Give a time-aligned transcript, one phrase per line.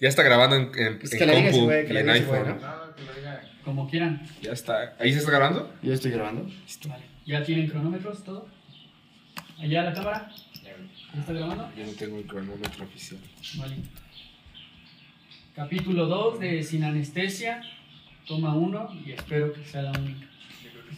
[0.00, 1.94] Ya está grabando en, en, Pues en que la diga ese compu güey, que y
[1.94, 2.44] la en diga ese iPhone.
[2.44, 2.86] güey, ¿no?
[2.86, 3.42] No, que lo diga.
[3.64, 4.22] Como quieran.
[4.40, 4.96] Ya está.
[4.98, 5.72] ¿Ahí se está grabando?
[5.82, 6.48] Yo estoy grabando.
[6.88, 7.04] Vale.
[7.26, 8.48] ¿Ya tienen cronómetros, todo?
[9.58, 10.30] ¿Allá la cámara?
[11.14, 11.70] ¿Ya está grabando?
[11.76, 13.20] Yo no tengo el cronómetro oficial.
[13.56, 13.76] Vale.
[15.54, 17.60] Capítulo 2 de Sin Anestesia.
[18.26, 20.26] Toma 1 y espero que sea la única.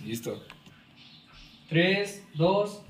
[0.04, 0.44] Listo.
[1.70, 2.82] 3, 2,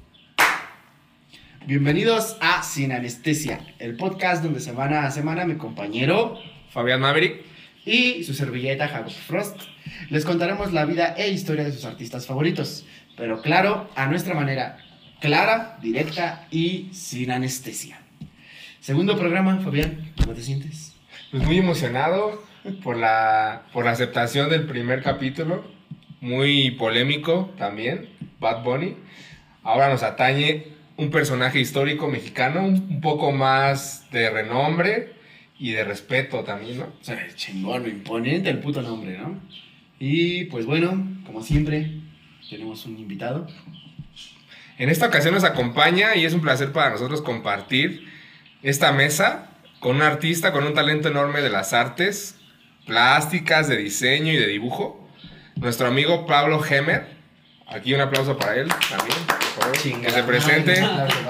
[1.66, 6.38] Bienvenidos a Sin Anestesia, el podcast donde semana a semana mi compañero
[6.70, 7.44] Fabián Maverick.
[7.84, 9.60] y su servilleta Jacob Frost
[10.08, 12.86] les contaremos la vida e historia de sus artistas favoritos,
[13.16, 14.78] pero claro, a nuestra manera,
[15.20, 18.00] clara, directa y sin anestesia.
[18.80, 20.94] Segundo programa, Fabián, ¿cómo te sientes?
[21.30, 22.42] Pues muy emocionado
[22.82, 25.64] por la, por la aceptación del primer capítulo.
[26.20, 28.08] Muy polémico también.
[28.40, 28.96] Bad Bunny.
[29.62, 30.64] Ahora nos atañe
[31.00, 35.14] un personaje histórico mexicano, un poco más de renombre
[35.58, 36.84] y de respeto también, ¿no?
[36.84, 39.40] O sea, chingón, imponente el puto nombre, ¿no?
[39.98, 41.90] Y pues bueno, como siempre,
[42.50, 43.46] tenemos un invitado.
[44.76, 48.06] En esta ocasión nos acompaña y es un placer para nosotros compartir
[48.62, 52.36] esta mesa con un artista con un talento enorme de las artes
[52.84, 55.08] plásticas, de diseño y de dibujo.
[55.56, 57.19] Nuestro amigo Pablo Hemer.
[57.72, 60.72] Aquí un aplauso para él también, por favor, que se presente.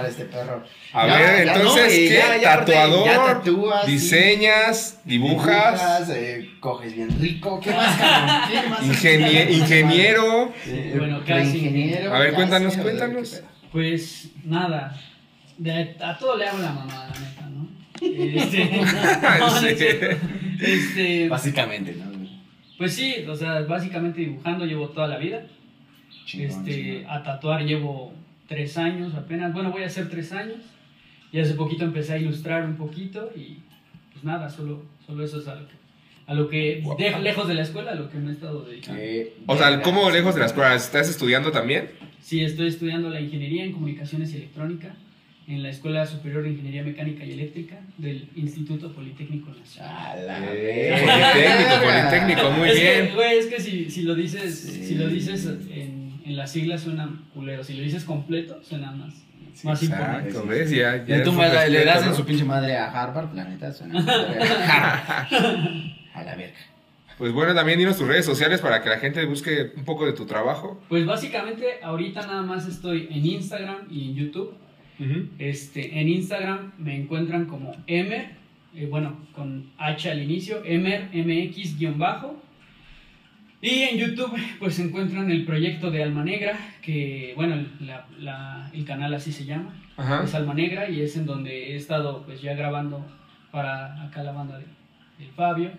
[0.09, 0.65] este perro.
[0.93, 2.09] A Ya, ver, ya entonces, ¿qué?
[2.15, 3.93] ya- ya aparte, Tatuador, ya tatúas, sí.
[3.93, 7.61] diseñas, dibujas, eh, coges bien rico.
[7.61, 8.37] ¿Qué más, cabrón?
[8.51, 8.83] ¿Qué más?
[8.83, 10.53] ingenie- ingeniero.
[10.65, 11.59] Sí, Bueno, casi.
[11.59, 12.15] ingeniero.
[12.15, 13.43] A ver, cuéntanos, cuéntanos.
[13.71, 14.99] pues nada.
[15.59, 17.69] De- a todo le hago la mamá, la neta, ¿no?
[18.01, 18.81] Este,
[20.61, 20.65] Sí.
[20.65, 22.11] este, Básicamente, ¿no?
[22.79, 25.43] pues sí, o sea, básicamente dibujando llevo toda la vida.
[26.31, 27.11] Chingón, Este, chingón.
[27.11, 28.13] a tatuar llevo
[28.49, 29.53] tres años apenas.
[29.53, 30.57] Bueno, voy a hacer tres años.
[31.33, 33.59] Y hace poquito empecé a ilustrar un poquito y
[34.13, 35.75] pues nada, solo, solo eso es a lo que,
[36.27, 39.01] a lo que de- lejos de la escuela, a lo que me he estado dedicando.
[39.01, 39.81] Qué O sea.
[39.83, 40.85] ¿cómo lejos de las pruebas?
[40.85, 41.91] ¿Estás estudiando también?
[42.21, 44.95] Sí, estoy estudiando la ingeniería en comunicaciones y electrónica
[45.47, 50.27] en la Escuela Superior de Ingeniería Mecánica y Eléctrica del Instituto Politécnico Nacional.
[50.27, 50.91] La Eh.
[51.01, 53.07] Politécnico, Politécnico, muy es bien.
[53.09, 54.85] Que, güey, es que si, si lo dices, Sí.
[54.85, 56.00] si lo dices en,
[56.31, 59.15] en las siglas suena culero, si lo dices completo suena más,
[59.53, 59.83] Sí, más.
[59.83, 60.71] Exacto, ¿ves?
[60.71, 63.99] Ya, ya tú le das en su pinche madre a Harvard, la neta, suena.
[66.15, 66.59] A la verga.
[67.19, 70.13] Pues bueno, también dinos tus redes sociales para que la gente busque un poco de
[70.13, 70.81] tu trabajo.
[70.89, 74.55] Pues básicamente ahorita nada más estoy en Instagram y en YouTube.
[75.39, 78.33] Este, en Instagram me encuentran como Emer,
[78.75, 82.41] eh, bueno, con H al inicio, Emer MX guion bajo.
[83.63, 88.07] Y en YouTube pues se encuentran el proyecto de Alma Negra, que bueno, el- la-
[88.19, 90.25] la- el canal así se llama, Ajá.
[90.25, 93.05] es Alma Negra y es en donde he estado pues ya grabando
[93.51, 94.65] para acá la banda de,
[95.19, 95.73] del Fabio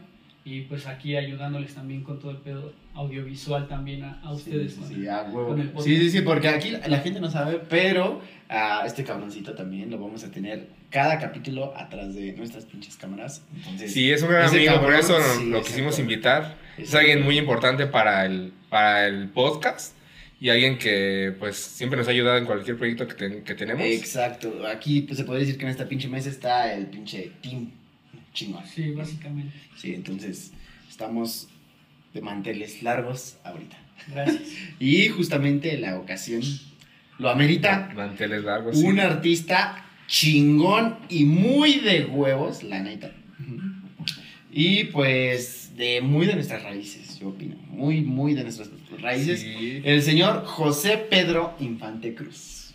[0.44, 4.74] y pues aquí ayudándoles también con todo el pedo audiovisual también a, a ustedes.
[4.74, 5.48] Sí, con- sí, a huevo.
[5.50, 5.72] con el.
[5.80, 9.90] Sí, sí, sí, porque aquí la, la gente no sabe, pero a este cabroncito también
[9.90, 13.44] lo vamos a tener cada capítulo atrás de nuestras pinches cámaras.
[13.56, 16.58] Entonces, Sí, es un gran amigo, por cabrón, eso sí, lo quisimos invitar.
[16.78, 19.96] Es alguien muy importante para el, para el podcast
[20.40, 23.84] y alguien que pues siempre nos ha ayudado en cualquier proyecto que, ten- que tenemos.
[23.86, 24.66] Exacto.
[24.68, 27.70] Aquí pues, se puede decir que en esta pinche mesa está el pinche team
[28.34, 28.66] chingón.
[28.66, 29.54] Sí, básicamente.
[29.78, 30.52] Sí, entonces
[30.90, 31.48] estamos
[32.14, 33.78] de manteles largos ahorita.
[34.12, 34.42] Gracias.
[34.80, 36.42] Y justamente la ocasión
[37.20, 38.80] lo amerita Manteles largos.
[38.80, 38.86] sí.
[38.86, 43.12] un artista chingón y muy de huevos, la neta.
[44.52, 47.56] Y pues de muy de nuestras raíces, yo opino.
[47.70, 48.70] Muy, muy de nuestras
[49.00, 49.42] raíces.
[49.42, 49.82] Sí.
[49.84, 52.74] El señor José Pedro Infante Cruz.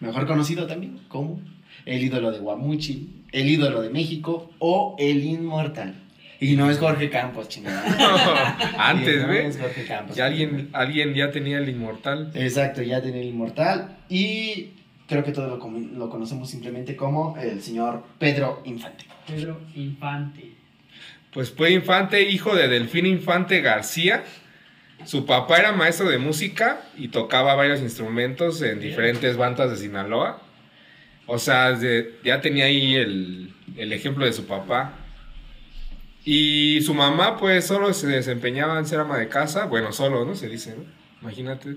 [0.00, 1.40] Mejor conocido también como
[1.84, 5.94] el ídolo de Guamuchi, el ídolo de México o el inmortal.
[6.38, 8.58] Y no es Jorge Campos, chingada.
[8.78, 9.56] Antes, no ¿ves?
[9.56, 10.16] es Jorge Campos.
[10.16, 12.30] Ya alguien, alguien ya tenía el inmortal.
[12.34, 13.96] Exacto, ya tiene el inmortal.
[14.10, 14.68] Y
[15.06, 19.06] creo que todos lo, lo conocemos simplemente como el señor Pedro Infante.
[19.26, 20.55] Pedro Infante.
[21.36, 24.24] Pues fue Infante, hijo de Delfín Infante García.
[25.04, 30.40] Su papá era maestro de música y tocaba varios instrumentos en diferentes bandas de Sinaloa.
[31.26, 34.94] O sea, de- ya tenía ahí el, el ejemplo de su papá.
[36.24, 39.66] Y su mamá, pues, solo se desempeñaba en ser ama de casa.
[39.66, 40.34] Bueno, solo, ¿no?
[40.36, 40.84] Se dice, ¿no?
[41.20, 41.76] Imagínate.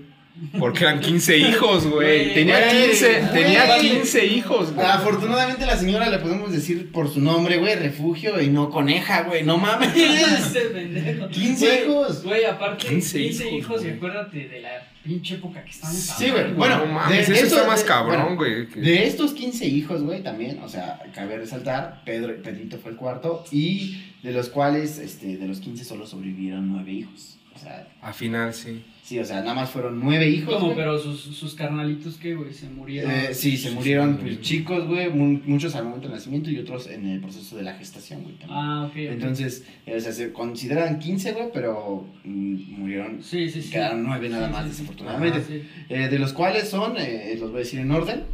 [0.58, 2.32] Porque eran 15 hijos, güey.
[2.32, 3.32] Tenía güey, 15, güey.
[3.32, 4.86] tenía 15 hijos, güey.
[4.86, 9.42] Afortunadamente la señora le podemos decir por su nombre, güey, refugio y no coneja, güey,
[9.42, 9.90] no mames.
[9.96, 11.28] Ese pendejo.
[11.28, 12.22] 15 Güey, hijos.
[12.24, 14.70] Güey, aparte, 15 15, hijos, hijos, y acuérdate de la
[15.04, 18.22] pinche época que estamos Sí, güey, bueno, no mames, de eso está más de- cabrón,
[18.22, 18.68] bueno, güey.
[18.68, 22.96] que- De estos 15 hijos, güey, también, o sea, cabe resaltar, Pedro, Pedrito fue el
[22.96, 27.36] cuarto y de los cuales, este, de los 15 solo sobrevivieron 9 hijos.
[27.60, 28.82] Sea, A final, sí.
[29.02, 30.54] sí, o sea, nada más fueron 9 hijos.
[30.54, 30.66] ¿Cómo?
[30.66, 30.76] güey.
[30.78, 32.52] Pero sus, sus carnalitos, ¿qué, güey?
[32.54, 33.10] Se murieron.
[33.10, 34.40] Eh, sí, se murieron pues, Sí.
[34.40, 37.74] chicos, güey, mu- muchos al momento del nacimiento y otros en el proceso de la
[37.74, 38.36] gestación, güey.
[38.36, 38.58] también.
[38.58, 38.96] Ah, ok.
[38.96, 43.70] Entonces, eh, o sea, se consideran 15, güey, pero mm, murieron, sí, sí, sí.
[43.70, 45.42] quedaron 9 nada Sí, más, sí, desafortunadamente.
[45.46, 45.62] Sí.
[45.88, 48.24] Eh, de los cuales son, eh, los voy a decir en orden,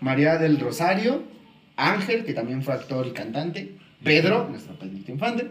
[0.00, 1.22] María del Rosario,
[1.76, 5.48] Ángel, que también fue actor y cantante, Pedro, nuestro Pedrito Infante,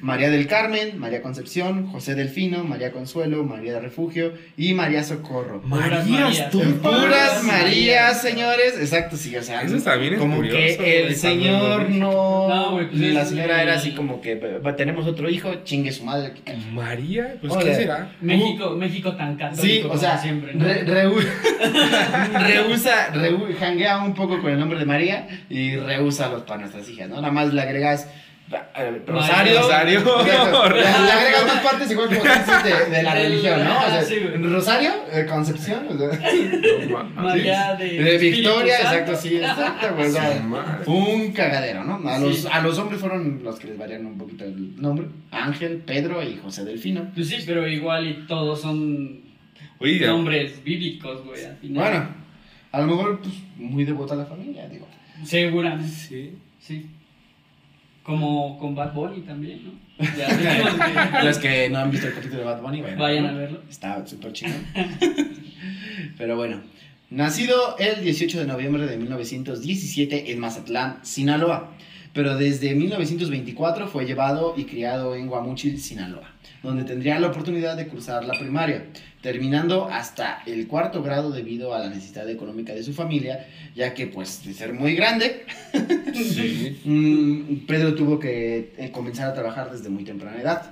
[0.00, 5.62] María del Carmen, María Concepción, José Delfino, María Consuelo, María de Refugio y María Socorro.
[5.64, 6.50] Marías, Marías.
[6.50, 6.62] tú.
[6.82, 11.90] Puras Marías, señores, exacto, sí, o sea, Eso también es como curioso, que el señor
[11.90, 15.92] no, No, güey, pues la señora era así como que "Va, tenemos otro hijo, chingue
[15.92, 16.32] su madre.
[16.32, 16.56] que cae".
[16.72, 17.54] María, pues.
[17.56, 18.12] ¿qué será?
[18.20, 20.54] México, México tan católico Sí, o como sea, siempre.
[20.54, 20.64] ¿no?
[20.64, 20.84] re-
[22.46, 23.12] rehúsa,
[23.58, 27.16] janguea un poco con el nombre de María y rehúsa los para nuestras hijas, ¿no?
[27.16, 28.08] Nada más le agregas
[28.48, 29.60] Rosario.
[29.62, 30.00] Rosario.
[30.00, 33.78] Le, agregas más partes igual como de, de la religión, ¿no?
[33.78, 34.18] O sea, sí.
[34.20, 36.08] Rosario, eh, Concepción, o sea.
[37.14, 39.12] María de, Victoria, Santo.
[39.12, 39.94] exacto, sí, exacto,
[40.44, 40.84] madre.
[40.86, 42.08] un cagadero, ¿no?
[42.08, 45.06] A los, a los hombres fueron los que les variaron un poquito el nombre.
[45.32, 47.10] Ángel, Pedro y José Delfino.
[47.14, 49.22] Pues sí, pero igual y todos son
[49.80, 51.82] nombres bíblicos, güey, al final.
[51.82, 52.08] Bueno,
[52.72, 54.86] a lo mejor, pues, muy devota a la familia, digo.
[55.24, 56.36] Seguramente, Sí.
[56.60, 56.90] sí.
[58.06, 60.06] Como con Bad Bunny también, ¿no?
[60.16, 60.28] Ya
[61.18, 63.62] que Los que no han visto el capítulo de Bad Bunny, vayan, vayan a verlo.
[63.68, 64.54] Está súper chido.
[66.16, 66.60] Pero bueno,
[67.10, 71.72] nacido el 18 de noviembre de 1917 en Mazatlán, Sinaloa.
[72.12, 76.32] Pero desde 1924 fue llevado y criado en Guamuchil, Sinaloa,
[76.66, 78.86] donde tendría la oportunidad de cursar la primaria,
[79.22, 84.06] terminando hasta el cuarto grado debido a la necesidad económica de su familia, ya que
[84.06, 85.44] pues de ser muy grande,
[86.14, 86.80] Sí.
[86.84, 90.70] Mm, Pedro tuvo que eh, comenzar a trabajar desde muy temprana edad.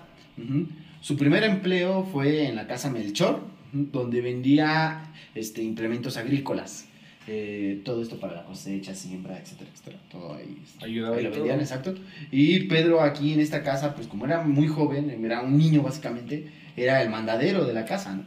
[1.00, 3.40] Su primer empleo fue en la casa Melchor,
[3.72, 6.86] donde vendía este, implementos agrícolas.
[7.26, 9.98] Eh, todo esto para la cosecha, siembra, etcétera, etcétera.
[10.10, 11.40] Todo ahí, este, Ayudaba ahí y lo todo.
[11.40, 11.94] vendían, exacto.
[12.30, 16.50] Y Pedro aquí en esta casa, pues como era muy joven, era un niño básicamente,
[16.76, 18.24] era el mandadero de la casa, ¿no?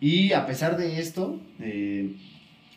[0.00, 2.14] Y a pesar de esto, eh,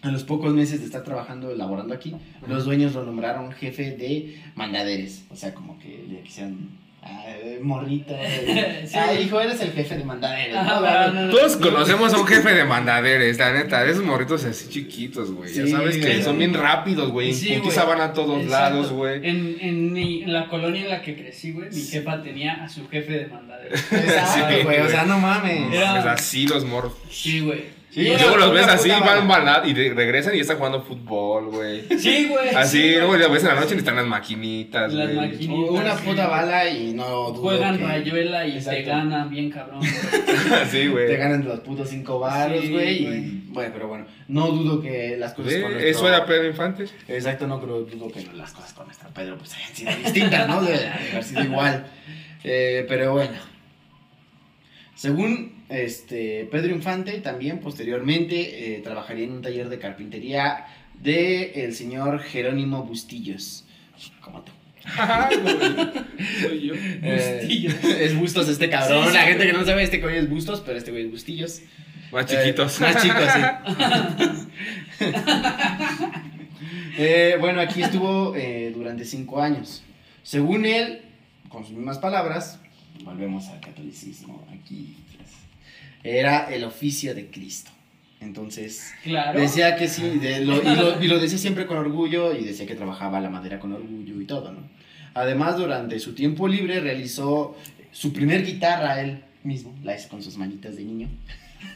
[0.02, 2.16] a los pocos meses de estar trabajando, elaborando aquí,
[2.48, 5.26] los dueños lo nombraron jefe de mandaderes.
[5.30, 6.58] O sea, como que le quisieran,
[7.04, 7.26] ah,
[7.62, 8.98] morrito, eh, Sí.
[8.98, 10.56] ah, hijo, eres el jefe de mandaderes.
[10.56, 10.82] Ajá, ¿no?
[10.82, 11.32] pero no, no.
[11.32, 15.54] Todos conocemos a un jefe de mandaderes, la neta, esos morritos así chiquitos, güey.
[15.54, 16.24] ya sabes que güey.
[16.24, 17.30] son bien rápidos, güey.
[17.30, 18.52] En Sí, putiza van a todos Exacto.
[18.76, 19.18] lados, güey.
[19.28, 22.70] En, en, mi- en la colonia en la que crecí, güey, mi jefa tenía a
[22.70, 23.76] su jefe de mandadero.
[23.92, 25.74] Exacto, Sí, güey, o sea, no mames.
[25.74, 26.94] Era- así los morros.
[27.10, 27.79] Sí, güey.
[27.92, 31.82] Sí, Y luego los ves así, van bala- y regresan y están jugando fútbol, güey.
[31.98, 32.50] Sí, güey.
[32.56, 32.98] Así, sí, güey.
[32.98, 35.70] luego ya ves en la noche y están las maquinitas, Las maquinitas.
[35.72, 36.04] Una Sí.
[36.06, 38.78] puta bala y no dudo Juegan que rayuela y Exacto.
[38.80, 39.80] te ganan bien cabrón.
[39.80, 39.90] güey.
[40.72, 41.18] Te güey.
[41.18, 43.04] ganan los putos cinco baros, Sí, güey.
[43.08, 46.86] y bueno, pero bueno, no dudo que las cosas con nuestro- Eso era Pedro Infante.
[47.08, 50.62] Exacto, no creo, dudo que las cosas con nuestro Pedro pues hayan sido distintas, ¿no?
[50.62, 51.88] Debe de haber sido igual.
[52.44, 53.34] Eh, pero bueno.
[55.00, 60.66] Según este, Pedro Infante, también posteriormente eh, trabajaría en un taller de carpintería
[61.02, 63.66] de el señor Jerónimo Bustillos.
[64.20, 64.52] Como tú.
[66.42, 66.74] Soy yo.
[66.76, 67.76] Eh, Bustillos.
[68.02, 69.06] es Bustos este cabrón.
[69.06, 69.16] Sí, sí.
[69.16, 71.62] La gente que no sabe, este güey es Bustos, pero este güey es Bustillos.
[72.12, 72.82] Más chiquitos.
[72.82, 73.24] Eh, más chicos,
[75.00, 75.06] sí.
[77.02, 79.82] Eh, bueno, aquí estuvo eh, durante cinco años.
[80.24, 81.04] Según él,
[81.48, 82.60] con sus mismas palabras,
[83.04, 84.96] volvemos al catolicismo aquí.
[85.16, 85.30] pues,
[86.04, 87.72] era el oficio de Cristo.
[88.22, 89.40] Entonces, Claro.
[89.40, 92.66] decía que sí, de- lo- y, lo, y lo decía siempre con orgullo y decía
[92.66, 94.60] que trabajaba la madera con orgullo y todo, ¿no?
[95.14, 97.56] Además, durante su tiempo libre realizó
[97.92, 101.08] su primer guitarra él mismo, la hizo con sus manitas de niño.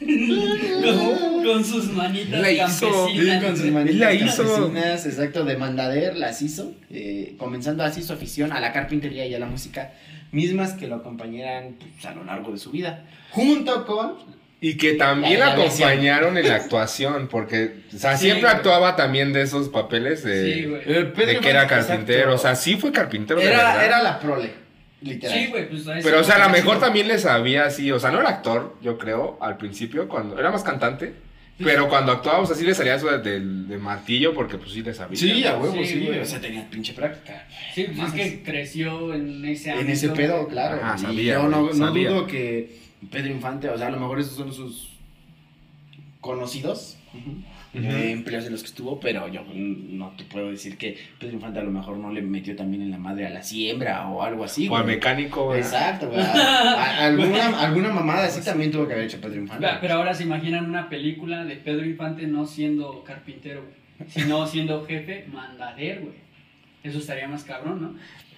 [0.00, 2.90] con, con sus manitas La hizo.
[2.90, 3.10] con
[3.56, 3.70] sus güey.
[3.72, 4.44] manitas la hizo.
[4.44, 9.34] campesinas, exacto, de mandader las hizo, eh, comenzando así su afición a la carpintería y
[9.34, 9.92] a la música,
[10.34, 14.34] mismas que lo acompañaran pues, a lo largo de su vida, junto con...
[14.60, 18.54] Y que también La acompañaron en la actuación, porque, o sea, Sí, siempre güey.
[18.56, 20.82] actuaba también de esos papeles de, Sí, güey.
[20.86, 22.18] eh, de que era carpintero.
[22.32, 22.34] exacto.
[22.34, 23.84] O sea, sí fue carpintero de Era, verdad.
[23.84, 24.52] era la prole.
[25.02, 25.38] Literal.
[25.38, 27.92] Sí, güey, pues Pero, o sea, a lo mejor también le sabía así.
[27.92, 31.12] O sea, no era actor, yo creo, al principio, cuando era más cantante.
[31.58, 34.82] Pero cuando actuaba, o sea, sí le salía eso del, del martillo, porque pues sí
[34.82, 35.16] le sabía.
[35.16, 36.06] Sí, a huevo, Sí, sí.
[36.06, 36.18] güey.
[36.18, 37.46] O sea, tenía pinche práctica.
[37.74, 40.80] Sí, pues es que creció en ese En ámbito, ese pedo, claro.
[40.82, 42.10] Ajá, y sabía, yo no, no sabía.
[42.10, 42.78] dudo que
[43.10, 44.90] Pedro Infante, o sea, a lo mejor esos son sus
[46.20, 46.96] conocidos
[47.74, 51.58] Eh, empleos en los que estuvo, pero yo no te puedo decir que Pedro Infante
[51.58, 54.44] a lo mejor no le metió también en la madre a la siembra o algo
[54.44, 54.68] así.
[54.68, 55.54] O al mecánico.
[55.54, 56.24] Exacto, güey.
[56.24, 59.66] Alguna, alguna mamada así también tuvo que haber hecho Pedro Infante.
[59.80, 64.84] Pero, ahora se imaginan una película de Pedro Infante no siendo carpintero, güey, sino siendo
[64.84, 66.24] jefe mandadero, güey.
[66.82, 67.94] Eso estaría más cabrón, ¿no?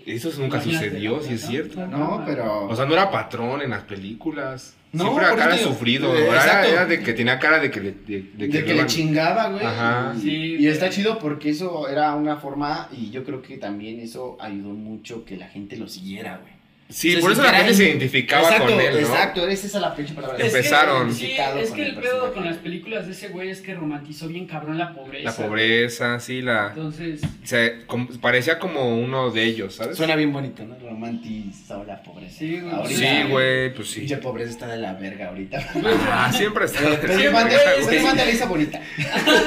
[0.07, 1.87] Eso nunca Imagínate, sucedió, si es cierto.
[1.87, 2.67] No, pero.
[2.67, 4.76] O sea, no era patrón en las películas.
[4.93, 6.15] No, Siempre por cara digo, sufrido.
[6.17, 6.69] eh, Era, exacto.
[6.73, 9.49] era de que tenía cara de que le, de, de de que le iban- chingaba,
[9.51, 9.65] güey.
[9.65, 10.15] Ajá.
[10.17, 10.67] Y, Sí, y güey.
[10.69, 15.25] está chido porque eso era una forma, y yo creo que también eso ayudó mucho
[15.25, 16.56] que la gente lo siguiera, güey.
[16.89, 18.99] Sí, por eso la gente se identificaba exacto, con él, ¿no?
[19.01, 20.37] Exacto, esa es la pinche palabra.
[20.39, 21.13] Es que- Empezaron.
[21.13, 24.29] Sí, es que el el pedo con las películas de ese güey es que romantizó
[24.29, 25.25] bien cabrón la pobreza.
[25.25, 26.69] La pobreza, sí, la...
[26.69, 29.97] Entonces, se- como- parecía como uno de ellos, ¿sabes?
[29.97, 30.77] Suena bien bonito, ¿no?
[30.79, 32.39] Romantizó la pobreza.
[32.39, 32.73] Sí, güey.
[32.75, 34.01] Ahorita, Sí, güey, pues sí.
[34.01, 35.59] Pinche pobreza está de la verga ahorita.
[36.09, 36.81] Ah, siempre está.
[37.01, 38.81] Pero Siempre, hizo bonita.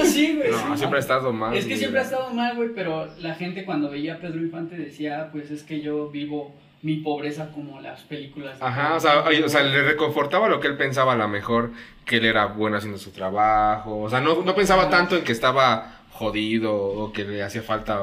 [0.05, 0.51] sí, güey.
[0.51, 0.77] No, sí.
[0.77, 1.53] siempre ha estado mal.
[1.55, 1.79] Es que güey.
[1.79, 5.29] siempre ha estado mal, güey, pero la gente cuando veía a Pedro Infante decía, "Ah,
[5.31, 8.59] pues es que yo vivo mi pobreza como las películas.
[8.59, 9.73] de Ajá, o sea, o sea, güey".
[9.73, 11.71] le reconfortaba lo que él pensaba a lo mejor,
[12.05, 13.99] que él era bueno haciendo su trabajo.
[14.01, 18.01] O sea, no, no pensaba tanto en que estaba jodido o que le hacía falta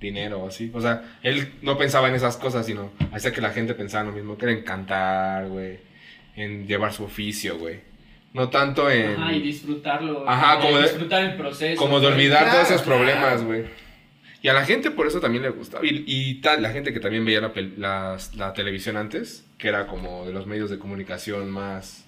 [0.00, 0.70] dinero o así.
[0.74, 4.12] O sea, él no pensaba en esas cosas, sino hacía que la gente pensara lo
[4.12, 5.78] mismo, que era en cantar, güey,
[6.36, 7.80] en llevar su oficio, güey.
[8.34, 9.14] No tanto en...
[9.18, 10.28] Ajá, y disfrutarlo.
[10.28, 11.80] Ajá, eh, como de- disfrutar el proceso.
[11.80, 12.98] Como de olvidar Claro, todos esos claro.
[13.00, 13.64] problemas, güey.
[14.46, 15.84] Y a la gente por eso también le gustaba.
[15.84, 19.66] Y, y tal, la gente que también veía la, pel- las- la televisión antes, que
[19.66, 22.06] era como de los medios de comunicación más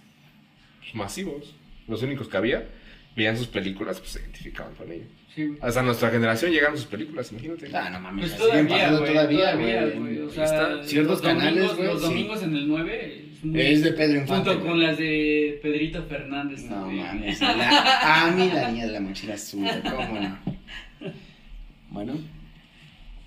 [0.79, 1.57] pues, masivos,
[1.89, 2.69] los únicos que había,
[3.17, 5.09] veían sus películas, pues se identificaban con ellos.
[5.35, 5.51] Sí.
[5.61, 7.69] Hasta nuestra generación llegaron sus películas, imagínate.
[7.77, 8.31] Ah, no mames.
[8.31, 10.19] Pues la todavía, güey, todavía, güey.
[10.21, 10.83] O sea.
[10.85, 12.07] Ciertos los canales, güey, Los sí.
[12.09, 14.51] domingos en el 9 es, muy- Es de Pedro Infante.
[14.51, 16.63] Junto con las de Pedrito Fernández.
[16.63, 17.05] No también.
[17.05, 17.41] mames.
[17.41, 20.58] La, a mí la niña de la mochila azul, ¿cómo no?
[21.91, 22.15] Bueno,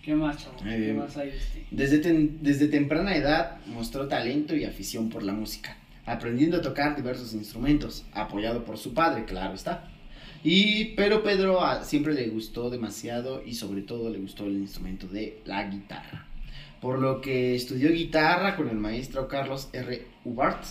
[0.03, 0.57] ¿Qué más, chavo?
[0.63, 1.65] ¿Qué Eh, más hay de este?
[1.69, 6.95] desde, tem- desde temprana edad mostró talento y afición por la música, aprendiendo a tocar
[6.95, 9.87] diversos instrumentos, apoyado por su padre, claro está.
[10.43, 15.07] Y, pero Pedro ah, siempre le gustó demasiado y sobre todo le gustó el instrumento
[15.07, 16.25] de la guitarra.
[16.81, 20.07] Por lo que estudió guitarra con el maestro Carlos R.
[20.25, 20.63] Ubart.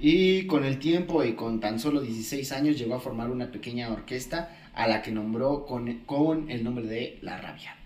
[0.00, 3.90] Y con el tiempo y con tan solo 16 años llegó a formar una pequeña
[3.92, 7.76] orquesta a la que nombró con, con el nombre de La Rabia.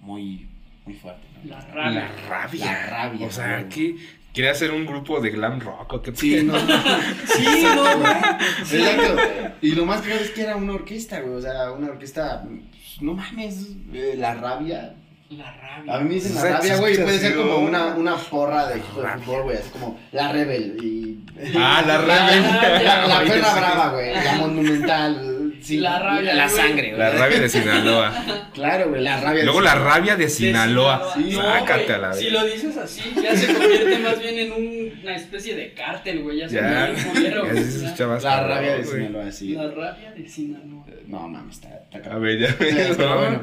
[0.00, 0.46] Muy,
[0.84, 1.26] muy fuerte.
[1.44, 1.50] ¿no?
[1.50, 2.00] La rabia.
[2.00, 2.64] La rabia.
[2.64, 3.68] La rabia, O sea.
[3.68, 3.96] ¿qué?
[4.32, 6.14] ¿Quería hacer un grupo de glam rock o qué?
[6.14, 6.54] Sí, no.
[7.26, 8.12] Sí, no, güey.
[8.60, 9.16] Exacto.
[9.62, 11.34] Y lo más peor es que era una orquesta, güey.
[11.34, 12.42] O sea, una orquesta.
[12.42, 14.94] pues, No mames, eh, la rabia.
[15.30, 15.94] La rabia.
[15.94, 16.94] A mí me dicen la rabia, güey.
[16.94, 19.56] y Puede ser como una, una porra de equipo de fútbol, güey.
[19.58, 20.76] Así como la Rebel.
[20.82, 21.24] Y...
[21.56, 22.82] Ah, la La, rabia.
[22.82, 24.14] la, la Oye, perra brava, güey.
[24.14, 25.37] La monumental.
[25.62, 26.98] Sí, La rabia, La sangre, güey.
[26.98, 28.24] La rabia de Sinaloa.
[28.54, 29.02] Claro, güey.
[29.02, 29.44] La rabia.
[29.44, 31.12] Luego la rabia de Sinaloa.
[31.14, 31.30] Sí.
[31.34, 34.52] No, Sácate güey, a la Si lo dices así, ya se convierte más bien en
[34.52, 36.38] un- una especie de cártel, güey.
[36.38, 36.94] Ya se Ya.
[36.96, 38.96] se escuchaba La rabia de güey.
[39.06, 39.52] Sinaloa, sí.
[39.52, 40.84] La rabia de Sinaloa.
[41.06, 42.22] No mames, está, está A cabrón.
[42.22, 42.54] ver, ya.
[42.58, 43.42] Pero bueno,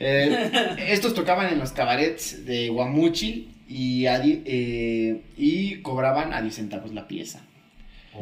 [0.00, 0.50] eh,
[0.88, 6.92] estos tocaban en los cabarets de Guamuchil y, a eh, y cobraban a 10 centavos
[6.94, 7.40] la pieza.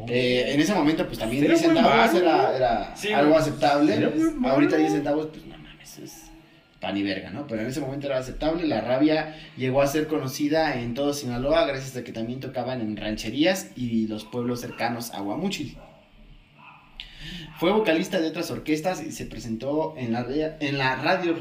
[0.09, 4.13] Eh, en ese momento, pues también Era 10 buen centavos era, era Sí, algo aceptable.
[4.45, 6.23] Ahorita 10 centavos, pues no mames, es
[6.81, 7.47] pan y verga, ¿no?
[7.47, 8.67] Pero en ese momento era aceptable.
[8.67, 12.97] La rabia llegó a ser conocida en todo Sinaloa gracias a que también tocaban en
[12.97, 15.77] rancherías y los pueblos cercanos a Guamuchil.
[17.59, 21.35] Fue vocalista de otras orquestas y se presentó en la, rea- en la radio,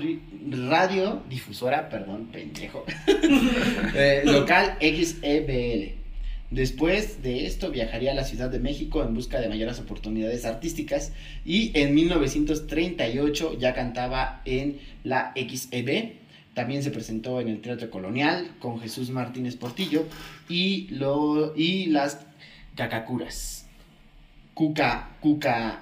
[0.69, 2.85] radio difusora, perdón, pendejo,
[3.95, 6.04] eh, local XEBL.
[6.51, 11.11] Después de esto viajaría a la Ciudad de México en busca de mayores oportunidades artísticas
[11.43, 16.13] y en 1938 ya cantaba en la XEB.
[16.53, 20.05] También se presentó en el Teatro Colonial con Jesús Martínez Portillo
[20.47, 22.19] y, lo, y las
[22.75, 23.65] Cacacuras.
[24.53, 25.79] Cuca, cuca,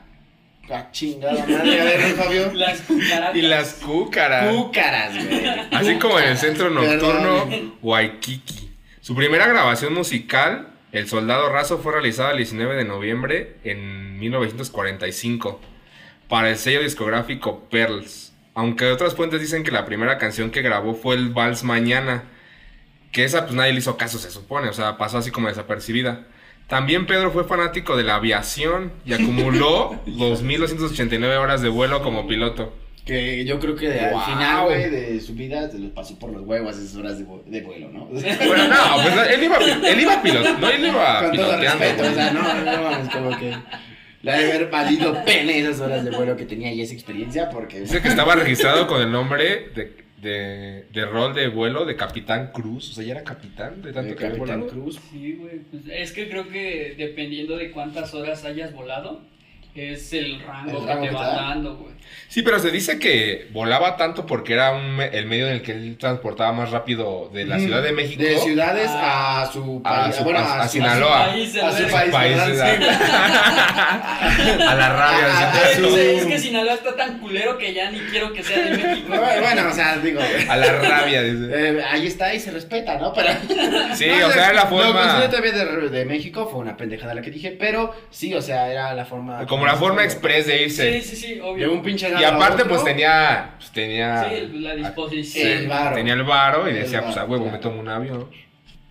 [0.62, 2.54] cuca, chingada madre, a ver, Fabio.
[2.54, 3.36] Las cucarachas.
[3.36, 4.56] Y las cúcaras.
[4.56, 5.46] Cúcaras, güey.
[5.72, 7.74] Así como en el centro nocturno Perdón.
[7.82, 8.63] Waikiki.
[9.04, 15.60] Su primera grabación musical, El Soldado Raso, fue realizada el 19 de noviembre en 1945
[16.30, 18.32] para el sello discográfico Pearls.
[18.54, 22.24] Aunque otras fuentes dicen que la primera canción que grabó fue el Vals Mañana,
[23.12, 26.26] que esa pues nadie le hizo caso, se supone, o sea, pasó así como desapercibida.
[26.68, 32.74] También Pedro fue fanático de la aviación y acumuló 2.289 horas de vuelo como piloto.
[33.06, 34.20] Que yo creo que de- Wow.
[34.20, 37.26] al final, güey, de su vida se les pasó por los huevos esas horas de,
[37.48, 38.06] de vuelo, ¿no?
[38.06, 41.84] Bueno, no, pues él iba, él iba pilot, no, él iba Con todo piloteando.
[41.84, 43.54] respeto, o sea, no, no, no mames, como que
[44.22, 47.50] le ha de haber valido pene esas horas de vuelo que tenía y esa experiencia
[47.50, 47.82] porque...
[47.82, 52.52] Dice que estaba registrado con el nombre de, de, de rol de vuelo de Capitán
[52.54, 52.92] Cruz.
[52.92, 54.82] O sea, ya era capitán de tanto de que había Capitán volado.
[54.82, 55.02] Cruz.
[55.12, 55.60] Sí, güey.
[55.70, 59.26] pues, es que creo que dependiendo de cuántas horas hayas volado,
[59.76, 61.42] es el rango, El rango que que te van da.
[61.42, 61.94] dando, güey.
[62.28, 65.72] Sí, pero se dice que volaba tanto porque era un el medio en el que
[65.72, 69.44] él transportaba más rápido de la Mm, Ciudad de México De ciudades Ah.
[69.44, 71.26] a su a, país, su- bueno, a- a Sinaloa.
[71.28, 72.78] país, a su país, Países, ¿verdad?
[72.78, 75.52] Sí, a, a la rabia.
[75.52, 78.78] A, su- es que Sinaloa está tan culero que ya ni quiero que sea de
[78.78, 79.08] México.
[79.10, 80.20] Bueno, bueno, o sea, digo...
[80.50, 81.52] a la rabia, dice.
[81.52, 83.14] eh, ahí está y se respeta, ¿no?
[83.14, 83.30] Pero,
[83.96, 85.30] Sí, No, o sea, era la Lo considero forma.
[85.30, 88.94] todavía de, de México, fue una pendejada la que dije, pero sí, o sea, era
[88.94, 89.46] la forma...
[89.46, 91.02] Como la forma express de irse.
[91.02, 91.72] Sí, sí, sí, De obvio.
[91.74, 93.56] un pinche Y aparte, pues tenía.
[93.58, 94.30] Pues, tenía.
[94.30, 95.48] Sí, la disposición.
[95.48, 95.96] El varo.
[95.96, 97.58] Tenía el varo y decía, pues a huevo, claro.
[97.58, 98.30] me tomo un avión.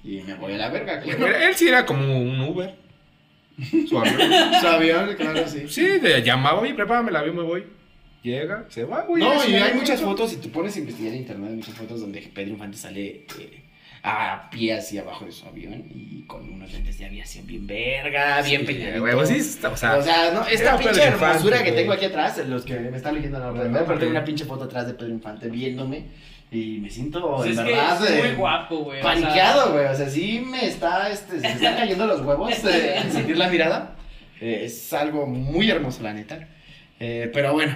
[0.04, 1.26] Y me voy a la verga, Era- claro.
[1.36, 2.74] Él sí era como un Uber.
[3.88, 4.16] Su avión.
[4.60, 5.68] Su avión, claro, sí.
[5.68, 7.64] Sí, de, llamaba, oye, prepárame el avión, me voy.
[8.22, 9.22] Llega, se va, güey.
[9.22, 12.00] No, y hay muchas fotos, si tú pones a investigar en internet, hay muchas fotos
[12.00, 13.61] donde Pedro Infante sale eh,
[14.04, 18.42] a pie así abajo de su avión y con unos lentes de aviación bien verga,
[18.42, 19.00] bien Sí, peinadito.
[19.00, 21.76] güey, pues sí, está- o sea, o sea, no, esta pinche hermosura que güey.
[21.82, 24.64] tengo aquí atrás, los que me están leyendo no lo pero tengo una pinche foto
[24.64, 26.06] atrás de Pedro Infante viéndome
[26.50, 28.98] y me siento, Pues en es que verdad, es muy eh, guapo, güey.
[28.98, 29.86] o sea, paniqueado, güey.
[29.86, 33.38] O sea, sí me está, este, se me están cayendo los huevos eh, en sentir
[33.38, 33.94] la mirada.
[34.40, 36.48] Eh, es algo muy hermoso, la neta.
[37.00, 37.74] Eh, pero bueno,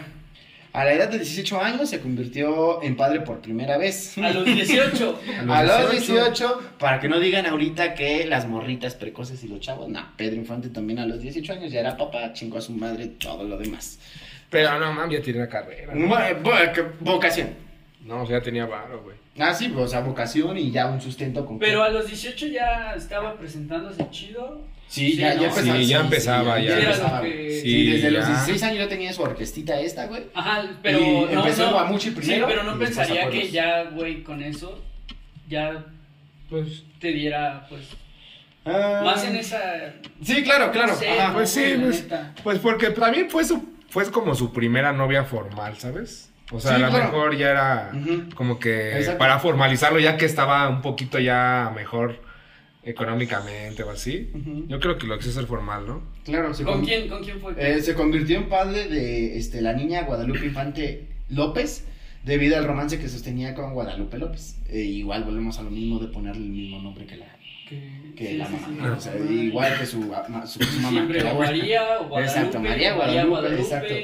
[0.77, 4.17] a la edad de 18 años se convirtió en padre por primera vez.
[4.19, 5.21] A los 18.
[5.49, 9.89] A los 18, para que no digan ahorita que las morritas precoces y los chavos,
[9.89, 13.07] no, Pedro Infante también a los 18 años ya era papá, chingó a su madre,
[13.07, 13.99] todo lo demás.
[14.51, 15.93] Pero no, mames, ya tiene una carrera.
[15.95, 17.49] Vo- que- Vocación.
[18.05, 19.17] No, o sea, ya tenía varo, güey.
[19.39, 22.95] Ah, sí, o sea, vocación y ya un sustento con Pero a los 18 ya
[22.97, 24.61] estaba presentándose chido.
[24.89, 25.41] Sí, Sí, ya, ¿no?
[25.43, 25.77] ya empezaba.
[25.79, 26.79] Sí, ya empezaba, ya.
[26.79, 27.23] Empezaba.
[27.23, 28.29] que- Sí, Sí, desde los ya.
[28.35, 30.25] 16 años ya tenía su orquestita esta, güey.
[30.35, 31.03] Ajá, pero Y
[31.35, 34.81] no, empezó no, Guamuchi primero Sí, pero no pensaría que ya, güey, con eso
[35.49, 35.85] ya
[36.49, 37.83] pues te diera pues
[38.65, 39.61] más en esa
[40.23, 40.93] Sí, claro, claro.
[40.93, 41.33] no sé, ajá.
[41.35, 42.07] pues sí, pues-.
[42.43, 46.31] Pues porque también fue su fue como su primera novia formal, ¿sabes?
[46.53, 47.05] O sea, Sí, a lo claro.
[47.07, 47.93] mejor ya era
[48.35, 49.19] como que Exacto.
[49.19, 52.21] para formalizarlo ya que estaba un poquito ya mejor
[52.87, 54.31] económicamente o así.
[54.69, 56.03] Yo creo que lo quiso hacer formal, ¿no?
[56.25, 57.55] Claro, se, ¿Con con- quién con quién fue?
[57.59, 61.85] eh, se convirtió en padre de este, la niña Guadalupe Infante López
[62.25, 64.57] debido al romance que sostenía con Guadalupe López.
[64.69, 67.27] Eh, igual volvemos a lo mismo de ponerle el mismo nombre que la,
[67.69, 68.67] que, que sí, la mamá.
[68.69, 68.77] sí.
[68.81, 68.93] ¿no?
[68.97, 70.91] O sea, igual que su, ma- su, su mamá.
[70.91, 71.33] Siempre que.
[71.35, 72.23] María o Guadalupe.
[72.23, 73.95] Exacto, María, Guadalupe, exacto.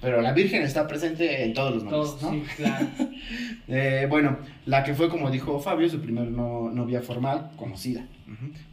[0.00, 2.30] Pero la Virgen está presente en todos los nombres, Todos, ¿no?
[2.32, 2.86] sí, claro.
[3.68, 8.04] Eh, bueno, la que fue, como dijo Fabio, su primer no- novia formal, conocida.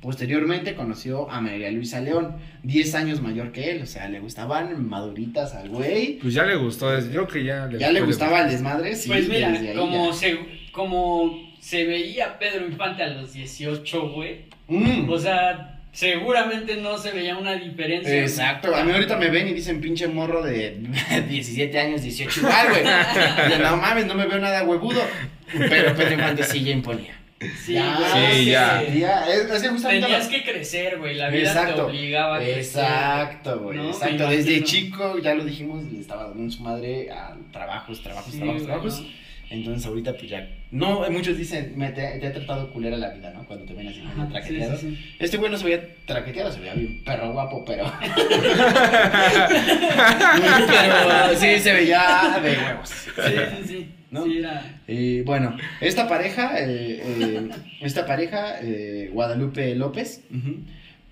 [0.02, 4.88] Posteriormente conoció a María Luisa León, 10 años mayor que él, o sea, le gustaban
[4.88, 6.20] maduritas al güey.
[6.20, 8.96] Pues ya le gustó, es- yo creo que ya le Ya le gustaba el desmadre,
[8.96, 9.10] sí.
[9.10, 10.14] pues mira, desde ahí como ya.
[10.18, 10.40] se
[10.72, 14.46] como se veía Pedro Infante a los 18, güey.
[14.70, 15.10] Mm.
[15.10, 18.22] O sea, seguramente no se veía una diferencia.
[18.22, 20.78] Exacto, a mí ahorita me ven y dicen pinche morro de
[21.30, 22.84] 17 años, 18 igual, güey.
[23.62, 25.02] No mames, no me veo nada huevudo.
[25.52, 27.19] Pero Pedro Infante sí ya imponía.
[27.66, 28.84] Sí, Ya, güey, Sí, es que ya.
[28.94, 31.16] Ya, es, es que justamente Tenías lo- que crecer, güey.
[31.16, 31.86] La vida te Exacto.
[31.88, 32.60] obligaba a crecer.
[32.84, 33.78] Exacto, güey.
[33.78, 33.88] ¿no?
[33.90, 34.28] Exacto.
[34.28, 34.66] Me Desde imagino.
[34.66, 39.02] chico, ya lo dijimos, le estaba dando su madre a trabajos, trabajos, Sí, trabajos, trabajos.
[39.02, 39.08] ¿no?
[39.52, 40.48] Entonces ahorita pues ya.
[40.70, 43.44] No, muchos dicen, me te, te ha tratado culera la vida, ¿no?
[43.48, 44.78] Cuando te ven así como Ajá, traqueteado.
[44.78, 45.16] sí, sí, sí.
[45.18, 47.86] Este güey no se veía traqueteado, se veía bien perro guapo, pero.
[50.68, 52.90] pero sí se veía de huevos.
[52.90, 53.88] Sí, sí, sí.
[54.12, 54.24] ¿No?
[54.26, 54.80] Sí, era.
[54.88, 57.50] Eh, bueno, esta pareja, eh, eh,
[57.82, 60.22] esta pareja, eh, Guadalupe López,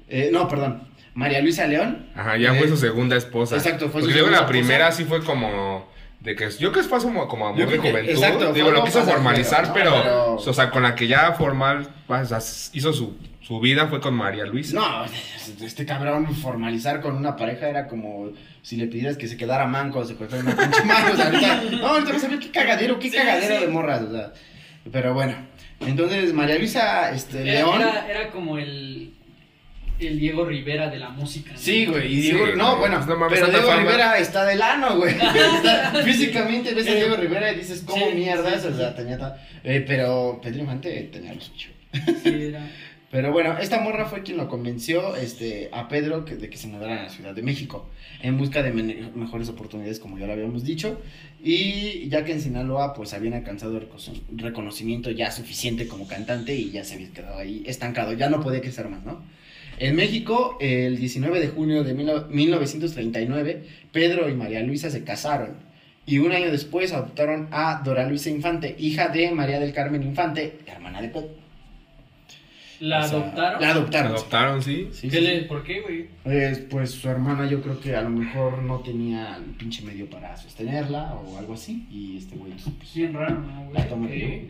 [0.09, 0.83] eh, no, perdón,
[1.13, 3.55] María Luisa León, Ajá, ya fue su segunda esposa.
[3.55, 4.97] exacto, fue su luego la segunda primera esposa.
[5.03, 5.87] sí fue como
[6.19, 8.09] de que yo creo que fue como, como amor de juventud.
[8.09, 9.73] exacto, Digo, lo quiso formalizar, ¿no?
[9.73, 12.39] pero, Pero- o sea, con la que ya formal o sea,
[12.73, 13.15] hizo su,
[13.47, 14.75] su vida fue con María Luisa.
[14.75, 15.05] No,
[15.65, 18.31] este cabrón formalizar con una pareja era como
[18.61, 21.13] si le pidieras que se quedara manco o se cortara una pinche mano.
[21.13, 23.61] O sea, ahorita, no, ahorita no sabía qué cagadero, qué Sí, cagadero sí.
[23.61, 24.33] de morras, o sea.
[24.91, 25.35] Pero bueno,
[25.79, 27.81] entonces María Luisa este, Era, León.
[27.81, 29.13] era, era como el.
[29.99, 31.53] El Diego Rivera de la música.
[31.53, 31.57] ¿no?
[31.57, 33.81] Sí, güey, y Sí, Diego, no, güey, bueno, pues no mames, pero Diego fama.
[33.81, 35.15] Rivera está del ano, güey.
[35.55, 36.93] Está- físicamente ves a.
[36.93, 38.95] Diego Rivera y dices, ¿cómo sí, o sea, sí.
[38.95, 41.69] tenía eh, pero Pedro Infante tenía lo suyo.
[42.21, 42.69] Sí, era.
[43.09, 46.67] Pero bueno, esta morra fue quien lo convenció este, a Pedro que- de que se
[46.67, 47.87] mudara a la Ciudad de México
[48.21, 50.99] en busca de mejores oportunidades, como ya lo habíamos dicho.
[51.41, 56.53] Y ya que en Sinaloa pues habían alcanzado el recono- reconocimiento ya suficiente como cantante
[56.55, 59.23] y ya se había quedado ahí estancado, ya no podía crecer más, ¿no?
[59.79, 65.55] En México, el 19 de junio de mil- 1939, Pedro y María Luisa se casaron.
[66.05, 70.57] Y un año después adoptaron a Dora Luisa Infante, hija de María del Carmen Infante,
[70.65, 71.46] hermana de Pedro.
[72.79, 73.61] ¿La O sea, adoptaron?
[73.61, 74.11] La ¿Se adoptaron.
[74.11, 74.89] adoptaron, sí?
[74.91, 75.41] Sí, ¿Qué sí, le-.
[75.43, 76.07] ¿Por qué, güey?
[76.23, 80.09] Pues, pues su hermana yo creo que a lo mejor no tenía el pinche medio
[80.09, 81.87] para sostenerla o algo así.
[81.89, 83.73] Y este güey pues, Bien raro, ¿no, güey?
[83.73, 84.49] la.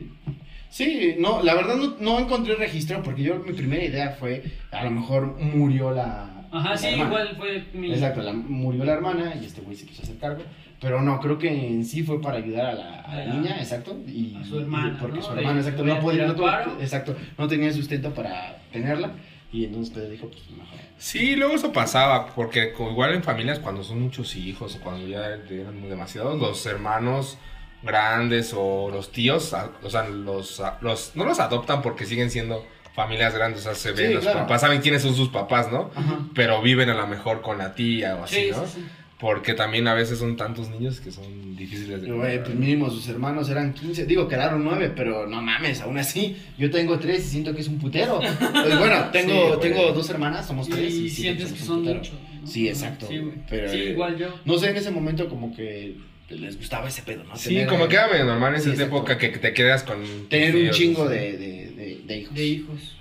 [0.70, 4.84] Sí, no, la verdad no, no encontré registro porque yo mi primera idea fue a
[4.84, 6.37] lo mejor murió la.
[6.52, 7.10] Ajá, sí, hermana.
[7.10, 7.92] igual fue mi...
[7.92, 10.44] Exacto, la- murió la hermana y este güey se quiso hacer cargo.
[10.80, 13.98] Pero no, creo que en sí fue para ayudar a la, a la niña, exacto.
[14.08, 15.24] Y, a su hermana, y Porque ¿no?
[15.24, 19.12] su De- hermana, exacto, no podía, no exacto, no tenía sustento para tenerla.
[19.52, 20.78] Y entonces Pedro dijo, pues mejor.
[20.98, 25.26] Sí, luego eso pasaba, porque igual en familias cuando son muchos hijos o cuando ya
[25.50, 27.38] eran demasiados, los hermanos
[27.82, 32.66] grandes o los tíos, o sea, los, los no los adoptan porque siguen siendo
[32.98, 34.40] familias grandes, o sea, se ven, Sí, los claro.
[34.40, 35.92] papás saben quiénes son sus papás, ¿no?
[35.96, 36.20] Ajá.
[36.34, 38.66] Pero viven a lo mejor con la tía o así, Sí, ¿no?
[38.66, 38.86] sí, sí.
[39.20, 42.12] Porque también a veces son tantos niños que son difíciles de...
[42.12, 44.06] Güey, pues mínimo sus hermanos eran 15.
[44.06, 46.38] Digo, quedaron 9, pero no mames, aún así.
[46.58, 48.20] Yo tengo 3 y siento que es un putero.
[48.20, 50.94] Pues bueno, tengo, tengo dos hermanas, somos 3.
[50.94, 52.14] Y sientes que son muchos.
[52.14, 52.48] ¿no?
[52.48, 53.08] Sí, exacto,
[53.50, 54.28] pero, sí, eh, igual yo.
[54.46, 55.98] No sé, en ese momento como que
[56.30, 57.36] les gustaba ese pedo, ¿no?
[57.38, 60.04] Sí, Tener, como que era medio normal en Sí, esa época que te quedas con...
[60.30, 62.36] Tener un chingo de, de, de, de hijos.
[62.36, 62.98] De hijos.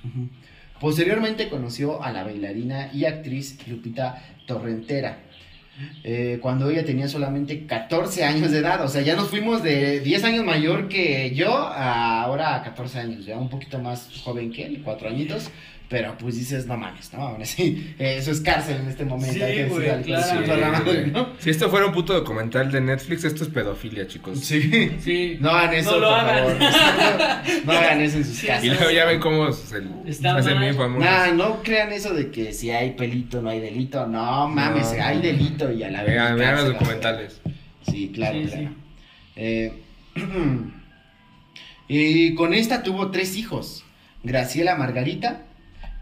[0.81, 5.19] Posteriormente conoció a la bailarina y actriz Lupita Torrentera.
[6.05, 10.01] eh, cuando ella tenía solamente 14 años de edad, o sea, ya nos fuimos de
[10.01, 14.53] 10 años mayor que yo a ahora a 14 años, ya un poquito más joven
[14.53, 15.51] que él, 4 añitos,
[15.89, 17.37] pero pues dices, no mames, ¿no?
[17.41, 19.35] Así, eh, eso es cárcel en este momento.
[19.35, 20.41] Sí, hay que güey, decir al- claro.
[20.41, 21.29] puta madre, ¿no?
[21.39, 24.41] Si esto fuera un puto documental de Netflix, esto es pedofilia, chicos.
[24.41, 24.91] Sí.
[25.01, 25.37] Sí.
[25.41, 26.59] No hagan eso, No lo por hagan.
[26.59, 27.65] favor.
[27.67, 28.65] No hagan eso en sus Sí, casas.
[28.65, 31.05] Y luego ya ven cómo se hacen bien famosos.
[31.05, 34.07] Nah, no crean eso de que si hay pelito no hay delito.
[34.07, 35.05] No mames, No.
[35.05, 37.41] hay delito y a la Vean, vez vean los cárcel, documentales.
[37.89, 38.69] Sí, claro, Sí, claro.
[38.69, 38.69] sí.
[39.37, 39.73] Eh,
[41.89, 43.85] y con esta tuvo tres hijos:
[44.25, 45.43] Graciela Margarita,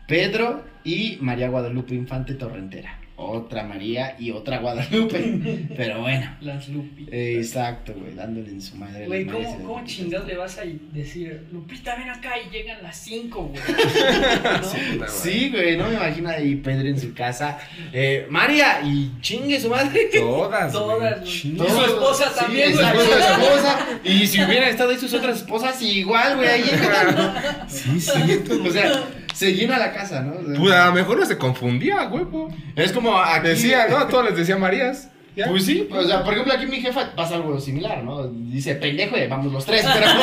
[0.06, 2.98] Pedro y María Guadalupe Infante Torrentera.
[3.16, 5.68] Otra María y otra Guadalupe.
[5.76, 7.06] Pero bueno, Las Lupi.
[7.12, 9.06] eh, exacto, güey, dándole en su madre.
[9.06, 10.62] Güey, ¿cómo, cómo chingados le vas a
[10.92, 13.62] decir, Lupita, ven acá y llegan las 5, güey?
[15.08, 17.56] Sí, güey, no me imagino ahí Pedro en su casa.
[17.92, 20.08] Eh, María, y chingue su madre.
[20.12, 21.24] Todas, Todas.
[21.24, 22.84] Y su esposa Sí, también, güey.
[22.84, 23.86] su esposa.
[24.02, 27.68] Y si hubieran estado ahí sus otras esposas, igual, güey, ahí llegan.
[27.68, 28.42] Sí, sí.
[28.66, 30.32] O sea, se llena la casa, ¿no?
[30.32, 32.48] O sea, Pues a lo mejor no se confundía, huevo.
[32.76, 33.48] es como aquí.
[33.48, 33.98] Decía, ¿no?
[33.98, 35.10] A todos les decía Marías.
[35.36, 35.48] ¿Ya?
[35.48, 38.28] Pues sí, o sea, por ejemplo, aquí mi jefa pasa algo similar, ¿no?
[38.28, 40.06] Dice, pendejo, y vamos los tres, pero...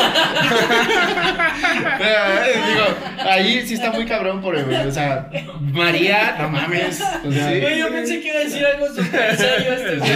[1.97, 2.85] Pero, eh, digo,
[3.29, 7.01] ahí sí está muy cabrón por, o sea, María, no mames.
[7.25, 9.99] O sea, Güey, yo pensé que iba a decir algo súper serio este.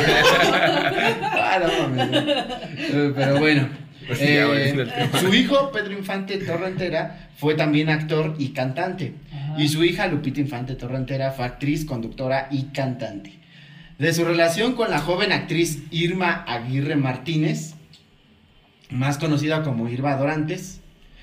[1.38, 2.12] Ah, no mames.
[2.12, 2.19] no.
[2.29, 3.85] Eh, Pero bueno.
[4.08, 4.88] Pues eh,
[5.20, 9.13] su hijo, Pedro Infante Torrentera, fue también actor y cantante.
[9.34, 9.56] Ajá.
[9.62, 13.34] Y su hija, Lupita Infante Torrentera, fue actriz, conductora y cantante.
[13.98, 17.76] De su relación con la joven actriz Irma Aguirre Martínez,
[18.89, 20.82] más conocida como Irma Dorantes,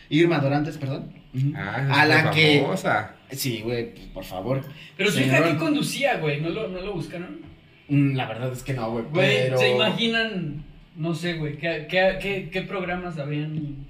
[0.08, 1.12] Irma Dorantes, perdón.
[1.54, 2.60] Ah, a la que...
[2.62, 3.14] famosa.
[3.30, 4.62] Sí, güey, pues, por favor.
[4.96, 7.40] Pero su hija que conducía, güey, ¿no lo, no lo buscaron?
[7.88, 9.04] Mm, La verdad es que no, güey.
[9.10, 9.58] Güey, pero...
[9.58, 10.64] ¿se imaginan,
[10.96, 13.86] no sé, güey, qué, qué, qué, qué programas habrían?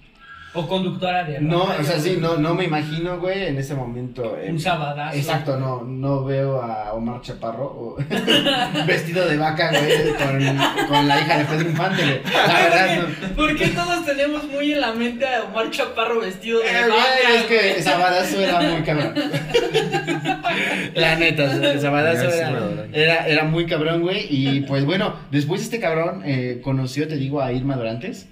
[0.55, 3.75] O conductora de No, radio, o sea, sí, no, no me imagino, güey, en ese
[3.75, 4.37] momento.
[4.39, 5.17] eh, Un sabadazo.
[5.17, 7.97] Exacto, no, no veo a Omar Chaparro o-
[8.87, 12.21] vestido de vaca, güey, con, con la hija de Pedro Infante, güey.
[12.47, 13.29] La verdad, no.
[13.35, 16.93] ¿Por qué todos tenemos muy en la mente a Omar Chaparro vestido de Eh, vaca?
[16.93, 17.83] güey, es que güey?
[17.83, 19.15] Sabadazo era muy cabrón.
[20.95, 24.27] La neta, Sabadazo era, era, era muy cabrón, güey.
[24.29, 28.29] Y pues bueno, después este cabrón eh, conoció, te digo, a Irma Dorantes.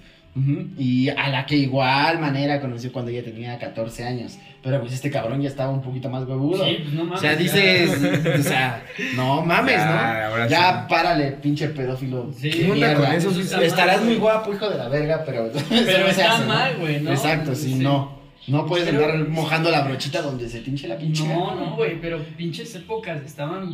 [0.77, 4.37] Y a la que igual manera conoció cuando ella tenía 14 años.
[4.63, 6.63] Pero pues este cabrón ya estaba un poquito más huevudo.
[6.65, 7.17] Sí, pues no mames.
[7.17, 7.37] O sea, ya.
[7.37, 8.83] dices, o sea,
[9.15, 10.47] no mames, Ya, ¿no?
[10.49, 10.85] Ya sí.
[10.93, 12.31] párale, pinche pedófilo.
[12.37, 13.05] Sí, Qué ¿Qué onda mierda.
[13.07, 13.31] con eso?
[13.33, 14.19] Sí, está Estarás mal, muy güey.
[14.33, 15.49] guapo, hijo de la verga, pero.
[15.69, 17.11] Pero no se está mal, güey, ¿no?
[17.11, 18.21] Exacto, sí, no.
[18.47, 21.27] No puedes Pero- andar mojando la brochita donde se pinche la pinche.
[21.27, 23.69] No, no, güey, pero pinches épocas estaban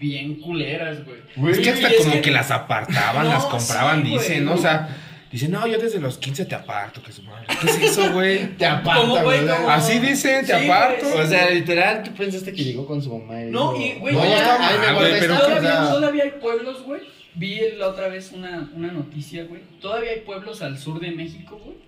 [0.00, 0.98] bien culeras,
[1.36, 1.52] güey.
[1.52, 4.54] Es que hasta como que- que, las apartaban, las compraban, dicen, ¿no?
[4.54, 4.88] O sea,
[5.32, 7.46] Dice, no, yo desde los 15 te aparto, que su madre.
[7.60, 8.48] ¿Qué es eso, güey?
[8.58, 11.08] Te aparta, Como, güey, Así dicen, te Sí, aparto.
[11.08, 13.98] güey, O sea, literal, tú pensaste que llegó con su mamá y No, dijo, y,
[13.98, 17.00] güey, no, ya- güey, pero esto", o todavía, todavía hay pueblos, güey.
[17.34, 19.62] Vi la otra vez una, una noticia, güey.
[19.80, 21.78] Todavía hay pueblos al sur de México, güey.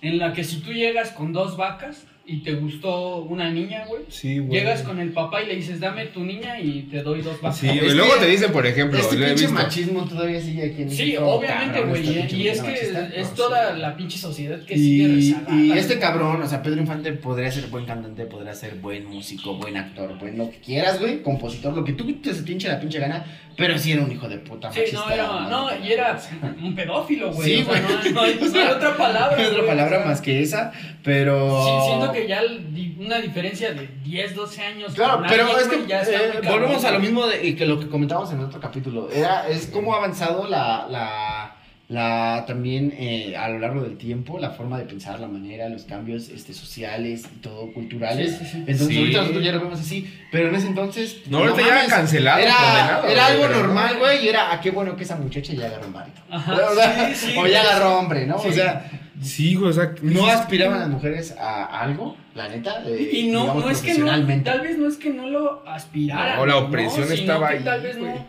[0.00, 4.02] En la que si tú llegas con dos vacas y te gustó una niña, güey.
[4.08, 4.58] Sí, güey.
[4.58, 7.58] Llegas con el papá y le dices, dame tu niña y te doy dos vacas.
[7.58, 7.88] Sí, Es güey.
[7.88, 9.52] que Luego te dicen, por ejemplo, Este pinche visto.
[9.52, 12.02] machismo todavía sigue aquí en Sí, México, obviamente, cabrón, güey.
[12.42, 13.06] Y, es que machista.
[13.14, 13.80] es No, toda sí.
[13.80, 15.56] la pinche sociedad que sigue rezagada.
[15.60, 19.54] y este cabrón, o sea, Pedro Infante podría ser buen cantante, podría ser buen músico,
[19.56, 22.80] buen actor, buen lo que quieras, güey, compositor, lo que tú te se pinche la
[22.80, 23.24] pinche gana,
[23.56, 24.98] pero sí era un hijo de puta Sí, machista.
[25.06, 26.18] no, era, no, y era
[26.62, 27.48] un pedófilo, güey.
[27.56, 28.12] Sí, o sea, güey.
[28.12, 29.36] no, no hay, no hay otra palabra.
[29.36, 31.64] No hay otra güey, palabra o sea, más que esa, pero...
[31.64, 34.94] Sí, siento que ya el- una diferencia de 10, 12 años.
[34.94, 37.46] Claro, con pero alguien, es que güey, ya está eh, volvemos a lo mismo de,
[37.46, 39.08] y que lo que comentábamos en otro capítulo.
[39.12, 41.55] Era, es cómo ha avanzado la, la,
[41.88, 45.84] la también eh, a lo largo del tiempo, la forma de pensar, la manera, los
[45.84, 48.32] cambios este, sociales y todo culturales.
[48.38, 48.58] Sí, sí, sí.
[48.66, 48.98] Entonces Sí.
[48.98, 51.18] ahorita nosotros ya lo vemos así, pero en ese entonces...
[51.28, 54.60] No, ahorita ya mames, cancelado, Era, condenado, era algo pero normal, güey, y era, ah,
[54.60, 56.20] qué bueno que esa muchacha ya agarró un varito.
[56.28, 58.38] Ajá, o, sea, sí, sí, o ya agarró hombre, ¿no?
[58.40, 58.48] Sí.
[58.48, 58.90] O sea,
[59.22, 59.94] Sí, güey, o sea.
[60.02, 62.82] no aspiraban las mujeres a algo, la neta.
[62.86, 64.06] eh, Y no, digamos, no es que no,
[64.44, 66.36] tal vez no es que no lo aspiraran.
[66.36, 68.10] No, la opresión estaba ahí, Tal vez güey.
[68.12, 68.26] no,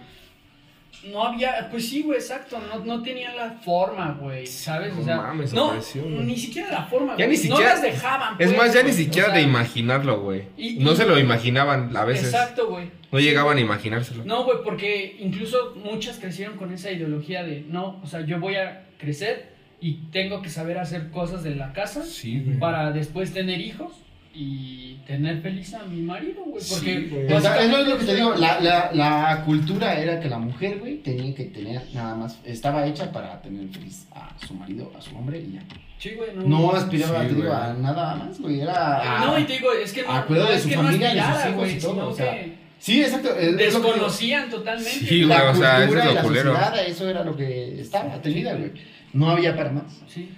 [1.05, 4.93] no había, pues sí, güey, exacto, no, no tenían la forma, güey, ¿sabes?
[4.95, 6.25] No o sea, mames, no, opresión, güey.
[6.25, 8.33] ni siquiera la forma, Ya güey, ni siquiera- no las dejaban.
[8.39, 10.43] Es pues, más, ya ni siquiera o sea, de imaginarlo, güey.
[10.57, 12.25] y- No se lo imaginaban a veces.
[12.25, 12.89] Exacto, güey.
[13.11, 14.25] No llegaban a imaginárselo.
[14.25, 18.55] No, güey, porque incluso muchas crecieron con esa ideología de, no, o sea, yo voy
[18.55, 23.61] a crecer y tengo que saber hacer cosas de la casa Sí, para después tener
[23.61, 23.91] hijos
[24.39, 26.61] y tener feliz a mi marido, güey.
[26.63, 27.33] Sí, Porque.
[27.33, 30.77] O sea, es lo que te digo, la, la, la cultura era que la mujer,
[30.79, 35.01] güey, tenía que tener nada más, estaba hecha para tener feliz a su marido, a
[35.01, 35.61] su hombre y ya.
[35.97, 36.43] Sí, güey, no.
[36.47, 37.59] No aspiraba, Sí, te digo, güey.
[37.59, 39.21] a nada más, güey, era...
[39.23, 41.15] a- No, y te digo, es que no, no de es su que familia, de
[41.15, 43.29] no sus aspirara, hijos y todo, sino o sea, que Sí, exacto.
[43.33, 44.91] desconocían totalmente.
[44.91, 46.51] Sí, güey, la o sea, eso cultura es y lo la culero.
[46.53, 48.71] sociedad, eso era lo que estaba atendida, güey.
[49.13, 50.01] No había para más.
[50.07, 50.29] Sí.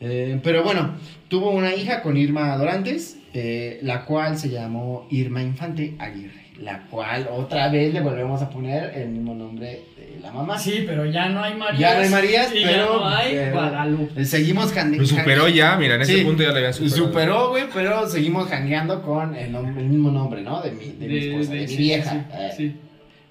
[0.00, 0.96] Eh, pero bueno,
[1.28, 6.86] tuvo una hija con Irma Dorantes, eh, la cual se llamó Irma Infante Aguirre, la
[6.86, 10.56] cual otra vez le volvemos a poner el mismo nombre de la mamá.
[10.58, 11.80] Sí, pero ya no hay Marías.
[11.80, 14.20] Ya no hay Marías, y pero- ya no hay pero- Guadalupe.
[14.22, 16.96] Eh, Seguimos Lo superó ya, mira, en ese Sí, punto ya le había superado.
[16.96, 20.62] Superó, güey, pero seguimos jangueando con el, mismo nombre, ¿no?
[20.62, 22.10] De mi, de mi esposa, de, mi sí, vieja.
[22.10, 22.76] sí, Eh, sí.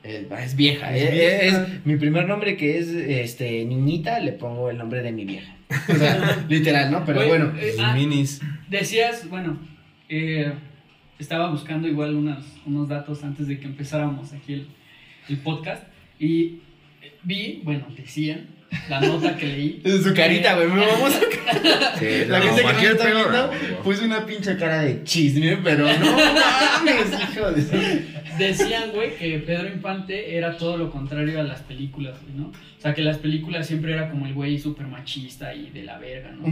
[0.03, 0.93] eh, es vieja.
[0.95, 1.61] Es eh, vieja.
[1.63, 5.55] es mi primer nombre que es este niñita, le pongo el nombre de mi vieja.
[5.89, 7.05] O sea, literal, ¿no?
[7.05, 7.53] Pero Güey, bueno.
[7.57, 8.41] eh, ah, minis.
[8.69, 9.57] Decías, bueno,
[10.15, 10.53] eh,
[11.17, 14.67] estaba buscando igual unas, unos datos antes de que empezáramos aquí el,
[15.29, 15.83] el podcast
[16.19, 16.59] y
[17.23, 18.47] vi, bueno, decían,
[18.89, 19.81] la nota que leí.
[20.03, 21.13] Su carita, güey, me vamos
[21.99, 23.83] Sí, La no, gente que no está pedo, viendo no.
[23.83, 28.13] puso una pinche cara de chisme, pero no mames, hijo de...
[28.37, 32.47] Decían, güey, que Pedro Infante era todo lo contrario a las películas, güey, ¿no?
[32.47, 35.97] O sea, que las películas siempre era como el güey súper machista y de la
[35.99, 36.45] verga, ¿no?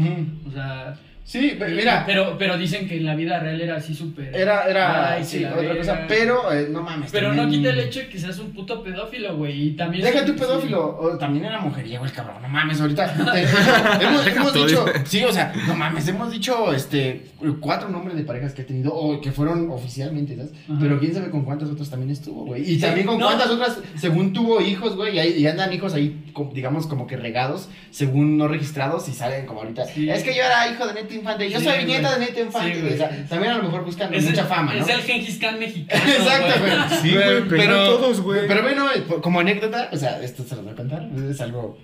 [0.48, 3.94] O sea, Sí, pe- mira, pero, pero dicen que en la vida real era así
[3.94, 4.36] súper.
[4.36, 7.12] era, era, Ay, sí, otra cosa, pero eh, no mames.
[7.12, 9.68] Pero no quita el hecho de que seas un puto pedófilo, güey.
[9.70, 10.04] Y también.
[10.04, 10.40] Deja tu sí.
[10.40, 13.42] pedófilo, o también era mujeriego el cabrón, no mames, ahorita te-
[14.36, 17.26] hemos, dicho, sí, o sea, no mames, hemos dicho este
[17.60, 20.52] cuatro nombres de parejas que he tenido o que fueron oficialmente, ¿sabes?
[20.70, 20.78] Ajá.
[20.82, 22.64] Pero quién sabe con cuántas otras también estuvo, güey.
[22.64, 23.28] Y Sí, también con no.
[23.28, 27.16] cuántas otras, según tuvo hijos, güey, y, ahí- y andan hijos ahí, digamos, como que
[27.16, 29.86] regados, según no registrados, y salen como ahorita.
[29.86, 30.10] Sí.
[30.10, 32.76] Es que yo era hijo de Neto Infante, yo Sí, soy nieta de Neto Infante,
[32.76, 32.94] Sí.
[32.94, 34.82] O sea, también a lo mejor buscan Es mucha el- fama, ¿no?
[34.86, 36.02] Es el Gengis Khan mexicano.
[36.12, 37.00] Exacto, güey.
[37.02, 38.48] Sí, güey, pero todos, güey.
[38.48, 38.86] Pero bueno,
[39.22, 41.78] como anécdota, o sea, esto se lo voy a contar, es algo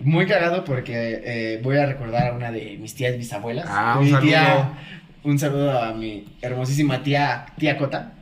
[0.00, 3.66] muy cagado porque eh, voy a recordar a una de mis tías bisabuelas.
[3.68, 4.28] Ah, un mi saludo.
[4.28, 4.70] Tía,
[5.24, 8.12] un saludo a mi hermosísima tía, tía Cota.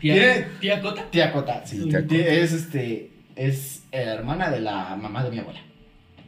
[0.00, 1.04] Tía, Tiene- tía Cota.
[1.10, 1.88] Tía Cota, sí.
[1.88, 2.14] Tía Cota.
[2.14, 5.60] Es este, es hermana de la mamá de mi abuela.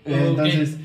[0.05, 0.13] Ok.
[0.13, 0.77] Entonces,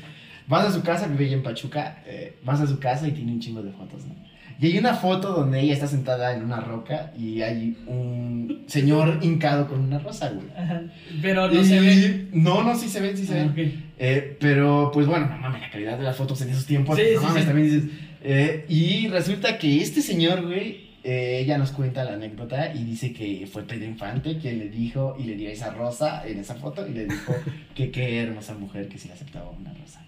[0.48, 3.32] vas a su casa, vive ahí en Pachuca, eh, vas a su casa y tiene
[3.32, 4.14] un chingo de fotos, ¿no?
[4.58, 9.18] Y hay una foto donde ella está sentada en una roca y hay un señor
[9.20, 10.46] hincado con una rosa, güey.
[10.56, 10.82] Ajá.
[11.20, 12.28] Pero no Y- se ve.
[12.32, 13.48] No, no, sí se ven, sí se Ah, ven.
[13.50, 13.74] ok.
[13.98, 17.02] Eh, pero, pues bueno, no mames, la calidad de las fotos en esos tiempos, Sí,
[17.14, 17.46] no sí, mames, sí.
[17.48, 17.90] también dices.
[18.22, 23.12] eh, y resulta que este señor, güey, eh, ella nos cuenta la anécdota y dice
[23.12, 26.86] que fue Pedro Infante quien le dijo y le dio esa rosa en esa foto
[26.88, 27.34] y le dijo
[27.74, 30.02] que qué hermosa mujer que sí le aceptaba una rosa.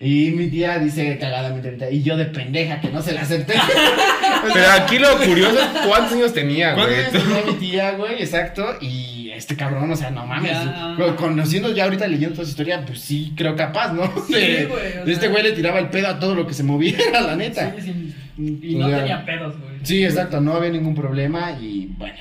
[0.00, 3.54] Y mi tía dice cagadamente ahorita, y yo de pendeja que no se la acepté.
[4.52, 7.06] Pero aquí lo curioso es cuántos años tenía, ¿Cuántos güey.
[7.06, 8.14] años tenía mi tía, güey?
[8.22, 8.76] Exacto.
[8.80, 10.52] Y este cabrón, o sea, no mames.
[10.52, 10.96] Ya.
[11.16, 14.12] Conociendo ya ahorita leyendo toda su historia, pues sí, creo capaz, ¿no?
[14.26, 15.30] Sí, De- güey, o de este sea.
[15.30, 17.72] güey le tiraba el pedo a todo lo que se moviera, la neta.
[17.78, 18.14] Sí, sí.
[18.62, 19.72] Y O no sea, tenía pedos, güey.
[19.84, 22.16] Sí, exacto, no había ningún problema y bueno.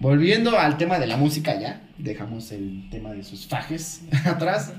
[0.00, 4.72] Volviendo al tema de la música ya, dejamos el tema de sus fajes atrás.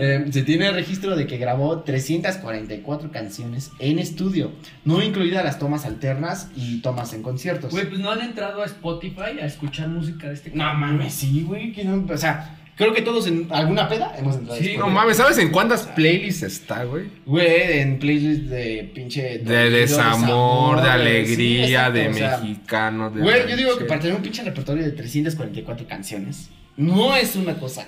[0.00, 4.52] Eh, se tiene registro de que grabó 344 canciones en estudio,
[4.84, 7.70] no incluidas las tomas alternas y tomas en conciertos.
[7.70, 10.80] Güey, pues no han entrado a Spotify a escuchar música de este no cabrón.
[10.80, 14.60] mames, sí, güey, que no- o sea, creo que todos en alguna peda hemos entrado.
[14.60, 17.06] Sí, No mames, ¿sabes en cuántas playlists está, güey?
[17.26, 19.38] Güey, en playlist de pinche...
[19.38, 24.84] De desamor, de alegría, de mexicano, Güey, yo digo que para tener un pinche repertorio
[24.84, 27.86] de 344 canciones, no es una cosa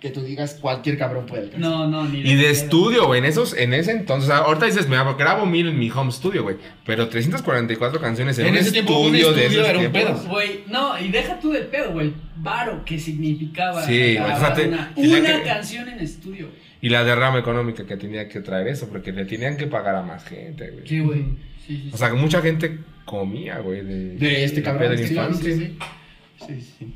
[0.00, 1.70] que tú digas cualquier cabrón puede alcanzar.
[1.70, 4.96] No, no, ni Y de estudio, güey, en esos, en ese entonces, ahorita dices, me
[5.14, 8.98] grabo mil en mi home studio, güey, pero 344 canciones en, En un ese tiempo,
[8.98, 10.20] un estudio de estudio esos era un tiempos.
[10.20, 10.30] pedo.
[10.32, 12.12] Güey, no, y deja tú de pedo, güey.
[12.36, 15.98] Varo que significaba Sí, güey, grabar o sea, te- una, tenía una que- canción en
[16.00, 16.48] estudio.
[16.82, 20.02] Y la derrama económica que tenía que traer eso, porque le tenían que pagar a
[20.02, 20.86] más gente, güey.
[20.86, 21.20] Sí, güey.
[21.66, 24.90] Sí, sí, O sea, que mucha gente comía, güey, de, De este cabrón.
[24.90, 25.78] Pedro sí, sí, sí.
[26.46, 26.94] Sí, sí.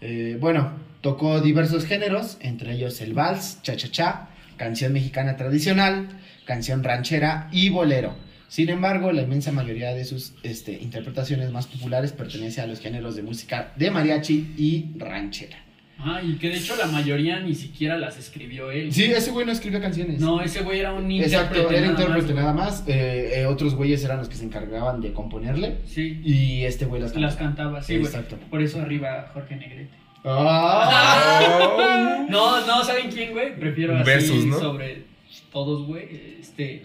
[0.00, 6.08] Eh, bueno, tocó diversos géneros, entre ellos el vals, cha-cha-cha, canción mexicana tradicional,
[6.44, 8.14] canción ranchera y bolero.
[8.48, 13.14] Sin embargo, la inmensa mayoría de sus este, interpretaciones más populares pertenece a los géneros
[13.14, 15.58] de música de mariachi y ranchera.
[16.00, 18.92] Ah, y que de hecho la mayoría ni siquiera las escribió él.
[18.92, 20.20] Sí, ese güey no escribió canciones.
[20.20, 21.36] No, ese güey era un intérprete.
[21.36, 22.84] Exacto, era nada intérprete más, nada más.
[22.86, 25.70] eh, eh, otros güeyes eran los que se encargaban de componerle.
[25.70, 25.80] güey.
[25.86, 27.72] Sí, Y este güey las las cantaba.
[27.72, 28.06] cantaba, sí, güey.
[28.06, 28.38] Exacto.
[28.48, 29.90] Por eso arriba Jorge Negrete.
[30.24, 32.26] ¡Ah!
[32.28, 33.58] No, no, ¿saben quién, güey?
[33.58, 34.58] Prefiero así Versus, ¿no?
[34.58, 35.04] sobre
[35.52, 36.36] todos, güey.
[36.40, 36.82] Este.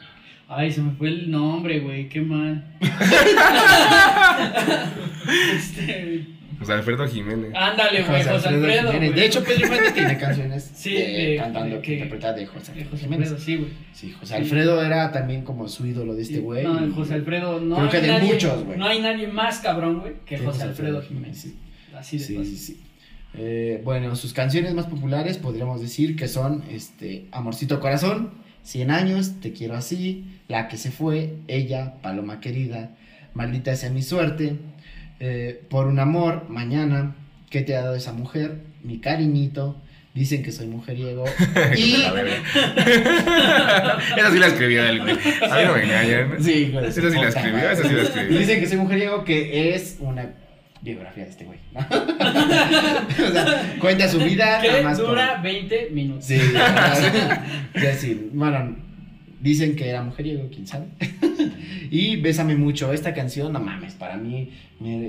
[0.48, 2.64] Ay, se me fue el nombre, güey, qué mal.
[5.56, 6.26] este.
[6.60, 7.52] José Alfredo Jiménez.
[7.56, 8.92] Ándale, güey, José Alfredo.
[8.92, 9.10] Jiménez.
[9.12, 9.20] güey.
[9.20, 12.82] De hecho, Pedro Infante tiene canciones Sí, de- cantando que que- interpreta de José De
[12.84, 13.30] Alfredo José Jiménez.
[13.32, 13.72] Alfredo, sí, güey.
[13.94, 16.64] Sí, José Alfredo era también como su ídolo de este güey.
[16.64, 18.78] No, y- José Alfredo, no Creo hay que de nadie, muchos, güey.
[18.78, 21.38] No hay nadie más cabrón, güey, que José Alfredo Jiménez.
[21.42, 21.56] Sí,
[21.98, 22.58] Así de sí, fácil.
[22.58, 22.74] sí.
[22.74, 22.82] sí.
[23.36, 28.32] Eh, bueno, sus canciones más populares podríamos decir que son este, Amorcito Corazón,
[28.64, 32.92] 100 años, Te quiero así, La que se fue, Ella, Paloma querida,
[33.34, 34.58] Maldita sea mi suerte,
[35.20, 37.16] eh, Por un amor, Mañana,
[37.50, 38.62] ¿Qué te ha dado esa mujer?
[38.84, 39.82] Mi cariñito,
[40.14, 41.26] Dicen que soy mujeriego.
[41.76, 41.96] y...
[44.16, 45.14] Esa sí la escribió él, güey.
[45.14, 46.44] A mí no me engañan.
[46.44, 48.38] Sí, Esa sí la escribió, esa sí la escribió.
[48.38, 50.34] dicen que soy mujeriego, que es una
[50.84, 51.60] biografía de este güey.
[51.76, 54.46] o sea, cuenta su vida.
[54.46, 56.26] nada Que más por- dura 20 minutos.
[56.26, 58.30] Sí, ya, sí.
[58.34, 58.76] Bueno,
[59.40, 60.86] dicen que era mujeriego, quién sabe.
[61.90, 62.92] y Bésame mucho.
[62.94, 64.52] Esta canción, no mames, para mí,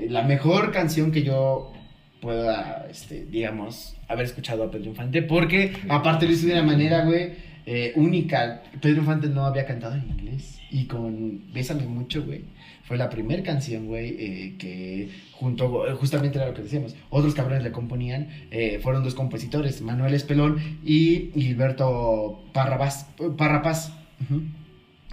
[0.09, 1.73] la mejor canción que yo
[2.21, 5.21] pueda, este, digamos, haber escuchado a Pedro Infante.
[5.21, 7.33] Porque, aparte, lo hizo de una manera, güey,
[7.65, 8.63] eh, única.
[8.81, 10.59] Pedro Infante no había cantado en inglés.
[10.71, 12.41] Y con Bésame mucho, güey.
[12.85, 17.63] Fue la primera canción, güey, eh, que junto, justamente era lo que decíamos, otros cabrones
[17.63, 23.91] le componían, eh, fueron dos compositores, Manuel Espelón y Gilberto Parrabás, Parrapaz.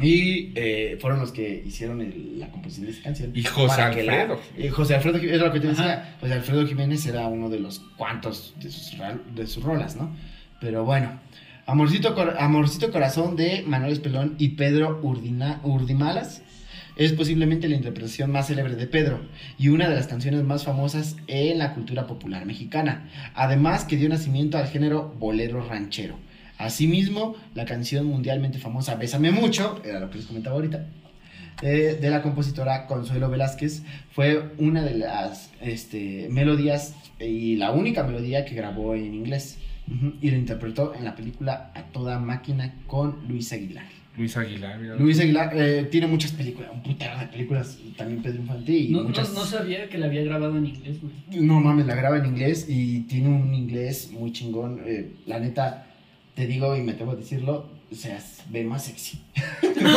[0.00, 3.30] Y eh, fueron los que hicieron el- la composición de esa canción.
[3.34, 4.40] Y José la- Alfredo.
[4.56, 5.92] eh, José Alfredo, Jiménez, es lo que te decía.
[5.92, 6.16] Ajá.
[6.20, 8.96] José Alfredo Jiménez era uno de los cuantos de sus,
[9.34, 10.14] de sus rolas, ¿no?
[10.60, 11.20] Pero bueno,
[11.66, 16.42] Amorcito, Amorcito Corazón de Manuel Espelón y Pedro Urdina- Urdimalas
[16.96, 19.20] es posiblemente la interpretación más célebre de Pedro
[19.58, 23.08] y una de las canciones más famosas en la cultura popular mexicana.
[23.34, 26.16] Además que dio nacimiento al género bolero ranchero.
[26.58, 30.86] Asimismo, la canción mundialmente famosa Bésame mucho, era lo que les comentaba ahorita,
[31.62, 38.02] eh, de la compositora Consuelo Velázquez, fue una de las este, melodías y la única
[38.02, 39.58] melodía que grabó en inglés.
[40.20, 44.01] Y lo interpretó en la película A Toda Máquina con Luis Aguilar.
[44.16, 44.96] Luis Aguilar, mira.
[44.96, 48.98] Luis Aguilar eh, tiene muchas películas, un putero de películas, también Pedro Infante y No,
[48.98, 49.32] no, muchas...
[49.32, 51.42] no sabía que la había grabado en inglés, güey.
[51.42, 54.80] No mames, la graba en inglés y tiene un inglés muy chingón.
[54.84, 55.86] eh, la neta,
[56.34, 59.20] te digo y me atrevo a decirlo, o sea, ve más sexy.
[59.76, 59.92] Como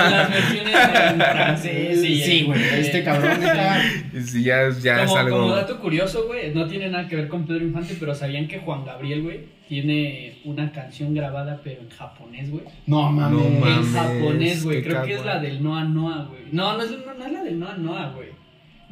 [0.00, 3.80] las versiones en francés y Sí, güey, este cabrón neta...
[4.24, 5.38] Sí, ya, ya es como, algo.
[5.38, 8.58] como dato curioso, güey, no tiene nada que ver con Pedro Infante, pero sabían que
[8.58, 12.64] Juan Gabriel, güey, tiene una canción grabada, pero en japonés, güey.
[12.86, 13.40] No mames.
[13.40, 14.82] No En japonés, güey.
[14.82, 16.42] Creo que es la del Noa Noa, güey.
[16.50, 18.42] No, no es, no, no es la del Noa Noa, güey.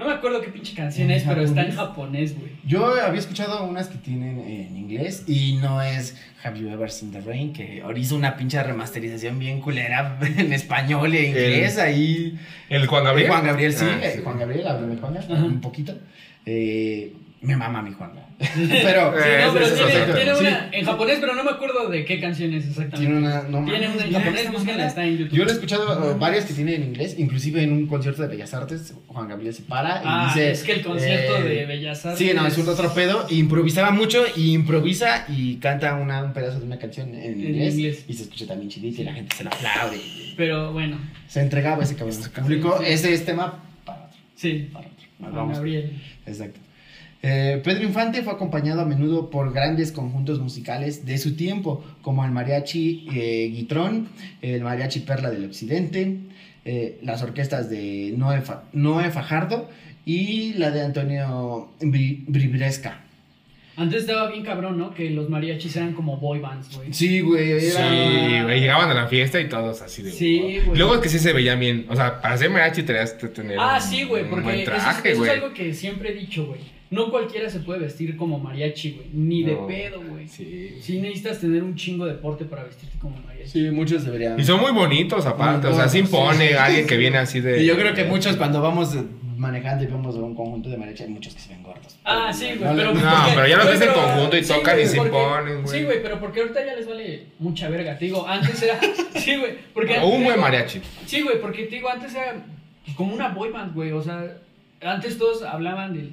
[0.01, 2.53] No me acuerdo qué pinche canción ¿En es, pero está en japonés, güey.
[2.65, 7.13] Yo había escuchado unas que tienen en inglés y no es Have You Ever Seen
[7.13, 12.39] the Rain, que ahora hizo una pinche remasterización bien culera en español e inglés ahí.
[12.69, 13.29] El Juan Gabriel.
[13.31, 15.99] Juan Gabriel, sí, Ah, Juan Gabriel, hablo de Juan Gabriel, un poquito.
[16.47, 17.13] Eh,
[17.43, 18.27] me mama mi Juanga.
[18.39, 21.89] pero, Sí, no, pero ese es tiene, tiene una en japonés, pero no me acuerdo
[21.91, 22.99] de qué canción es exactamente.
[22.99, 23.43] tiene una.
[23.43, 25.37] No, Tiene una en japonés, búsquenla, está en YouTube.
[25.39, 28.29] Yo lo he escuchado uh, varias que tienen en inglés, inclusive en un concierto de
[28.29, 30.51] Bellas Artes, Juan Gabriel se para y Ah, dice...
[30.53, 32.19] es que el concierto eh, de Bellas Artes.
[32.19, 33.27] Sí, no, es un otro pedo.
[33.29, 37.41] y Improvisaba mucho y improvisa y canta una, un pedazo de una canción en, En
[37.41, 38.05] inglés, inglés.
[38.09, 39.99] y se escucha también chidito y la gente se lo aplaude.
[40.37, 42.15] Pero bueno, Se entregaba ese cabrón.
[42.15, 42.85] Sí, sí.
[42.87, 44.17] Ese es tema para otro.
[44.35, 44.69] sí.
[44.73, 44.97] Para otro.
[45.33, 45.53] Juan.
[45.53, 46.01] Gabriel.
[46.27, 46.59] Exacto.
[47.23, 52.25] Eh, Pedro Infante fue acompañado a menudo por grandes conjuntos musicales de su tiempo, como
[52.25, 54.09] el mariachi eh, Guitrón,
[54.41, 56.17] el mariachi Perla del Occidente,
[56.65, 59.69] eh, las orquestas de Noé, Fa- Noé Fajardo
[60.07, 63.03] y la de Antonio Bri- Bribresca.
[63.77, 64.93] Antes estaba bien cabrón, ¿no?
[64.95, 66.93] Que los mariachis eran como boy bands, güey.
[66.93, 67.89] Sí, güey, era...
[67.91, 70.11] Sí, güey, llegaban a la fiesta y todos así de.
[70.11, 70.77] Sí, güey.
[70.79, 71.87] Luego es que sí se veían bien.
[71.89, 73.59] O sea, para ser mariachi tenías que tener.
[73.59, 76.15] Ah, un- sí, güey, porque buen eso, es- traje, eso es, algo que siempre he
[76.15, 76.61] dicho, güey.
[76.91, 79.07] No cualquiera se puede vestir como mariachi, güey.
[79.13, 79.67] Ni de No.
[79.69, 80.27] pedo, güey.
[80.27, 80.77] Sí.
[80.81, 83.49] Sí necesitas tener un chingo de porte para vestirte como mariachi.
[83.49, 84.39] Sí, muchos deberían...
[84.41, 86.05] Y son muy bonitos aparte, o sea, se Sí.
[86.05, 87.63] impone alguien que viene así de...
[87.63, 88.97] Y yo creo que muchos cuando vamos
[89.37, 91.97] manejando y vemos un conjunto de mariachi, hay muchos que se ven gordos.
[92.05, 92.93] Ah, sí, güey, No pero...
[92.93, 95.63] No, porque- pero ya los ves en conjunto y sí, tocan güey, y se imponen,
[95.63, 95.79] güey.
[95.79, 97.97] Sí, güey, pero porque ahorita ya les vale mucha verga.
[97.97, 98.81] Te digo, antes era...
[99.15, 99.97] Sí, güey, porque...
[100.01, 100.81] O un buen mariachi.
[101.07, 102.35] Sí, güey, porque te digo, antes era
[102.97, 103.93] como una boy band, güey.
[103.93, 104.25] O sea,
[104.83, 106.11] antes todos hablaban de,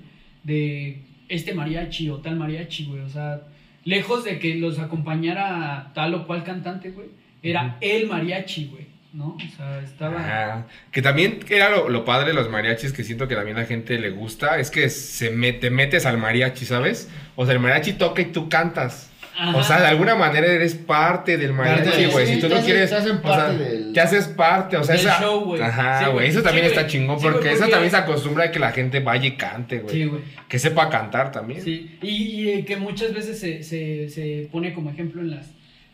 [0.48, 3.02] de este mariachi o tal mariachi, güey.
[3.02, 3.42] O sea,
[3.84, 7.10] lejos de que los acompañara tal o cual cantante, güey,
[7.44, 8.88] era el mariachi, güey.
[9.14, 9.36] ¿No?
[9.36, 10.20] O sea, estaba.
[10.20, 10.68] Ajá.
[10.92, 13.66] Que también era lo, lo padre de los mariachis que siento que también a la
[13.66, 17.10] gente le gusta, es que se mete, metes al mariachi, ¿sabes?
[17.36, 19.12] O sea, el mariachi toca y tú cantas.
[19.38, 19.56] Ajá.
[19.58, 22.26] O sea, de alguna manera eres parte del Parte mariachi, güey.
[22.28, 22.90] sí, si tú no quieres.
[22.90, 25.20] te hacen o sea, parte del- Te haces parte, o sea, Del esa.
[25.22, 25.62] show, güey.
[25.62, 26.28] Ajá, güey.
[26.30, 29.00] Eso Sí, también está chingón, porque eso porque- también se acostumbra a que la gente
[29.00, 29.94] vaya y cante, güey.
[29.96, 30.22] Sí, güey.
[30.48, 31.62] Que sepa cantar también.
[31.62, 35.48] Sí, y, y, eh, que muchas veces se, se, se pone como ejemplo en las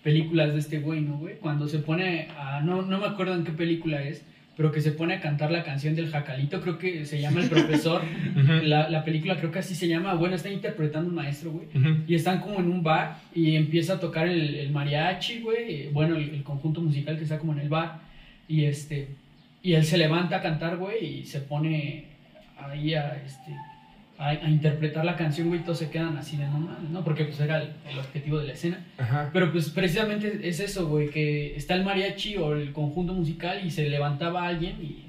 [0.03, 1.35] películas de este güey, ¿no, güey?
[1.35, 4.21] Cuando se pone a, no, no me acuerdo en qué película es,
[4.55, 7.49] pero que se pone a cantar la canción del jacalito, creo que se llama El
[7.49, 8.01] Profesor,
[8.63, 11.67] la, la película creo que así se llama, bueno, está interpretando un maestro, güey.
[12.07, 16.15] Y están como en un bar y empieza a tocar el, el mariachi, güey, bueno,
[16.15, 18.01] el, el conjunto musical que está como en el bar,
[18.47, 19.07] y este,
[19.61, 22.05] y él se levanta a cantar, güey, y se pone
[22.57, 23.55] ahí a, este,
[24.17, 27.03] a, a interpretar la canción, güey, todos se quedan así de no mames, ¿no?
[27.03, 28.85] Porque pues era el, el objetivo de la escena.
[28.97, 29.29] Ajá.
[29.33, 33.71] Pero pues precisamente es eso, güey, que está el mariachi o el conjunto musical y
[33.71, 35.05] se levantaba alguien y...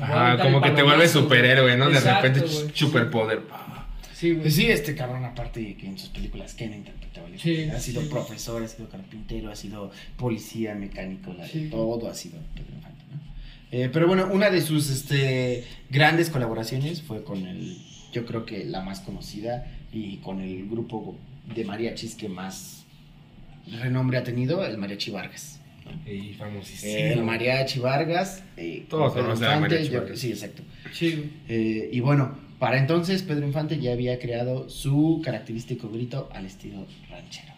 [0.00, 1.90] Ajá, como que te vuelves superhéroe, ¿no?
[1.90, 2.70] De repente, güey.
[2.72, 3.42] superpoder.
[4.14, 4.42] Sí, güey.
[4.42, 8.00] Pues sí, este cabrón, aparte que en sus películas, que no interpretaba Sí, ha sido
[8.00, 8.08] sí.
[8.08, 11.68] profesor, ha sido carpintero, ha sido policía, mecánico, la- Sí.
[11.70, 13.20] todo ha sido Pedro Infante, ¿no?
[13.72, 17.76] Eh, pero bueno, una de sus este, grandes colaboraciones fue con el,
[18.14, 21.16] yo creo que la más conocida y con el grupo
[21.54, 22.84] de mariachis que más
[23.82, 25.60] renombre ha tenido, el Mariachi Vargas.
[26.06, 26.92] Y famosísimo.
[26.94, 28.42] el Mariachi Vargas.
[28.56, 30.18] eh, Todos conocen al Infante, Mariachi yo- Vargas.
[30.18, 30.62] Sí, exacto.
[30.92, 31.30] Sí.
[31.48, 36.86] Eh, y bueno, para entonces Pedro Infante ya había creado su característico grito al estilo
[37.10, 37.52] ranchero.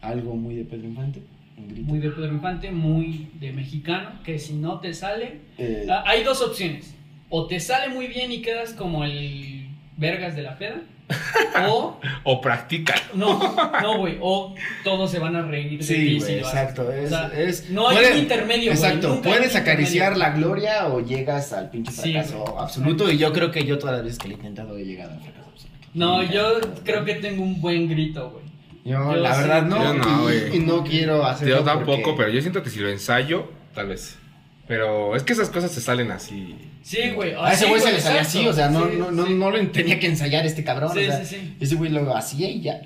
[0.00, 1.22] Algo muy de Pedro Infante,
[1.58, 1.86] un grito.
[1.88, 5.40] Muy de Pedro Infante, muy de mexicano, que si no te sale...
[5.58, 6.94] Eh, Ah, Hay dos opciones.
[7.30, 9.63] O te sale muy bien y quedas como el
[9.96, 10.76] vergas de la peda.
[11.68, 12.94] O, O practica.
[13.14, 13.38] no,
[13.82, 14.16] no, güey.
[14.20, 16.36] O todos se van a reír de ti sí, si haces.
[16.38, 16.90] exacto.
[16.90, 20.86] Es, O sea, es- no hay puede- un intermedio, güey, Exacto, puedes acariciar la gloria
[20.88, 23.10] o llegas al pinche fracaso absoluto.
[23.10, 25.20] Y yo creo que yo todas las veces que lo he intentado he llegado al
[25.20, 25.78] fracaso absoluto.
[25.94, 28.44] No, yo creo que tengo un buen grito, güey.
[28.84, 29.40] Yo, yo la sí.
[29.42, 29.82] verdad, no.
[29.84, 31.58] Yo no, y- y, no quiero hacerlo.
[31.58, 34.18] Yo tampoco, porque- pero yo siento que si lo ensayo, tal vez.
[34.66, 36.56] Pero es que esas cosas se salen así.
[36.82, 37.34] Sí, güey.
[37.34, 38.38] A ese sí, güey se le sale exacto.
[38.38, 39.34] así, o sea, no, Sí, no, no, sí.
[39.34, 40.90] no lo tenía que ensayar este cabrón.
[40.94, 41.56] Sí, o sea, sí, sí.
[41.60, 42.80] Ese güey lo hacía y ya.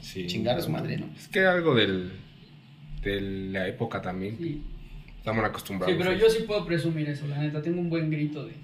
[0.00, 0.26] Sí.
[0.26, 1.06] Chingar a su madre, ¿no?
[1.16, 2.12] Es que algo del,
[3.02, 4.36] de la época también.
[4.38, 4.62] Sí.
[5.18, 5.94] Estamos acostumbrados.
[5.94, 7.60] Sí, pero yo sí puedo presumir eso, la neta.
[7.60, 8.54] Tengo un buen grito de.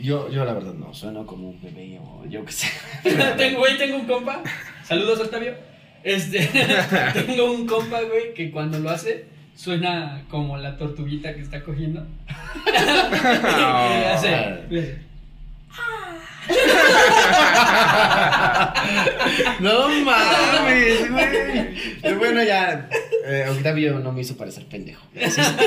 [0.00, 2.68] Yo, yo la verdad no, sueno como un bebé o yo qué sé.
[3.36, 4.42] tengo, güey, tengo un compa.
[4.84, 5.54] Saludos, Octavio.
[6.02, 6.48] Este,
[7.26, 12.04] tengo un compa, güey, que cuando lo hace suena como la tortuguita que está cogiendo.
[19.60, 21.74] No mames, güey.
[22.02, 22.88] Pero bueno, ya.
[23.26, 25.04] eh, Octavio no me hizo parecer pendejo.
[25.14, 25.54] Gracias.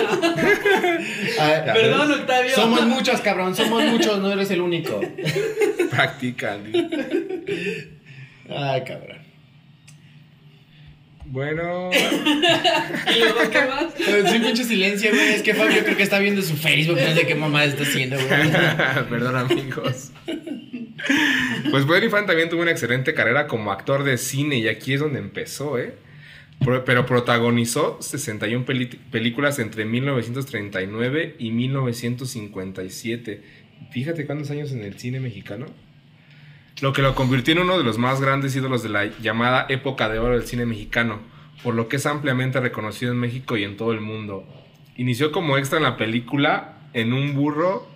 [1.39, 2.55] Ah, Perdón, Octavio.
[2.55, 5.01] Somos muchos, cabrón, somos muchos, no eres el único.
[5.89, 6.63] Practican.
[8.49, 9.17] Ay, cabrón.
[11.27, 11.89] Bueno.
[13.15, 13.93] ¿Y luego qué más?
[14.31, 15.33] Sí, mucho silencio, güey.
[15.33, 18.15] Es que Fabio creo que está viendo su Facebook, no sé qué mamá está haciendo,
[18.15, 18.29] güey.
[19.09, 20.11] Perdón, amigos.
[21.71, 24.99] Pues Pedro Infante también tuvo una excelente carrera como actor de cine y aquí es
[24.99, 25.95] donde empezó, ¿eh?
[26.63, 33.41] Pro- Pero protagonizó 61 peli- películas entre 1939 y 1957.
[33.91, 35.65] Fíjate cuántos años en el cine mexicano.
[36.81, 40.09] Lo que lo convirtió en uno de los más grandes ídolos de la llamada época
[40.09, 41.19] de oro del cine mexicano,
[41.63, 44.45] por lo que es ampliamente reconocido en México y en todo el mundo.
[44.97, 47.87] Inició como extra en la película En un burro,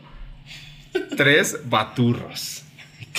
[1.17, 2.65] tres baturros.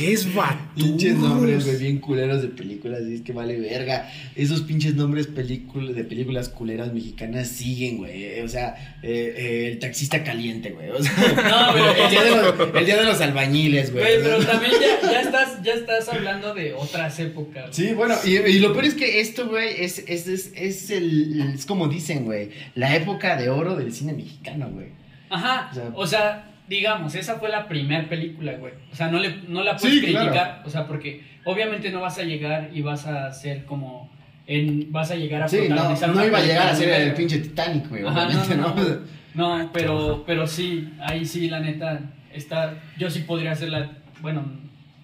[0.00, 0.70] ¿Qué es baturros?
[0.74, 4.10] Pinches nombres, güey, bien culeros de películas, y es que vale verga.
[4.34, 8.40] Esos pinches nombres película, de películas culeras mexicanas siguen, güey.
[8.40, 10.88] O sea, eh, eh, el taxista caliente, güey.
[10.88, 14.02] O sea, No, pero- el, día de los, el día de los albañiles, güey.
[14.04, 17.76] Güey, pero también ya, ya estás, ya estás hablando de otras épocas.
[17.76, 17.88] güey.
[17.88, 21.52] Sí, bueno, y, y lo peor es que esto, güey, es, es, es, es el,
[21.54, 24.86] es como dicen, güey, la época de oro del cine mexicano, güey.
[25.28, 25.68] Ajá.
[25.70, 28.72] O sea- O sea, digamos, esa fue la primera película, güey.
[28.92, 30.30] O sea, no, le, no la puedes Sí, criticar.
[30.32, 30.62] claro.
[30.64, 34.08] O sea, porque obviamente no vas a llegar y vas a ser como.
[34.46, 36.88] En, vas a llegar a Sí, no, protagonizar no una iba a llegar a ser
[36.88, 38.74] el pinche Titanic, güey, Ajá, obviamente, no, ¿no?
[38.74, 38.88] no,
[39.34, 39.58] no.
[39.58, 42.00] No, pero, pero sí, ahí sí, la neta,
[42.32, 43.90] está, yo sí podría hacerla,
[44.22, 44.44] bueno,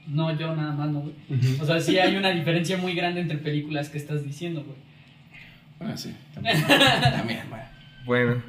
[0.09, 1.15] no yo nada más, no, güey.
[1.61, 4.79] O sea, sí hay una diferencia muy grande entre películas que estás diciendo, güey.
[5.93, 6.65] Ah, sí, también.
[7.03, 7.63] también, güey.
[8.05, 8.43] Bueno,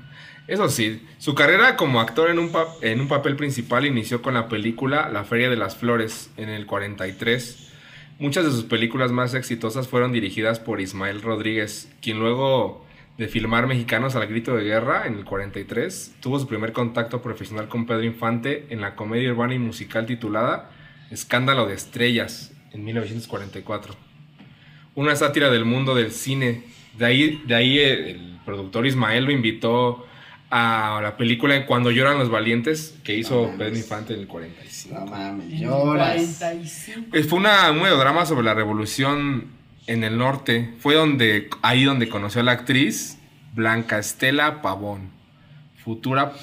[0.47, 4.47] eso sí, su carrera como actor en un, en un papel principal inició con la
[4.47, 7.71] película La Feria de las Flores en el 43.
[8.19, 12.85] Muchas de sus películas más exitosas fueron dirigidas por Ismael Rodríguez, quien luego
[13.17, 17.67] de filmar Mexicanos al Grito de Guerra en el 43, tuvo su primer contacto profesional
[17.67, 20.71] con Pedro Infante en la comedia urbana y musical titulada
[21.11, 24.07] Escándalo de Estrellas en 1944
[24.97, 26.63] una sátira del mundo del cine.
[26.97, 30.06] De ahí, de ahí el, el productor Ismael lo invitó
[30.49, 33.57] a la película Cuando lloran los valientes que hizo No.
[33.57, 34.95] Pedro Infante en el 45.
[34.99, 36.15] No mames, lloras.
[36.15, 37.15] 45.
[37.17, 39.47] Eh, Fue una, un melodrama sobre la revolución
[39.87, 40.73] en el norte.
[40.79, 43.17] Fue donde, ahí donde conoció a la actriz
[43.53, 45.09] Blanca Estela Pavón,
[45.83, 46.33] futura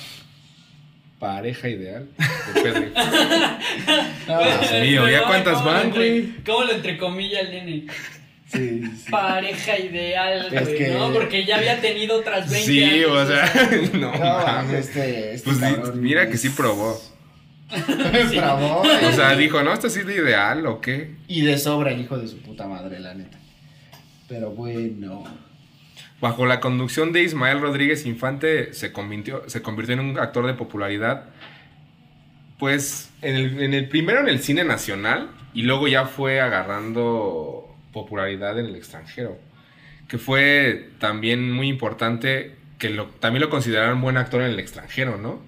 [1.18, 2.08] pareja ideal
[2.54, 3.14] de Pedro Infante.
[4.28, 6.34] No, Dios mío, ¿ya cuántas ¿cómo lo van, entre- güey?
[6.46, 7.86] ¿Cómo lo entrecomilla el nene?
[8.54, 9.10] Sí, sí.
[9.10, 11.12] Pareja ideal, Es güey, que- ¿no?
[11.12, 13.10] Porque ya había tenido otras 20 Sí, años.
[13.10, 13.52] o sea,
[13.94, 14.44] no, No, mames.
[14.46, 16.98] mames, este, este Pues cabrón mira que sí probó.
[18.30, 18.36] Sí.
[18.38, 21.14] Probó, O sea, y- dijo, no, esto sí es lo ideal, ¿o qué?
[21.28, 23.38] Y de sobra el hijo de su puta madre, la neta.
[24.28, 25.24] Pero bueno.
[26.20, 30.54] Bajo la conducción de Ismael Rodríguez Infante se convirtió, se convirtió en un actor de
[30.54, 31.24] popularidad,
[32.58, 37.73] pues en el, en el primero en el cine nacional y luego ya fue agarrando
[37.94, 39.38] popularidad en el extranjero,
[40.08, 45.16] que fue también muy importante que lo, también lo consideraran buen actor en el extranjero,
[45.16, 45.40] ¿no?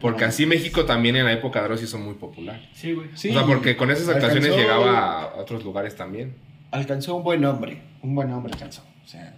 [0.00, 2.66] Porque así México también en la época de oro se hizo muy popular.
[2.72, 3.08] Sí, güey.
[3.14, 6.36] Sí, o sea, porque con esas actuaciones alcanzó- llegaba a otros lugares también.
[6.70, 7.82] Alcanzó un buen hombre.
[8.02, 8.84] Un buen hombre alcanzó.
[9.04, 9.34] O sea,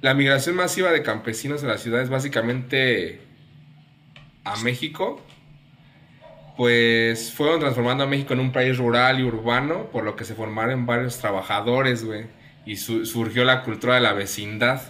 [0.00, 3.20] La migración masiva de campesinos a las ciudades, básicamente
[4.44, 5.20] a México,
[6.56, 10.34] pues fueron transformando a México en un país rural y urbano, por lo que se
[10.34, 12.26] formaron varios trabajadores, güey.
[12.66, 14.80] Y su- surgió la cultura de la vecindad,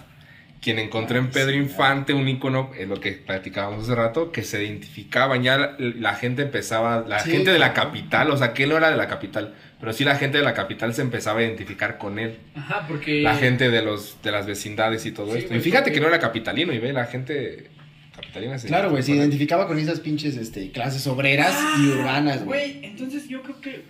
[0.61, 4.63] quien encontró en Pedro Infante un ícono, es lo que platicábamos hace rato, que se
[4.63, 5.43] identificaban.
[5.43, 8.69] Ya la, la gente empezaba, la Sí, gente de la capital, o sea, que él
[8.69, 11.43] no era de la capital, pero sí la gente de la capital se empezaba a
[11.43, 13.21] identificar con él Ajá, porque.
[13.21, 15.55] la gente de los de las vecindades y todo Sí, esto.
[15.55, 17.69] y fíjate porque- que no era capitalino y ve la gente
[18.15, 18.57] capitalina.
[18.57, 22.61] se claro, güey, se identifica identificaba con esas pinches este, clases obreras y urbanas, güey.
[22.61, 23.83] Ah, Güey, entonces yo creo que.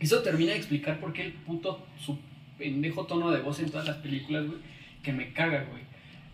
[0.00, 1.86] Eso termina de explicar por qué el puto.
[1.98, 2.18] Su
[2.58, 4.58] pendejo tono de voz en todas las películas, güey.
[5.02, 5.82] Que me caga, güey.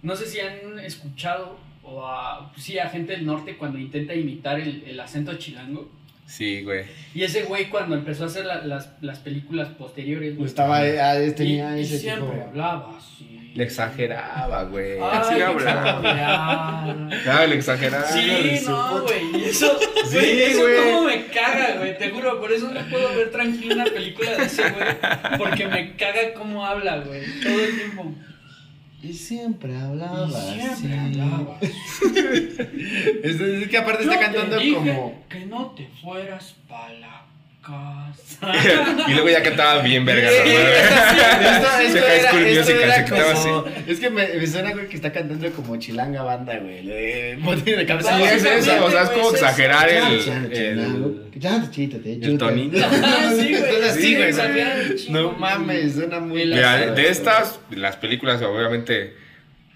[0.03, 1.59] No sé si han escuchado.
[1.83, 5.91] O a, sí, a gente del norte cuando intenta imitar el, el acento chilango.
[6.31, 6.85] Sí, güey.
[7.13, 10.47] Y ese güey cuando empezó a hacer la- las, las películas posteriores, güey.
[10.49, 12.45] Estaba, eh, tenía y, y ese siempre tipo.
[12.49, 13.51] hablaba así.
[13.53, 14.93] Le exageraba, güey.
[15.03, 17.09] Ay, qué hablaba.
[17.25, 18.07] Claro, le exageraba.
[18.07, 19.41] Sí, no, güey.
[19.43, 19.77] y Eso,
[20.09, 20.77] Sí, güey, eso güey.
[20.93, 21.99] como me caga, güey.
[21.99, 24.87] Te juro, por eso no puedo ver tranquilo una película de ese, güey.
[25.39, 27.23] Porque me caga cómo habla, güey.
[27.43, 28.15] Todo el tiempo.
[29.03, 30.29] Y siempre hablaba.
[30.29, 31.21] Y siempre así.
[31.21, 31.59] hablaba.
[33.23, 35.25] Es, es que aparte Yo está te cantando dije como.
[35.29, 37.27] Que no te fueras pa' la
[39.09, 40.31] y luego ya cantaba bien verga.
[40.31, 40.37] ¿no?
[40.37, 44.29] Esto, esto Se High era, School esto Musical, era se quitaba como- Es que me,
[44.29, 46.87] me suena, güey, que está cantando como chilanga banda, güey.
[46.87, 48.33] De botín de Sí, cabeza.
[48.35, 52.39] es eso, o sea, es como exagerar el, Ya, el- Ya, chítate, el chútate.
[52.39, 52.79] tonito.
[53.31, 53.55] Sí, güey.
[53.55, 54.29] Estás así, Sí, güey.
[54.31, 56.47] exageran un chingo, No mames, suena muy.
[56.47, 59.15] Mira, de estas, las películas, obviamente,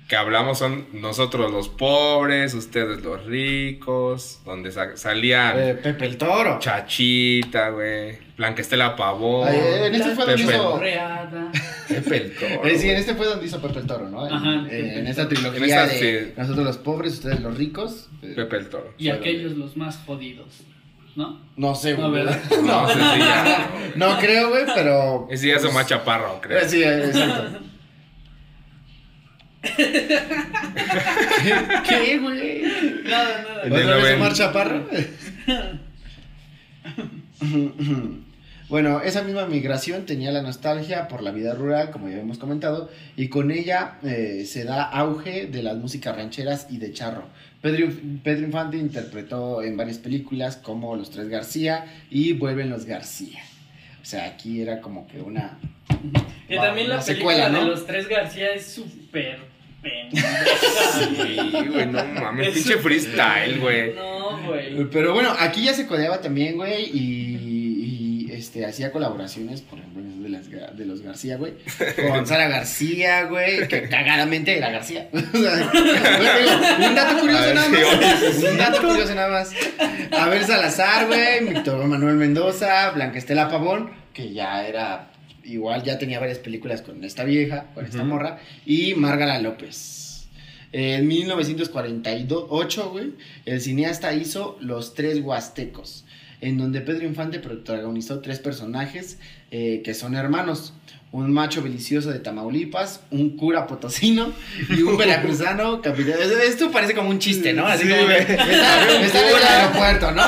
[0.09, 6.19] que hablamos son nosotros los pobres, ustedes los ricos, donde sa- salían Eh, Pepe el
[6.19, 6.59] Toro.
[6.59, 10.79] Chachita, güey, Blanquestela Pavón, Ay, en este fue donde Pepe, hizo.
[10.79, 11.51] Reata.
[11.89, 12.65] Pepe el Toro.
[12.67, 14.27] Eh, sí, en este fue donde hizo Pepe el Toro, ¿no?
[14.27, 16.33] En, Ajá, en- esta trilogía En esta, de sí.
[16.37, 18.11] nosotros los pobres, ustedes los ricos.
[18.23, 18.93] Eh, Pepe el Toro.
[18.99, 20.49] Y aquellos los más jodidos.
[21.17, 21.41] ¿No?
[21.57, 22.25] No sé, No, güey.
[22.25, 22.41] ¿verdad?
[22.65, 23.71] No, sí, sí, ya.
[23.95, 25.29] No creo, güey, pero.
[25.31, 26.69] Ese ya es más chaparro, creo.
[26.69, 27.61] Sí, exacto.
[29.65, 31.55] ¿Qué,
[31.89, 32.63] ¿Qué, güey?
[33.05, 33.63] Nada, nada.
[33.65, 34.87] ¿Otra vez noven- Omar Chaparro?
[38.69, 42.91] Bueno, esa misma migración tenía la nostalgia por la vida rural, como ya hemos comentado,
[43.15, 47.25] y con ella eh, se da auge de las músicas rancheras y de charro.
[47.61, 47.89] Pedro,
[48.23, 53.41] Pedro Infante interpretó en varias películas como Los Tres García y Vuelven los García.
[54.03, 55.59] O sea, aquí era como que una...
[56.49, 57.61] Que Wow, también la película secuela, ¿no?
[57.61, 59.39] de los tres García es súper.
[59.85, 63.95] Sí, güey, no mames, Es pinche freestyle, güey.
[63.95, 64.85] No, güey.
[64.91, 70.03] Pero bueno, aquí ya se codeaba también, güey, y, y, este, hacía colaboraciones, por ejemplo,
[70.03, 71.55] de, las, de los García, güey,
[72.11, 75.09] con Sara García, güey, que cagadamente era García.
[75.15, 75.71] O sea,
[76.17, 78.23] güey, digo, un dato curioso ver, nada sí, más.
[78.39, 79.53] oye, Un dato curioso nada más.
[80.13, 85.11] Abel Salazar, güey, Víctor Manuel Mendoza, Blanca Estela Pavón, que ya era,
[85.45, 90.27] igual ya tenía varias películas con esta vieja, con esta morra, y Márgara López.
[90.73, 93.13] En 1948, güey,
[93.45, 96.05] el cineasta hizo Los Tres Huastecos,
[96.41, 99.19] en donde Pedro Infante protagonizó tres personajes
[99.53, 100.75] eh, que son hermanos.
[101.15, 104.33] Un macho delicioso de Tamaulipas, un cura potosino
[104.69, 106.15] y un veracruzano capitán.
[106.43, 107.65] Esto parece como un chiste, ¿no?
[107.69, 108.21] Así Sí, como que güey.
[108.51, 110.23] está, está en el aeropuerto, ¿no?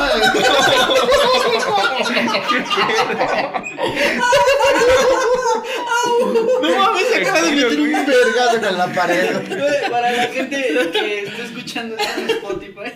[6.63, 9.91] No mames, se acaba de meter un vergazo con la pared.
[9.91, 12.93] Para la gente que está escuchando esto en Spotify,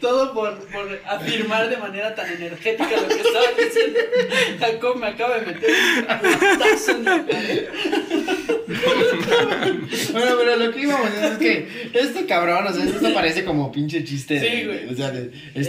[0.00, 3.98] todo por, por afirmar de manera tan energética lo que estaba diciendo.
[4.58, 7.40] Jacob me acaba de meter un en la cara.
[10.12, 13.44] Bueno, pero lo que íbamos a decir es que este cabrón, o sea, esto parece
[13.44, 14.40] como pinche chiste.
[14.40, 14.88] Sí, güey.
[14.88, 15.60] O sea, de- un-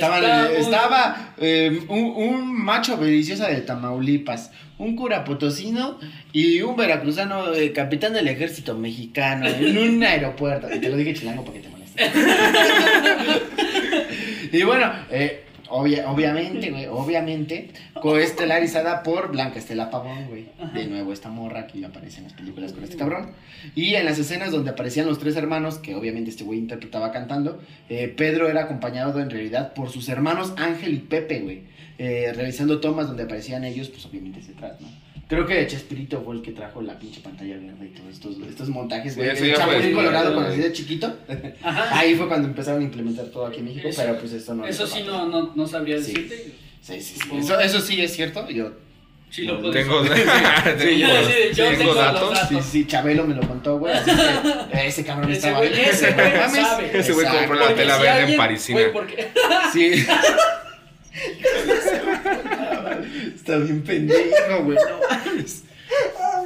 [0.62, 6.00] estaba eh, un, un macho delicioso de Tamaulipas, un cura potosino
[6.32, 10.68] y un veracruzano eh, capitán del ejército mexicano en un aeropuerto.
[10.74, 11.82] Y te lo dije chilango porque te molesta.
[14.60, 17.70] y bueno, eh, obvia- obviamente, güey, obviamente,
[18.02, 20.46] coestelarizada por Blanca Estela Pavón, güey.
[20.74, 23.32] De nuevo, esta morra que aparece en las películas con este cabrón.
[23.76, 27.62] Y en las escenas donde aparecían los tres hermanos, que obviamente este güey interpretaba cantando,
[27.90, 31.62] eh, Pedro era acompañado en realidad por sus hermanos Ángel y Pepe, güey.
[31.98, 34.88] eh, realizando tomas donde aparecían ellos, pues obviamente detrás, ¿no?
[35.32, 38.68] Creo que Chespirito fue el que trajo la pinche pantalla verde y todos estos, estos
[38.68, 39.32] montajes, Sí, güey.
[39.32, 40.36] eso el Chapulín Colorado ¿no?
[40.36, 41.16] con así de chiquito.
[41.64, 41.98] Ajá.
[42.00, 44.68] Ahí fue cuando empezaron a implementar todo aquí en México, Eso- pero pues esto no.
[44.68, 46.12] Eso sí no, no, no sabría Sí.
[46.12, 46.52] decirte.
[46.82, 47.30] Sí, sí, sí.
[47.38, 48.50] Eso, eso sí es cierto.
[48.50, 48.74] Yo,
[49.30, 50.26] Sí lo puedo Tengo, decir.
[50.78, 52.34] tengo, yo sí, yo tengo tengo los datos.
[52.34, 52.50] datos.
[52.66, 53.94] sí, sí, Chabelo me lo contó, güey.
[53.94, 57.00] Así que ese cabrón Ese estaba güey- ese güey No sabe.
[57.00, 58.80] Ese güey compró la tela si verde en Parisina.
[58.82, 59.30] güey, porque
[59.72, 60.06] Sí.
[63.36, 64.78] Está bien pendejo, güey.
[64.78, 65.64] No mames.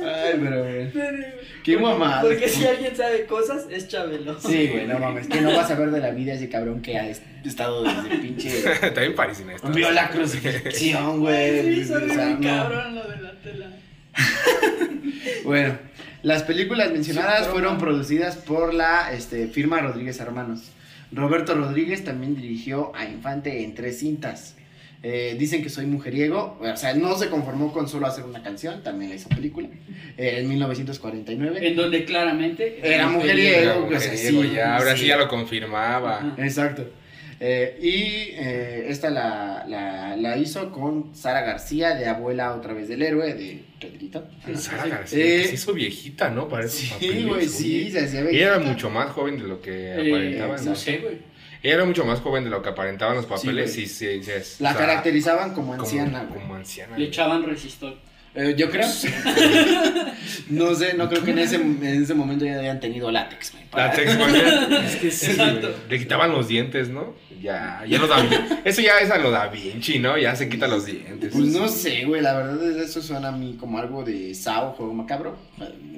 [0.04, 0.92] Ay, pero, güey.
[1.64, 2.22] Qué mamada.
[2.22, 4.40] Porque si alguien sabe cosas, es Chabelo.
[4.40, 5.28] Sí, güey, no mames.
[5.28, 8.18] Que no vas a ver de la vida ese cabrón que ha est- estado desde
[8.20, 8.50] pinche.
[8.82, 9.70] También Parisina esto.
[9.70, 11.76] Vio la crucifixión, güey.
[11.76, 12.56] Sí, soy sea, muy no.
[12.56, 13.68] cabrón lo de la tela.
[15.44, 15.78] Bueno,
[16.24, 20.72] las películas mencionadas Sí, fueron producidas por la este, firma Rodríguez Hermanos.
[21.12, 24.56] Roberto Rodríguez también dirigió a Infante en tres cintas.
[25.08, 28.82] Eh, dicen que soy mujeriego, o sea, no se conformó con solo hacer una canción,
[28.82, 29.68] también la hizo película,
[30.18, 31.60] eh, en 1949.
[31.68, 33.56] En donde claramente Era mujeriego.
[33.56, 35.02] Era o sea, mujeriego, sí, ya, ahora sí.
[35.02, 35.08] sí.
[35.08, 36.18] ya lo confirmaba.
[36.18, 36.36] Ajá.
[36.40, 36.90] Exacto.
[37.40, 42.88] Eh, y eh, esta la, la, la hizo con Sara García, de Abuela otra vez
[42.88, 44.28] del héroe, de Pedrito.
[44.56, 44.88] Sara.
[44.88, 46.48] García, Eh, que se hizo viejita, ¿no?
[46.48, 48.44] Para esos Sí, güey, sí, se hacía viejita.
[48.44, 50.58] era mucho más joven de lo que aparentaba.
[50.58, 50.76] no ¿no?
[50.76, 51.35] sé, güey.
[51.66, 53.74] Ella era mucho más joven de lo que aparentaban los papeles.
[53.74, 53.88] güey.
[53.88, 56.40] Sí, sí, sí, es- La o sea, caracterizaban como como- anciana, güey.
[56.42, 56.96] Como anciana.
[56.98, 57.96] Le echaban resistor.
[58.36, 58.88] Eh, yo creo.
[60.50, 63.64] no sé, no creo que en ese, en ese momento ya hayan tenido látex, güey.
[63.76, 64.36] Látex, güey.
[64.86, 65.68] Es que sí, Exacto.
[65.70, 65.90] güey.
[65.90, 67.16] Le quitaban los dientes, ¿no?
[67.46, 68.38] Ya, ya lo da Vinci.
[68.66, 70.18] Eso ya es a lo da Vinci, ¿no?
[70.18, 71.32] Ya se quita los dientes.
[71.32, 74.72] Pues no sé, güey, la verdad es eso suena a mí como algo de Sao,
[74.72, 75.38] juego macabro.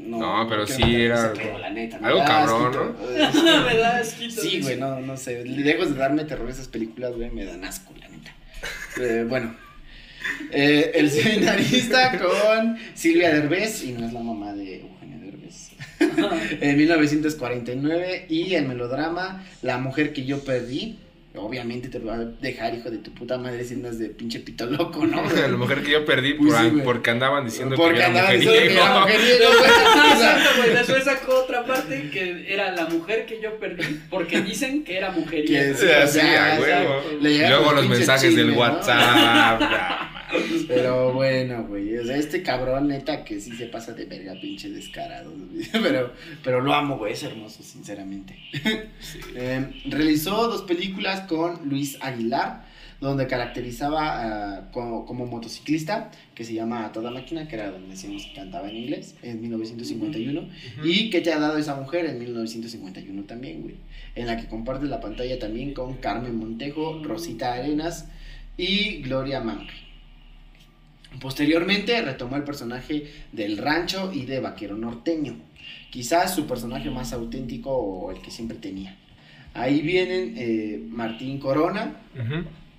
[0.07, 3.63] No, pero sí era la neta, algo cabrón, asquito.
[3.65, 4.41] Me da asquito.
[4.41, 5.45] Sí, güey, no, no sé.
[5.45, 8.35] Lejos de darme terror esas películas, güey, me dan asco, la neta.
[8.99, 9.55] Eh, bueno.
[10.51, 15.71] Eh, el seminarista con Silvia Derbez, y no es la mamá de Eugenio Derbez.
[16.59, 20.97] en 1949 y el melodrama La mujer que yo perdí.
[21.39, 25.05] Obviamente te va a dejar, hijo de tu puta madre, escenas de pinche pito loco,
[25.05, 25.23] ¿no?
[25.35, 26.83] La mujer que yo perdí Pues por- sí, güey.
[26.83, 29.45] porque andaban diciendo Porque que era andaba diciendo que era mujeriego.
[29.59, 29.71] güey.
[30.07, 30.69] O sea, exacto, güey.
[30.75, 35.13] Después sacó otra parte que era la mujer que yo perdí porque dicen que era
[35.13, 35.77] Que mujeriego.
[35.77, 37.03] sí, Sí, o así, sea, a huevo.
[37.21, 38.59] le Y luego los mensajes del ¿no?
[38.59, 39.61] WhatsApp.
[40.67, 41.97] Pero bueno, güey.
[41.97, 45.31] O sea, este cabrón, neta, que sí se pasa de verga, pinche descarado.
[45.31, 45.65] güey.
[45.71, 46.13] Pero,
[46.43, 47.13] pero lo amo, güey.
[47.13, 48.35] Es hermoso, sinceramente.
[48.99, 49.19] sí.
[49.35, 52.65] Eh, realizó dos películas con Luis Aguilar,
[52.99, 57.89] donde caracterizaba ah, como, como motociclista, que se llama A Toda Máquina, que era donde
[57.89, 60.49] decíamos que cantaba en inglés, en 1951.
[60.83, 63.75] Y que te ha dado esa mujer en 1951 también, güey.
[64.15, 68.07] En la que comparte la pantalla también con Carmen Montejo, Rosita Arenas
[68.57, 69.86] y Gloria Manri.
[71.19, 75.37] Posteriormente retomó el personaje del rancho y de vaquero norteño.
[75.89, 78.95] Quizás su personaje más auténtico o el que siempre tenía.
[79.53, 81.95] Ahí vienen eh, Martín Corona,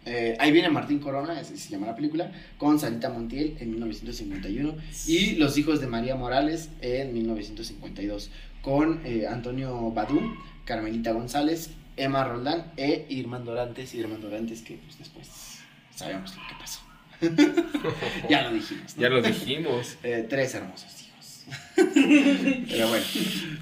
[0.06, 4.76] eh, ahí viene Martín Corona, así se llama la película, con Sarita Montiel en 1951
[5.08, 8.30] y Los hijos de María Morales en 1952,
[8.62, 10.20] con eh, Antonio Badú,
[10.64, 15.58] Carmelita González, Emma Roldán e Irmán Dorantes, Irmán Dorantes que pues después
[15.94, 16.87] sabemos lo que pasó.
[18.28, 18.96] ya lo dijimos.
[18.96, 19.02] ¿no?
[19.02, 19.98] Ya lo dijimos.
[20.02, 21.44] Eh, tres hermosos hijos.
[22.68, 23.04] Pero bueno.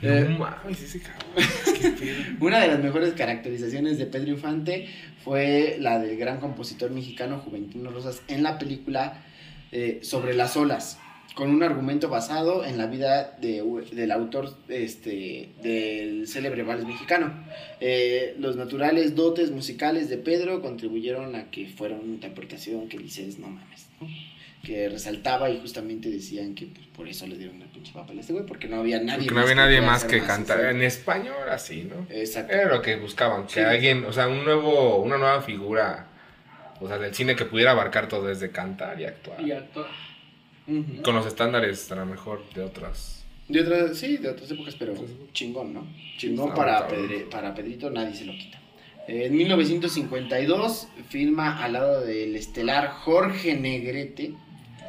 [0.03, 1.31] Eh, No mames, ese cabrón.
[1.81, 2.23] Qué pedo.
[2.41, 4.89] Una de las mejores caracterizaciones de Pedro Infante
[5.25, 9.23] fue la del gran compositor mexicano Juventino Rosas en la película
[9.73, 10.99] eh, Sobre las olas,
[11.37, 13.63] con un argumento basado en la vida de-
[13.93, 17.33] del autor este, del célebre vals mexicano.
[17.79, 23.39] Eh, los naturales dotes musicales de Pedro contribuyeron a que fuera una interpretación que dices,
[23.39, 24.09] no mames, ¿no?
[24.65, 28.21] que resaltaba y justamente decían que pues, por eso le dieron el pinche papel a
[28.23, 30.59] este güey, porque no había nadie Porque no había que nadie más que cantar.
[30.59, 30.71] eso.
[30.71, 32.07] En español, así, ¿no?
[32.11, 32.53] Exacto.
[32.53, 33.61] Era lo que buscaban, que Sí.
[33.61, 36.07] alguien, o sea, un nuevo, una nueva figura,
[36.81, 39.41] o sea, del cine que pudiera abarcar todo desde cantar y actuar.
[39.41, 39.53] Y
[41.03, 43.25] Con los estándares, a lo mejor, de otras.
[43.49, 44.95] De otras, sí, de otras épocas, pero
[45.33, 45.87] chingón, ¿no?
[46.19, 46.89] Chingón Está para.
[46.89, 48.59] Pedre- para Pedrito, nadie se lo quita.
[49.07, 54.35] En 1952 filma al lado del estelar Jorge Negrete.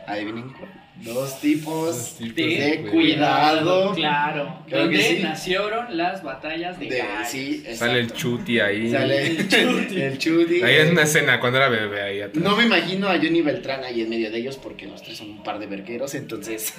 [0.07, 0.71] Adivinen cuál.
[1.03, 3.93] Dos tipos Dos tipos de de cuidado.
[3.93, 4.63] Claro.
[4.67, 5.23] Creo donde que sí.
[5.23, 8.89] nacieron las batallas de, De- sí, Sale el chuti ahí.
[8.91, 10.01] Sale el chuti.
[10.01, 10.61] El chuti.
[10.63, 12.43] Ahí es una escena cuando era bebé ahí atrás.
[12.43, 15.29] No me imagino a Johnny Beltrán ahí en medio de ellos porque los tres son
[15.31, 16.73] un par de vergueros, entonces.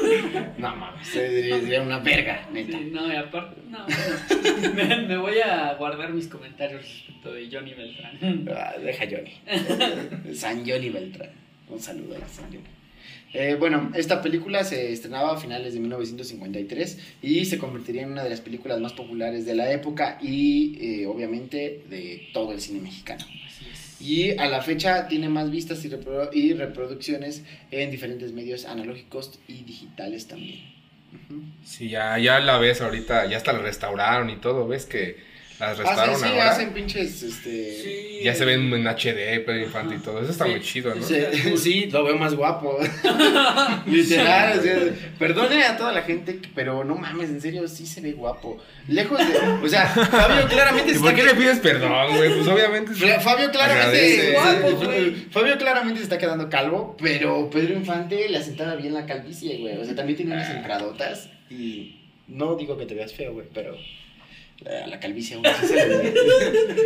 [0.58, 2.78] no mames, sería sería una verga, neta.
[2.78, 7.48] Sí, no, y aparte, no, bueno, me, me voy a guardar mis comentarios respecto de
[7.50, 8.48] Johnny Beltrán.
[8.54, 10.34] Ah, deja Johnny.
[10.34, 11.30] San Johnny Beltrán.
[11.68, 12.64] Un saludo a San Johnny.
[13.34, 18.24] Eh, bueno, esta película se estrenaba a finales de 1953 y se convertiría en una
[18.24, 22.80] de las películas más populares de la época y eh, obviamente de todo el cine
[22.80, 23.24] mexicano.
[23.46, 24.00] Así es.
[24.00, 29.38] Y a la fecha tiene más vistas y, repro- y reproducciones en diferentes medios analógicos
[29.46, 30.60] y digitales también.
[31.64, 35.16] Sí, ya, ya la ves ahorita, ya hasta la restauraron y todo, ¿ves que
[35.58, 36.50] las Hacen, restauraron sí, ahora?
[36.50, 37.82] hacen pinches, este...
[37.82, 38.24] Sí.
[38.24, 40.50] Ya se ven en HD, Pedro Infante y todo, eso está Sí.
[40.50, 41.02] muy chido, ¿no?
[41.02, 41.16] Sí,
[41.56, 42.78] sí, lo veo más guapo.
[43.86, 44.78] Literal, o sea,
[45.18, 46.18] perdone a toda la que-
[46.54, 48.58] pero no mames, en serio, sí se ve guapo.
[48.88, 49.38] Lejos de.
[49.64, 52.34] O sea, Fabio claramente ¿Y por está qué le pides perdón, güey?
[52.34, 52.94] Pues obviamente...
[53.20, 54.30] Fabio claramente.
[54.30, 54.32] Agradece.
[54.32, 55.14] Guapo, güey.
[55.30, 59.76] Fabio claramente se está quedando calvo, pero Pedro Infante le asentaba bien la calvicie, güey.
[59.78, 61.28] O sea, también tiene unas entradotas.
[61.50, 61.96] Y
[62.28, 63.76] no digo que te veas feo, güey, pero.
[64.64, 66.12] La, la calvicie aún así se le.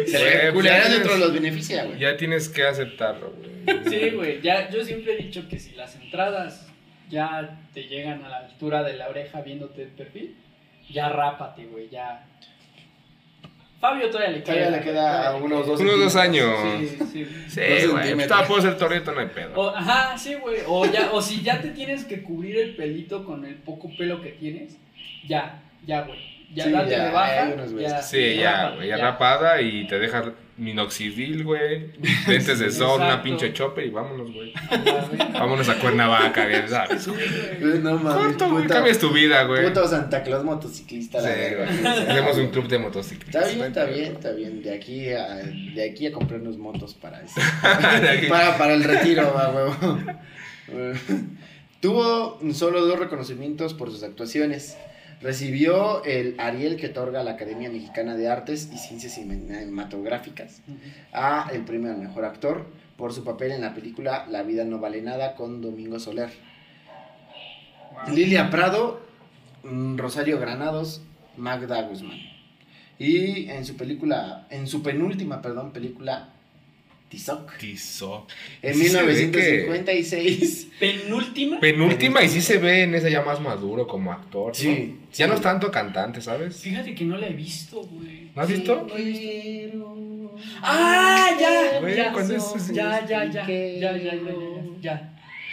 [0.07, 1.99] Se le pues culera de los beneficia, güey.
[1.99, 3.53] Ya tienes que aceptarlo, güey.
[3.89, 6.67] Sí, güey, ya, yo siempre he dicho que si las entradas
[7.09, 10.37] ya te llegan a la altura de la oreja viéndote el perfil,
[10.91, 12.27] ya rápate, güey, ya.
[13.81, 14.55] Fabio todavía le queda.
[14.55, 16.55] Todavía le queda le unos dos Unos dos años.
[16.81, 17.27] Sí, sí.
[17.49, 18.15] Sí, güey.
[18.47, 19.55] puedo ser torito, no hay pedo.
[19.55, 20.59] O, ajá, sí, güey.
[20.67, 24.23] O, ya, o si ya te tienes que cubrir el pelito con el poco pelo
[24.23, 24.77] que tienes,
[25.27, 26.32] ya, ya, güey.
[26.55, 27.55] Ya Sí, ya, de baja.
[27.79, 28.89] ya, Sí, ya, güey.
[28.89, 31.91] Ya rapada y te deja minoxidil, güey.
[32.29, 34.53] Lentes de sol, una pinche chopper y vámonos, güey.
[35.33, 37.09] Vámonos a Cuernavaca, ¿sabes?
[37.09, 37.21] Güey.
[37.61, 38.67] Pues No mames, ¿Cuánto, güey?
[38.67, 39.65] Cambias tu vida, güey.
[39.65, 41.87] Puto Santa Claus motociclista, la Sí, güey.
[42.09, 43.43] Hacemos un club de motociclistas.
[43.43, 44.63] Está bien, está bien, está bien.
[44.63, 47.41] De aquí a, de aquí a comprarnos motos para eso.
[48.29, 49.99] Para, para el retiro, va, huevo.
[51.81, 54.77] Tuvo solo dos reconocimientos por sus actuaciones.
[55.23, 60.63] Recibió el Ariel que otorga la Academia Mexicana de Artes y Ciencias Cinematográficas
[61.13, 62.67] a el premio al mejor actor
[62.97, 66.31] por su papel en la película La vida no vale nada con Domingo Soler.
[68.13, 69.01] Lilia Prado
[69.63, 71.03] mm, Rosario Granados,
[71.37, 72.19] Magda Guzmán.
[72.99, 76.32] Y en su película, en su penúltima, perdón, película,
[77.13, 78.31] Tizoc, Tizoc.
[78.63, 80.69] en Sí se ve que- 1956.
[80.81, 81.61] Penúltima.
[81.61, 84.49] Penúltima y sí se ve en esa ya más maduro como actor.
[84.49, 84.55] ¿no?
[84.55, 86.57] Sí, Ya no es tanto cantante, ¿sabes?
[86.57, 88.31] Fíjate que no la he visto, güey.
[88.35, 88.87] ¿No has visto?
[88.97, 92.73] Quiero Ah, ya, Güey, ya, ¿cuándo es ese?
[92.75, 94.21] ya, ya, ya, ya, ya, ya, ya,
[94.81, 95.12] ya.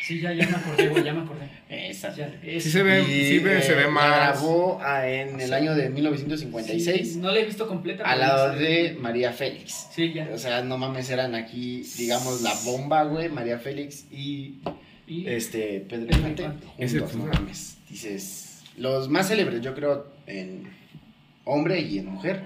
[0.10, 1.47] Sí, ya, ya me acordé, güey, ya me acordé.
[1.70, 2.16] Esa.
[2.16, 4.16] Ya, es- Sí se ve, Y, sí ve- se ve la más.
[4.41, 8.03] grabó ah, en el año de 1956 Sí, no la he visto completa.
[8.05, 8.60] al lado sí.
[8.64, 9.88] de María Félix.
[9.93, 10.28] Sí, ya.
[10.34, 14.55] O sea, no mames, eran aquí, digamos, la bomba, güey, María Félix y
[15.07, 16.47] Y- este Pedro Infante.
[16.80, 17.78] Ese no mames.
[17.88, 20.64] Dices, los más célebres, yo creo, en
[21.45, 22.41] hombre y en mujer.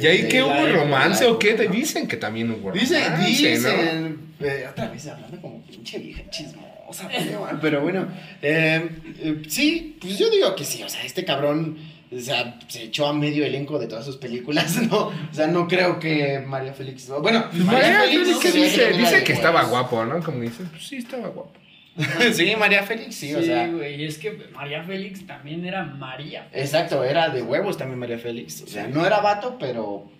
[0.00, 1.54] ¿Y ahí qué hubo romance o qué?
[1.56, 1.70] ¿no?
[1.72, 2.94] Dicen que también hubo romance.
[2.96, 3.26] Dicen, ¿no?
[3.26, 6.68] dicen, eh, otra vez hablando como pinche vieja chismosa,
[7.08, 8.08] pero- pero bueno,
[8.42, 11.76] eh, eh, sí, pues yo digo que sí, o sea, este cabrón,
[12.10, 14.96] o sea, se echó a medio elenco de todas sus películas, ¿no?
[15.08, 19.24] O sea, no creo que María Félix, bueno, Pues María Félix se que dice, dice
[19.24, 20.22] que estaba guapo, ¿no?
[20.22, 21.52] Como dices, pues sí, estaba guapo.
[22.34, 26.46] sí, María Félix, sí, o sea, güey, es que María Félix también era María.
[26.52, 30.10] exacto, era de huevos también María Félix, o sea, no era vato, pero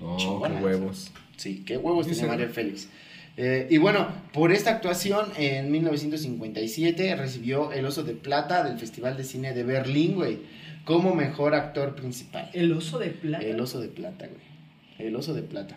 [0.00, 1.10] Oh, qué huevos.
[1.36, 2.28] Sí, qué huevos Dice, ¿no?
[2.28, 2.88] María Félix.
[3.36, 9.16] Eh, y bueno, por esta actuación en 1957 recibió el Oso de Plata del Festival
[9.16, 10.38] de Cine de Berlín, güey,
[10.84, 12.48] como mejor actor principal.
[12.52, 13.44] El oso de plata.
[13.44, 15.08] El Oso de Plata, güey.
[15.08, 15.76] El Oso de Plata.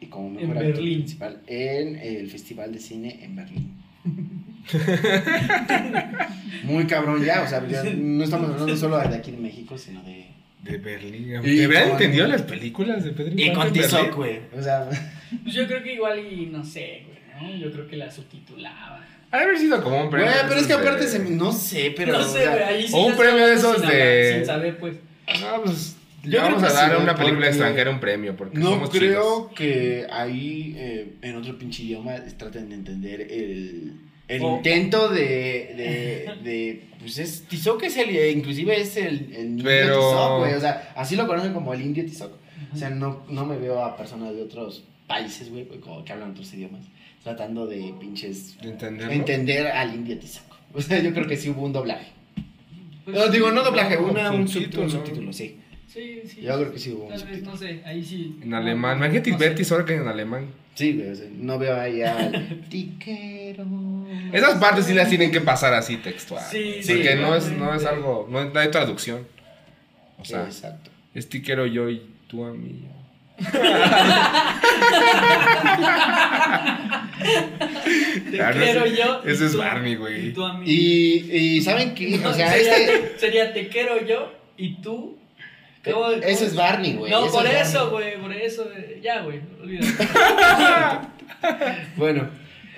[0.00, 0.98] Y como En mejor actor Berlín.
[0.98, 3.74] principal en el Festival de Cine en Berlín.
[6.64, 10.02] Muy cabrón ya, o sea, ya no estamos hablando solo de aquí de México, sino
[10.02, 10.26] de...
[10.62, 11.36] De Berlín.
[11.44, 13.72] Y ¿Te hubieran entendido las películas de Pedro Y con?
[13.72, 14.40] Tizoc, güey.
[14.56, 14.88] O sea,
[15.42, 17.56] Pues yo creo que igual y no sé, güey, ¿no?
[17.58, 19.04] Yo creo que la subtitulaba.
[19.30, 20.26] Ha haber sido como un premio.
[20.30, 22.88] Güey, pero es que aparte de- se me- no sé, pero no sé, güey, ahí
[22.88, 22.92] sí.
[22.96, 24.96] o un premio de esos sin de- Sin saber, pues.
[25.40, 25.94] No, pues.
[26.24, 28.90] Yo le vamos creo a dar a una película extranjera un premio porque no somos
[28.90, 29.52] creo chidos.
[29.54, 33.92] que ahí eh, en otro pinche idioma traten de entender el,
[34.28, 39.64] el intento de, de, de pues es Tizoc es el inclusive es el, el indio
[39.64, 42.32] Pero- Tizoc, güey, o sea, así lo conocen como el indio Tizoc.
[42.72, 46.32] O sea, no, no me veo a personas de otros países, güey, como que hablan
[46.32, 46.82] otros idiomas,
[47.24, 49.12] tratando de pinches ¿De entenderlo?
[49.12, 50.44] entender al indio Tizoc.
[50.74, 52.08] O sea, yo creo que sí hubo un doblaje.
[53.04, 55.32] Pues No, digo, no doblaje, no, una, un subtítulo, subtítulo, un ¿no?
[55.32, 55.56] subtítulo, sí.
[55.86, 56.42] Sí, sí.
[56.42, 57.52] Yo creo que sí hubo un Tal vez, subtítulo.
[57.52, 58.36] no sé, ahí sí.
[58.42, 58.98] En alemán.
[58.98, 59.32] Imagínate
[59.70, 60.48] ahora que en alemán.
[60.78, 63.64] Sí, güey, o sea, no veo ahí al tiquero.
[64.32, 66.44] Esas partes sí las tienen que pasar así textual.
[66.48, 68.28] Sí, Porque sí, no, es, no es algo.
[68.30, 69.26] No hay traducción.
[70.20, 70.92] O sea, Exacto.
[71.14, 72.84] es ti quiero yo y tú a mí.
[73.38, 73.44] Te
[78.38, 79.22] no, quiero ese- yo.
[79.24, 80.28] ese es tú- Barney, güey.
[80.28, 80.64] Y tú a mí.
[80.70, 82.18] Y, y ¿saben qué?
[82.18, 82.98] No, O sea, sería, este.
[82.98, 85.17] te, sería te quiero yo y tú.
[85.92, 86.46] ¿Cómo- Eso cómo?
[86.46, 87.10] es Barney, güey.
[87.12, 88.68] No, por es eso, güey, por eso.
[88.76, 90.08] eh, Ya, güey, olvídate.
[91.96, 92.28] Bueno,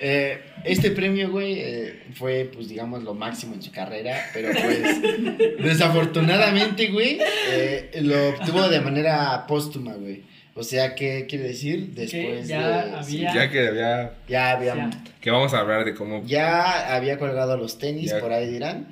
[0.00, 5.00] eh, este premio, güey, eh, fue, pues, digamos, lo máximo en su carrera, pero pues,
[5.58, 7.18] desafortunadamente, güey,
[7.50, 10.22] eh, lo obtuvo de manera póstuma, güey.
[10.54, 11.92] O sea, ¿qué quiere decir?
[11.94, 13.04] Después ya de...
[13.04, 14.12] sí, Ya que había.
[14.28, 14.74] ya había...
[14.74, 14.90] Ya.
[15.20, 16.22] Que vamos a hablar de cómo.
[16.26, 18.18] Ya había colgado los tenis, Ya.
[18.20, 18.88] por ahí dirán.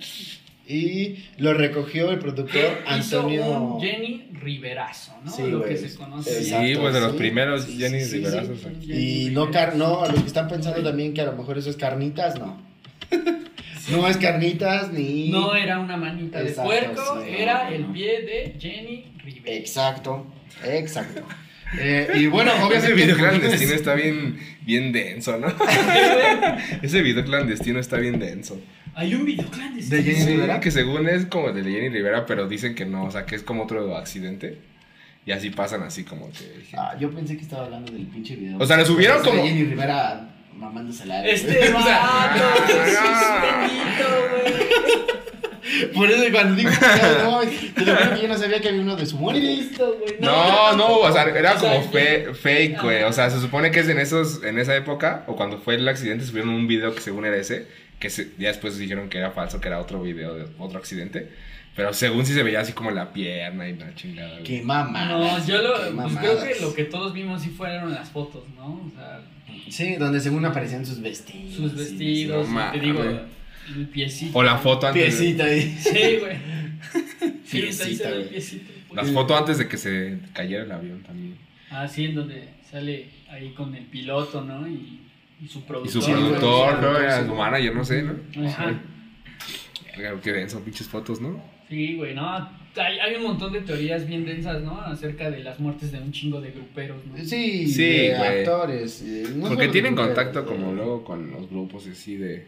[0.69, 3.47] Y lo recogió el productor Hizo Antonio...
[3.47, 5.31] un Jenny Riverazo, ¿no?
[5.31, 6.43] Sí, Lo que se conoce.
[6.43, 7.19] Sí, Exacto, pues de los sí.
[7.19, 8.59] primeros Sí, Jenny sí, sí, Riverazos.
[8.85, 9.27] sí.
[9.27, 11.71] Y no, car no, a los que están pensando también que a lo mejor eso
[11.71, 12.61] es carnitas, no.
[13.91, 15.31] No es carnitas ni...
[15.31, 19.57] No era una manita de puerco, sí, era no, el pie de Jenny Rivera.
[19.57, 20.27] Exacto,
[20.65, 21.23] exacto.
[21.79, 22.95] Eh, y bueno, Ese obviamente...
[22.95, 25.49] video clandestino está bien, bien denso, ¿no?
[26.83, 28.59] Ese video clandestino está bien denso.
[28.95, 29.97] Hay un video clandestino.
[29.97, 30.61] De Jenny Rivera?
[30.61, 33.43] que según es como de Jenny Rivera, pero dicen que no, o sea, que es
[33.43, 34.59] como otro accidente.
[35.27, 36.65] Y así pasan así como que...
[36.77, 38.57] Ah, yo pensé que estaba hablando del pinche video.
[38.59, 41.27] O sea, lo subieron como- Jenny Rivera mamándosela.
[41.27, 43.79] Este vato, ah, es
[44.49, 46.71] bendito, Por eso cuando digo...
[46.71, 47.41] no,
[47.75, 49.39] te lo juro que yo no sabía que había uno de su güey.
[49.41, 49.55] muerte.
[49.63, 50.15] Listo, güey.
[50.21, 51.91] No, no, o sea, era O sea, como
[52.35, 53.03] fake, güey.
[53.03, 55.87] O sea, se supone que es en esos, en esa época, o cuando fue el
[55.87, 57.67] accidente, subieron un video que según era ese,
[57.99, 61.31] que se- ya después dijeron que era falso, que era otro video de otro accidente.
[61.77, 64.31] Pero según sí se veía así como la pierna y la chingada.
[64.33, 64.43] güey.
[64.45, 65.05] Qué mamá.
[65.07, 68.67] No, yo lo, pues creo que lo que todos vimos sí fueron las fotos, ¿no?
[68.87, 69.21] O sea,
[69.71, 71.55] Sí, donde según aparecían sus vestidos.
[71.55, 73.03] sus sí, vestidos, no te digo,
[73.77, 74.39] el piecito.
[74.39, 75.03] O la foto antes.
[75.03, 75.77] de- Piecita ahí.
[75.79, 76.37] Sí, güey.
[77.45, 78.71] Sí, Piecita, piecito.
[78.89, 78.97] pues.
[78.97, 81.37] Las fotos antes de que se cayera el avión también.
[81.71, 84.67] Ah, sí, en donde sale ahí con el piloto, ¿no?
[84.69, 85.01] Y,
[85.41, 85.93] y su Y productor.
[85.93, 86.97] su Sí, productor, güey, ¿no?
[86.99, 87.27] sí, Era sí.
[87.29, 88.47] su manager, no sé, ¿no?
[88.49, 88.81] Ajá.
[89.95, 91.43] Claro, qué denso, pinches fotos, ¿no?
[91.69, 92.27] Sí, güey, no.
[92.77, 94.81] Hay, hay un montón de teorías bien densas, ¿no?
[94.81, 97.17] Acerca de las muertes de un chingo de gruperos, ¿no?
[97.25, 98.39] Sí, Sí, de güey.
[98.41, 99.03] actores.
[99.03, 102.47] eh, no Porque tienen contacto de- como luego con los grupos así de,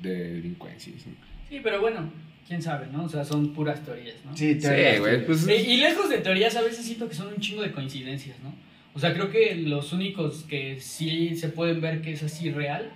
[0.00, 0.92] de delincuencia.
[0.96, 1.10] ¿sí?
[1.48, 2.12] Sí, pero bueno,
[2.46, 3.04] quién sabe, ¿no?
[3.04, 4.36] O sea, son puras teorías, ¿no?
[4.36, 5.26] Sí, Sí, teorías, güey, teorías.
[5.26, 5.48] pues...
[5.48, 8.54] Eh, Y lejos de teorías, a veces siento que son un chingo de coincidencias, ¿no?
[8.94, 12.90] O sea, creo que los únicos que sí se pueden ver que es así real,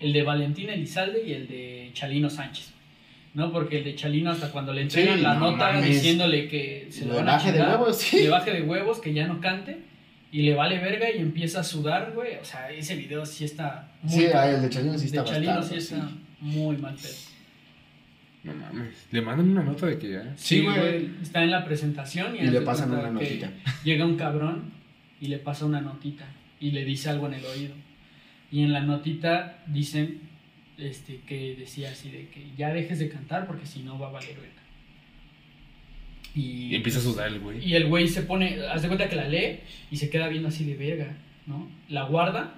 [0.00, 2.72] el de Valentín Elizalde y el de Chalino Sánchez.
[3.34, 3.50] ¿No?
[3.52, 5.86] Porque el de Chalino hasta cuando le entregan Sí, la no nota mames.
[5.86, 8.22] diciéndole que se Le lo van a baje de huevos, sí.
[8.22, 9.78] le baje de huevos, que ya no cante,
[10.30, 12.36] y le vale verga y empieza a sudar, güey.
[12.36, 14.12] O sea, ese video sí está muy...
[14.12, 16.14] Sí, ah, el de Chalino sí está De Chalino sí está sí.
[16.40, 17.14] muy mal pedo.
[18.44, 19.06] No mames.
[19.10, 20.32] Le mandan una nota de que ya...
[20.36, 21.10] Sí, güey.
[21.20, 23.50] Está en la presentación y, Y le pasan una notita.
[23.82, 24.70] Llega un cabrón
[25.24, 26.26] y le pasa una notita
[26.60, 27.74] y le dice algo en el oído.
[28.52, 30.20] Y en la notita dicen
[30.76, 34.12] este, que decía así de que ya dejes de cantar porque si no va a
[34.12, 34.50] valer verga.
[36.34, 37.64] Y, Y empieza a sudar el güey.
[37.66, 39.60] y el güey se pone, haz de cuenta que la lee
[39.90, 41.16] y se queda viendo así de verga,
[41.46, 41.68] ¿no?
[41.88, 42.54] La guarda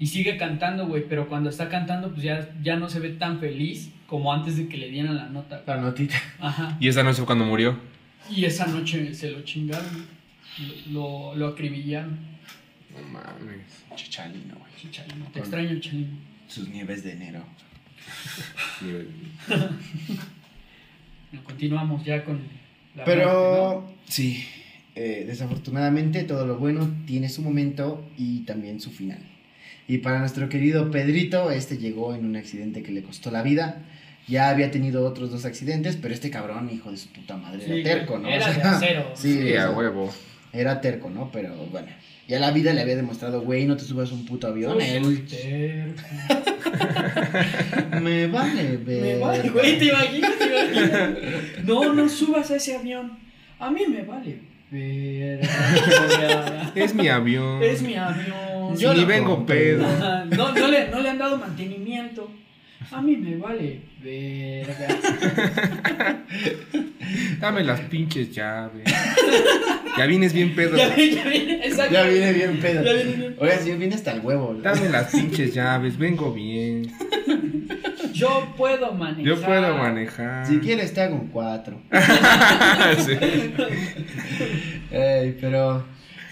[0.00, 3.38] y sigue cantando, güey, pero cuando está cantando pues ya, ya no se ve tan
[3.38, 5.62] feliz como antes de que le dieran la nota.
[5.66, 6.16] La notita.
[6.40, 6.76] Ajá.
[6.80, 7.78] Y esa noche fue cuando murió.
[8.30, 10.17] Y esa noche se lo chingaron,
[10.90, 12.18] lo, lo acribillaron.
[12.92, 13.84] No mames.
[13.94, 14.72] Chichalino, güey.
[14.80, 16.16] Chichalino, te extraño, Chalino.
[16.46, 17.44] Sus nieves de enero.
[21.30, 22.40] Bueno, continuamos ya con
[22.94, 24.44] la Pero muerte, sí,
[24.94, 29.18] eh, desafortunadamente todo lo bueno tiene su momento y también su final.
[29.86, 33.82] Y para nuestro querido Pedrito, este llegó en un accidente que le costó la vida.
[34.26, 37.72] Ya había tenido otros dos accidentes, pero este cabrón, hijo de su puta madre, Sí,
[37.72, 38.28] era terco, ¿no?
[38.28, 39.12] era O de acero.
[39.14, 40.12] Sí, Sí, a huevo.
[40.52, 41.30] Era terco, ¿no?
[41.32, 41.88] Pero bueno,
[42.26, 44.74] ya la vida le había demostrado, güey, no te subas a un puto avión.
[44.78, 46.02] Soy Él, terco.
[48.00, 49.20] me vale, Me ver.
[49.20, 51.18] vale, güey, te imaginas, te imaginas.
[51.64, 53.18] No, no subas a ese avión.
[53.58, 54.38] A mí me vale.
[54.70, 55.48] Verga.
[56.74, 57.62] Es mi avión.
[57.62, 58.76] Es mi avión.
[58.76, 59.86] Yo ni vengo pedo.
[60.36, 62.30] No, no, le, no le han dado mantenimiento.
[62.90, 63.80] A mí me vale.
[64.02, 64.88] Verga.
[67.40, 68.84] Dame las pinches llaves.
[69.96, 70.76] Ya vienes bien pedo.
[70.76, 71.92] Ya viene, ya viene, exacto.
[71.92, 72.84] Ya viene bien pedo.
[72.84, 73.36] Ya viene bien.
[73.38, 74.54] Oiga, sí, viene hasta el huevo.
[74.54, 74.62] ¿no?
[74.62, 75.98] Dame las pinches llaves.
[75.98, 76.92] Vengo bien.
[78.12, 79.24] Yo puedo manejar.
[79.24, 80.46] Yo puedo manejar.
[80.46, 81.80] Si quieres te hago un cuatro.
[82.98, 83.12] Sí.
[84.90, 85.84] Ey, pero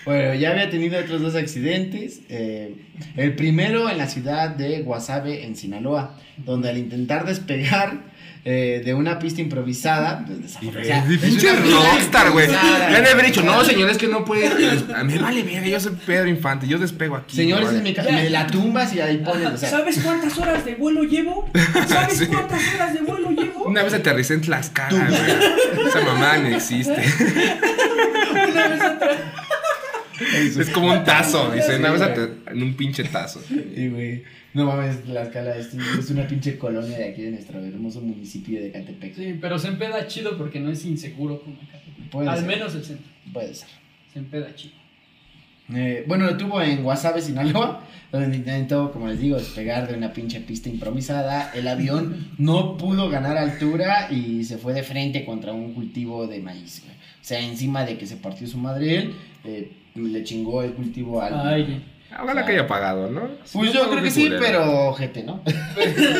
[0.07, 2.21] bueno, ya había tenido otros dos accidentes.
[2.29, 2.75] eh,
[3.17, 8.15] el primero en la ciudad de Guasave, en Sinaloa, donde al intentar despegar
[8.49, 12.47] eh, de una pista improvisada, pues, es rockstar, güey.
[12.47, 13.67] improvisada, Le haber dicho, no, güey.
[13.67, 14.47] señor, es que no puede.
[14.95, 17.35] A mí me vale verga, yo soy Pedro Infante, yo despego aquí.
[17.35, 18.05] Señor, me esa es vale.
[18.09, 18.13] Ya.
[18.13, 19.49] me la tumbas y ahí pones.
[19.49, 21.51] O sea, ¿Sabes cuántas horas de vuelo llevo?
[21.89, 22.27] ¿Sabes Sí.
[22.27, 23.65] cuántas horas de vuelo llevo?
[23.65, 25.89] Una vez aterricé en Tlaxcala, güey.
[25.89, 26.93] Esa mamá no existe.
[28.33, 29.17] Una vez atrás.
[30.21, 31.77] Es como un tazo, dice.
[31.77, 32.03] Una vez
[32.47, 33.41] en un pinche tazo.
[33.51, 34.23] y, güey,
[34.55, 38.61] no mames, la escala es, es una pinche colonia de aquí de nuestro hermoso municipio
[38.61, 39.15] de Catepec.
[39.15, 41.81] Sí, pero se empeda chido porque no es inseguro como acá.
[42.11, 42.47] Puede Al ser.
[42.47, 43.07] menos el centro.
[43.33, 43.69] Puede ser.
[44.13, 44.75] Se empeda chido.
[45.75, 50.13] Eh, bueno, lo tuvo en Guasave, Sinaloa, donde intentó, como les digo, despegar de una
[50.13, 51.51] pinche pista improvisada.
[51.55, 56.41] El avión no pudo ganar altura y se fue de frente contra un cultivo de
[56.41, 56.95] maíz, güey.
[56.97, 59.15] O sea, encima de que se partió su madre él,
[59.45, 61.47] eh, le chingó el cultivo al...
[61.47, 61.85] Ay,
[62.23, 63.29] Ojalá que haya pagado, ¿no?
[63.53, 64.43] Pues yo no, creo que sí, culero.
[64.43, 65.43] pero gente, ¿no?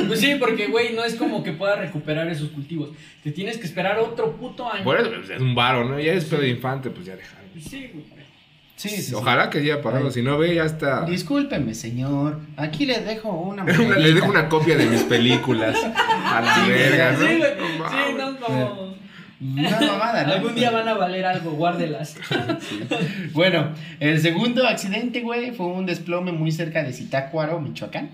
[0.09, 2.91] pues sí, porque, güey, no es como que pueda recuperar esos cultivos.
[3.23, 4.81] Te tienes que esperar otro puto año.
[4.95, 5.99] Eso, pues, es un varo, ¿no?
[5.99, 7.39] Ya es Pedro Infante, pues ya dejar.
[7.53, 8.05] Pues sí, güey.
[8.75, 9.15] Sí, sí, sí.
[9.15, 10.07] Ojalá que haya pagado.
[10.07, 10.13] Ay.
[10.13, 11.07] Si no ve, ya está.
[11.07, 12.41] Discúlpeme, señor.
[12.59, 15.79] Aquí le dejo una Le dejo una copia de mis películas.
[15.97, 17.19] A la Sí, verga, ¿no?
[17.27, 17.79] Sí, güey.
[17.79, 18.97] No Sí, no, como.
[19.41, 20.33] Una mamada, ¿no?
[20.35, 22.17] Algún día van a valer algo, guárdelas.
[23.33, 28.11] Bueno, el segundo accidente, güey, fue un desplome muy cerca de Zitácuaro, Michoacán.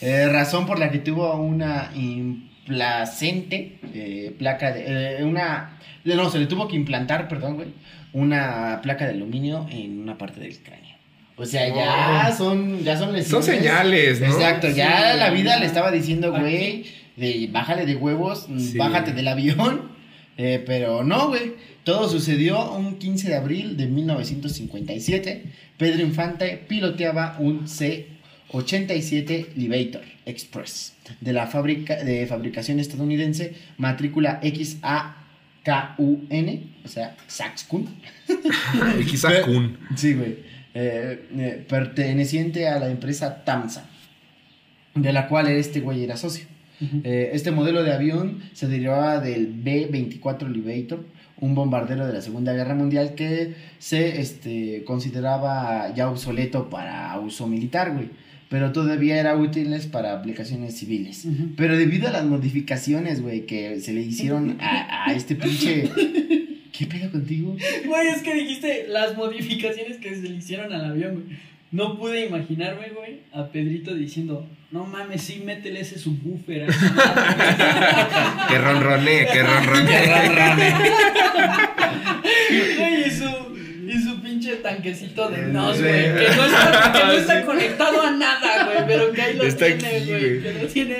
[0.00, 5.18] Eh, razón por la que tuvo una implacente eh, placa de.
[5.18, 5.78] eh, una.
[6.04, 7.68] No, se le tuvo que implantar, perdón, güey.
[8.12, 10.82] Una placa de aluminio en una parte del cráneo.
[11.36, 13.46] O sea, ya son, ya son Son lesiones.
[13.46, 14.26] señales, ¿no?
[14.26, 16.84] Exacto, ya la vida le estaba diciendo, güey,
[17.16, 18.76] de bájale de huevos, Sí.
[18.76, 19.91] bájate del avión.
[20.42, 21.54] Eh, pero no, güey.
[21.84, 25.44] Todo sucedió un 15 de abril de 1957.
[25.78, 36.28] Pedro Infante piloteaba un C-87 Livator Express de la fábrica de fabricación estadounidense, matrícula XAKUN,
[36.84, 37.88] o sea, Saxkun.
[39.00, 39.78] Y quizá Kun.
[39.96, 40.38] Sí, güey.
[40.74, 43.88] Eh, eh, perteneciente a la empresa Tamsa,
[44.94, 46.46] de la cual este güey era socio.
[47.04, 51.04] Eh, este modelo de avión se derivaba del B-24 Liberator,
[51.40, 57.46] un bombardero de la Segunda Guerra Mundial que se este, consideraba ya obsoleto para uso
[57.46, 58.10] militar, güey.
[58.48, 61.26] Pero todavía era útiles para aplicaciones civiles.
[61.56, 65.88] Pero debido a las modificaciones, güey, que se le hicieron a, a este pinche...
[66.72, 67.54] ¿Qué pedo contigo?
[67.86, 71.38] Güey, es que dijiste las modificaciones que se le hicieron al avión, güey.
[71.70, 76.68] No pude imaginarme, güey, a Pedrito diciendo, no mames, sí, métele ese subwoofer.
[76.70, 78.46] esa madre".
[78.48, 80.02] Que ronroné, que ronroné.
[82.52, 83.28] Güey, y su,
[83.88, 85.92] y su pinche tanquecito de nos, güey.
[85.92, 88.78] Que no está, que no está conectado a nada, güey.
[88.86, 90.42] Pero que ahí lo Está tiene, güey.
[90.42, 90.96] Que lo tiene.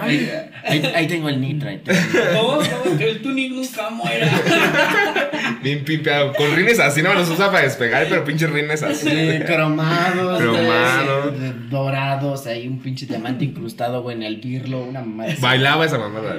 [0.00, 0.30] ahí,
[0.64, 1.68] ahí- ahí tengo el nitro.
[1.68, 1.98] ahí tengo.
[2.34, 2.58] ¿Cómo?
[2.84, 2.98] ¿Cómo?
[2.98, 4.28] Que el tuning nunca muera.
[5.62, 6.32] Bien pimpeado.
[6.34, 9.08] Con rines así, no los usa para despegar, pero pinches rines así.
[9.08, 11.30] Sí, cromados, Cromado.
[11.32, 15.34] de- de- dorados, hay un pinche diamante incrustado, güey, en el birlo, una mamada.
[15.40, 16.36] Bailaba esa mamada.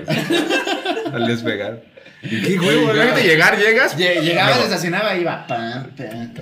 [1.14, 1.82] Al despegar.
[2.24, 2.94] ¿Y qué huevo?
[2.94, 3.98] Imagínate llegar, llegas.
[3.98, 5.46] Lle- Llegaba, se estacionaba y iba.
[5.48, 6.34] pam, pam.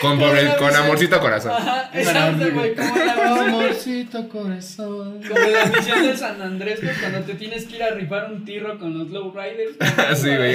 [0.00, 1.52] con, pobre- con amorcito corazón.
[1.52, 2.74] Ajá, exacto, güey.
[2.74, 5.20] Como la Amorcito corazón.
[5.22, 8.44] como la misión de San Andrés, güey, cuando te tienes que ir a rifar un
[8.44, 9.76] tirro con los low riders.
[10.20, 10.54] Sí, güey,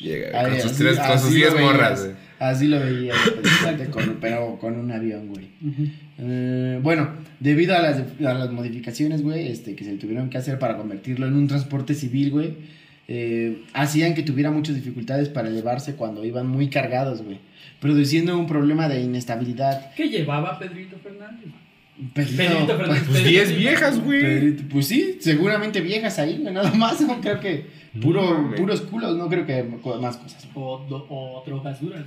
[0.00, 0.40] llega.
[0.40, 2.16] Ay, con sus tres, con sus así diez lo veías, morras, güey.
[2.38, 3.14] Así lo veía,
[3.90, 5.46] con- pero con un avión, güey.
[5.66, 5.86] Ujú.
[6.18, 7.10] Eh, bueno,
[7.40, 11.26] debido a las, a las modificaciones, güey, este, que se tuvieron que hacer para convertirlo
[11.26, 12.54] en un transporte civil, güey,
[13.08, 17.38] eh, hacían que tuviera muchas dificultades para elevarse cuando iban muy cargados, güey,
[17.80, 19.92] produciendo un problema de inestabilidad.
[19.94, 21.46] ¿Qué llevaba Pedrito Fernández?
[22.14, 23.04] Pedrito, Pedrito Fernández.
[23.08, 24.20] Pues diez viejas, güey.
[24.20, 27.66] Pedrito, pues sí, seguramente viejas ahí, güey, nada más, no creo que
[28.02, 30.46] puro, No, puros culos, no creo que más cosas.
[30.54, 32.04] O, do- o drogas duras,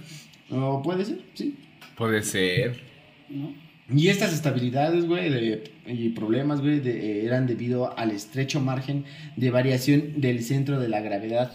[0.49, 1.55] No puede ser, sí.
[1.95, 2.81] Puede ser.
[3.29, 3.53] ¿no?
[3.91, 10.21] Y estas estabilidades, güey, y problemas, güey, eh, eran debido al estrecho margen de variación
[10.21, 11.51] del centro de la gravedad,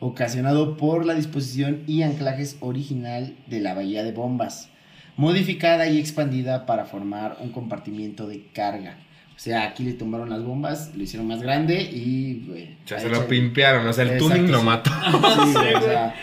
[0.00, 4.68] ocasionado por la disposición y anclajes original de la bahía de bombas,
[5.16, 8.98] modificada y expandida para formar un compartimiento de carga.
[9.36, 12.70] O sea, aquí le tomaron las bombas, lo hicieron más grande y, güey.
[12.86, 14.90] Ya ahí se lo pimpearon, o sea, el Exacto, tuning lo mató.
[15.44, 16.14] Sí, güey, o sea,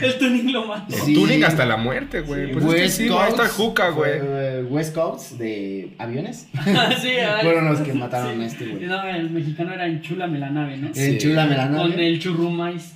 [0.00, 0.96] El tuning lo mató.
[1.04, 1.12] Sí.
[1.14, 2.46] Tuning hasta la muerte, güey.
[2.46, 4.12] sí, Pues es que West ahí está Coast, Juca, güey.
[4.22, 6.46] eh, West Coast de aviones.
[7.02, 7.10] sí,
[7.42, 8.42] Fueron los que mataron sí.
[8.42, 8.86] a este, güey.
[8.86, 10.94] No, el mexicano era enchúlame la nave, ¿no?
[10.94, 11.02] Sí.
[11.02, 11.90] Enchúlame la nave.
[11.90, 12.94] Con el churrumais.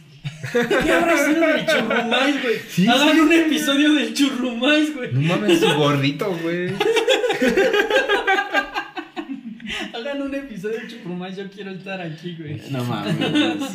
[0.52, 2.54] ¿Qué habrá sido del churrumais, güey?
[2.68, 3.20] Sí, Hagan sí.
[3.20, 5.12] un episodio del churrumais, güey.
[5.12, 6.70] No mames, su gorrito, güey.
[10.14, 12.60] Hagan un episodio del churrumais, yo quiero estar aquí, güey.
[12.70, 13.72] No mames.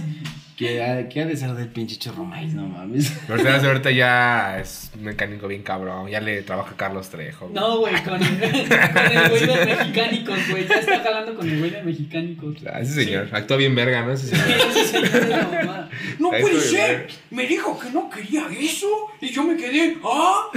[0.56, 2.54] ¿Qué ha, qué ha de ser del pinche chorro maíz?
[2.54, 3.14] No mames.
[3.28, 6.10] Pero ahorita, ahorita ya es un mecánico bien cabrón.
[6.10, 7.48] Ya le trabaja a Carlos Trejo.
[7.48, 7.56] güey.
[7.56, 10.68] No, güey, con el, con el güey de mecánicos, güey.
[10.68, 12.56] Ya está jalando con el güey de mecánicos.
[12.72, 13.28] Ah, ese señor.
[13.32, 14.12] Actúa bien verga, ¿no?
[14.14, 14.58] Ese Sí, señor.
[14.70, 15.90] ese señor es la mamada.
[16.20, 17.08] No puede ser.
[17.32, 18.88] Me dijo que no quería eso.
[19.22, 19.98] Y yo me quedé.
[20.04, 20.48] ¡Ah!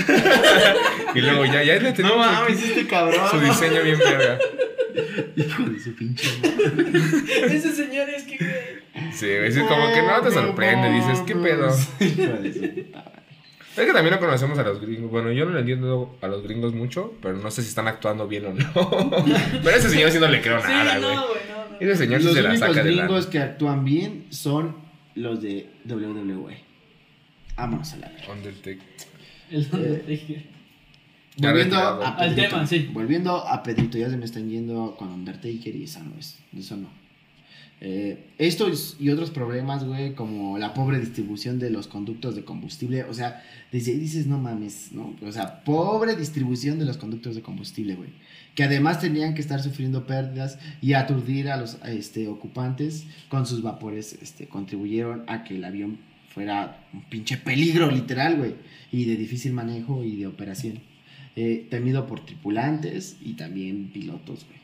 [1.15, 3.21] Y luego ya, ya le tenemos aquí este cabrón.
[3.31, 4.39] su diseño bien verga.
[5.37, 7.57] Hijo de su pinche madre.
[7.57, 9.13] Ese señor es que, güey.
[9.13, 9.27] Sí.
[9.29, 10.91] Es como que no te sorprende.
[10.93, 11.69] Dices, ¿qué pedo?
[12.01, 13.23] Hijo de su puta madre.
[13.75, 15.11] Es que también no conocemos a los gringos.
[15.11, 18.29] Bueno, yo no le entiendo a los gringos mucho, pero no sé si están actuando
[18.29, 18.71] bien o no.
[19.65, 21.11] Pero ese señor sí no le creo Sí, nada, güey.
[21.11, 21.27] no, no,
[21.71, 21.77] no.
[21.81, 23.03] Ese señor sí Los se la únicos saca de la.
[23.05, 24.77] gringos que actúan bien son
[25.15, 26.59] los de WWE.
[27.57, 28.31] Vámonos a la verga.
[28.35, 28.79] Undertaker.
[29.51, 30.43] El Undertaker.
[31.37, 32.05] Volviendo retirado.
[32.05, 32.49] a Al Pedrito.
[32.51, 32.91] tema, sí.
[32.93, 36.39] Volviendo a Pedrito, ya se me están yendo con Undertaker y esa no es.
[36.57, 37.03] Eso no.
[37.85, 43.03] Eh, estos y otros problemas, güey, como la pobre distribución de los conductos de combustible,
[43.03, 45.17] o sea, desde ahí dices, no mames, ¿no?
[45.21, 48.11] O sea, pobre distribución de los conductos de combustible, güey.
[48.55, 53.63] Que además tenían que estar sufriendo pérdidas y aturdir a los este, ocupantes con sus
[53.63, 55.99] vapores, este, contribuyeron a que el avión
[56.33, 58.55] fuera un pinche peligro, literal, güey,
[58.93, 60.92] y de difícil manejo y de operación.
[61.35, 64.61] Eh, temido por tripulantes y también pilotos, güey.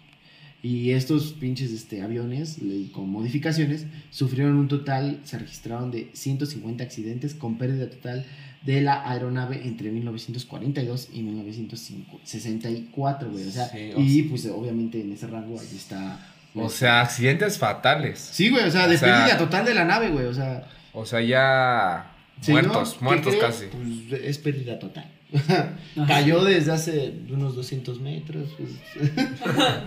[0.61, 2.59] Y estos pinches este, aviones,
[2.93, 8.27] con modificaciones, sufrieron un total, se registraron de 150 accidentes con pérdida total
[8.67, 13.47] de la aeronave entre 1942 y 1964, güey.
[13.47, 16.19] O sea, Sí, o y pues obviamente en ese rango ahí está.
[16.55, 18.19] O sea, accidentes fatales.
[18.19, 20.27] Sí, güey, o sea, de pérdida total de la nave, güey.
[20.27, 22.11] O sea, O sea, ya.
[22.41, 23.67] señor, muertos, ¿qué muertos casi.
[23.67, 25.09] Pues es pérdida total.
[26.07, 28.49] Cayó desde hace unos 200 metros.
[28.57, 28.71] Pues.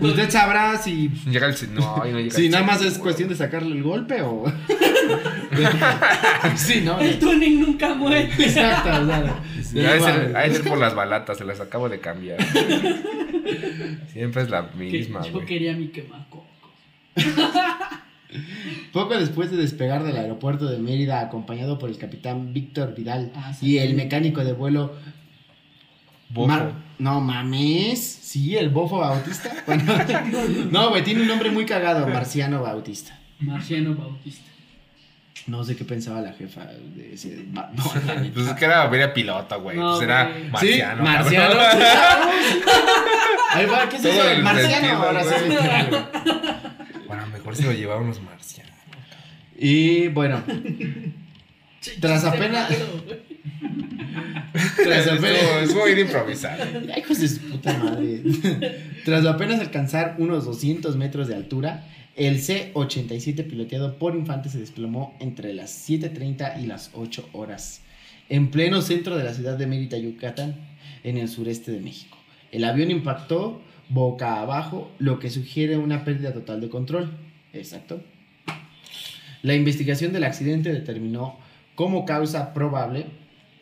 [0.00, 1.74] Usted sabrá si, Llega el.
[1.74, 4.44] No, ahí no llega si el- nada más es cuestión de sacarle el golpe o.
[6.56, 7.00] sí, ¿no?
[7.00, 8.30] El tuning nunca muere.
[8.38, 9.42] Exacto, o sea.
[9.62, 12.38] Sí, ha de ser, por las balatas, se las acabo de cambiar.
[14.12, 15.46] Siempre es la Que misma, yo güey.
[15.46, 16.46] quería mi quemacoco.
[18.92, 23.52] Poco después de despegar del aeropuerto de Mérida, acompañado por el capitán Víctor Vidal Ah,
[23.52, 23.72] sí.
[23.72, 24.94] y el mecánico de vuelo
[26.32, 26.48] Bofo.
[26.48, 28.00] Mar- no mames.
[28.22, 29.50] Sí, el Bofo Bautista.
[29.66, 29.84] Bueno,
[30.70, 33.18] no, güey, tiene un nombre muy cagado, Marciano Bautista.
[33.40, 34.48] Marciano Bautista.
[35.48, 37.44] No sé qué pensaba la jefa de ese.
[37.50, 37.66] No.
[38.32, 39.76] Pues es que era, era piloto, güey.
[39.76, 40.96] No, pues era marciano.
[40.98, 41.54] Sí, marciano.
[41.54, 41.82] cabrón.
[43.54, 44.28] Ahí va, ¿qué es eso?
[44.30, 45.02] el Marciano.
[45.02, 45.30] Ahora sí.
[47.08, 48.72] Bueno, mejor se lo llevaban los marcianos.
[49.58, 50.42] Y bueno,
[52.00, 52.70] Tras apenas-
[54.84, 55.62] tras apenas.
[55.62, 56.64] estuvo bien improvisado.
[56.92, 58.22] Ay, hijos de su puta madre.
[59.04, 65.16] Tras apenas alcanzar unos 200 metros de altura, el C-87 piloteado por Infante se desplomó
[65.20, 67.80] entre las 7.30 y las 8 horas,
[68.28, 70.56] en pleno centro de la ciudad de Mérida, Yucatán,
[71.04, 72.18] en el sureste de México.
[72.52, 77.10] El avión impactó boca abajo, lo que sugiere una pérdida total de control.
[77.52, 78.02] Exacto.
[79.42, 81.38] La investigación del accidente determinó
[81.74, 83.06] como causa probable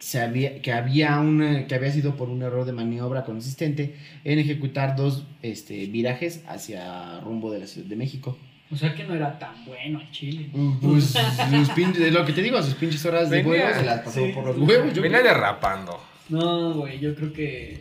[0.01, 3.95] se había, que, había una, que había sido por un error de maniobra consistente
[4.25, 8.37] en ejecutar dos este, virajes hacia rumbo de la Ciudad de México.
[8.73, 10.49] O sea que no era tan bueno el chile.
[10.81, 11.05] Pues
[11.51, 14.25] sus pinches, lo que te digo, sus pinches horas de Venía, vuelo se las pasó
[14.27, 14.95] sí, por los huevos.
[14.95, 16.01] Yo Venía derrapando.
[16.29, 17.81] No, güey, yo creo que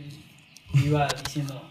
[0.84, 1.68] iba diciendo,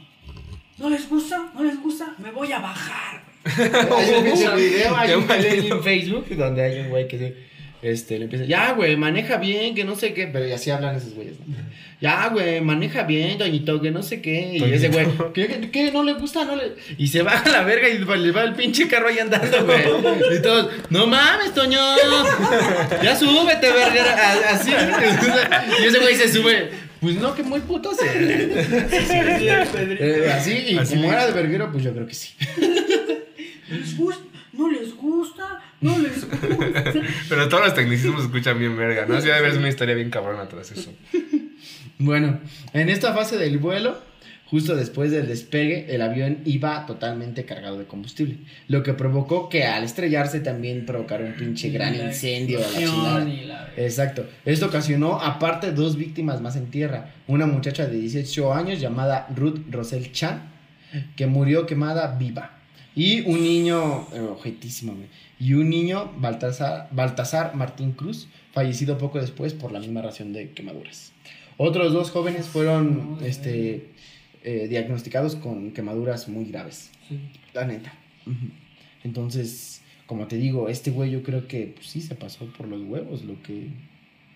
[0.78, 3.24] no les gusta, no les gusta, me voy a bajar.
[3.44, 4.24] Hay un
[4.58, 7.49] video, hay un video en Facebook donde hay un güey que se-
[7.82, 10.96] este, le empieza, ya, güey, maneja bien, que no sé qué, pero y así hablan
[10.96, 11.56] esos güeyes, ¿no?
[12.02, 15.92] Ya, güey, maneja bien, doñito, que no sé qué, y ese güey, ¿qué, qué, qué?
[15.92, 16.46] no le gusta?
[16.46, 16.74] No le...
[16.98, 19.84] Y se baja la verga y le va el pinche carro ahí andando, güey.
[20.38, 21.80] Y todos, no mames, Toño,
[23.04, 24.72] ya súbete, verga, así.
[25.82, 26.70] Y ese güey se sube,
[27.00, 28.06] pues no, que muy puto se...
[30.02, 32.34] Eh, así, y Así como era de verguero, pues yo creo que sí.
[33.70, 34.24] ¿Les gusta?
[34.54, 35.62] ¿No les gusta?
[35.82, 36.38] ¿No les gusta?
[37.30, 39.16] Pero todos los tecnicismos se escuchan bien verga, ¿no?
[39.16, 40.94] Así debe haber una historia bien cabrona tras eso.
[41.98, 42.40] Bueno,
[42.74, 43.98] en esta fase del vuelo,
[44.46, 48.38] justo después del despegue, el avión iba totalmente cargado de combustible,
[48.68, 52.80] lo que provocó que al estrellarse también provocara un pinche gran La incendio a la
[52.80, 53.74] chingada.
[53.78, 54.26] Exacto.
[54.46, 57.14] Esto ocasionó aparte dos víctimas más en tierra.
[57.28, 60.42] Una muchacha de 18 años llamada Ruth Rosel Chan,
[61.16, 62.56] que murió quemada viva.
[62.96, 65.08] Y un niño, eh, objetísimo, güey.
[65.40, 70.52] Y un niño, Baltasar, Baltasar Martín Cruz, fallecido poco después por la misma ración de
[70.52, 71.14] quemaduras.
[71.58, 73.88] Otros dos jóvenes fueron este,
[74.44, 76.92] eh, diagnosticados con quemaduras muy graves.
[77.08, 77.20] Sí.
[77.54, 77.94] La neta.
[79.04, 82.82] Entonces, como te digo, este güey yo creo que pues, sí se pasó por los
[82.82, 83.68] huevos lo que,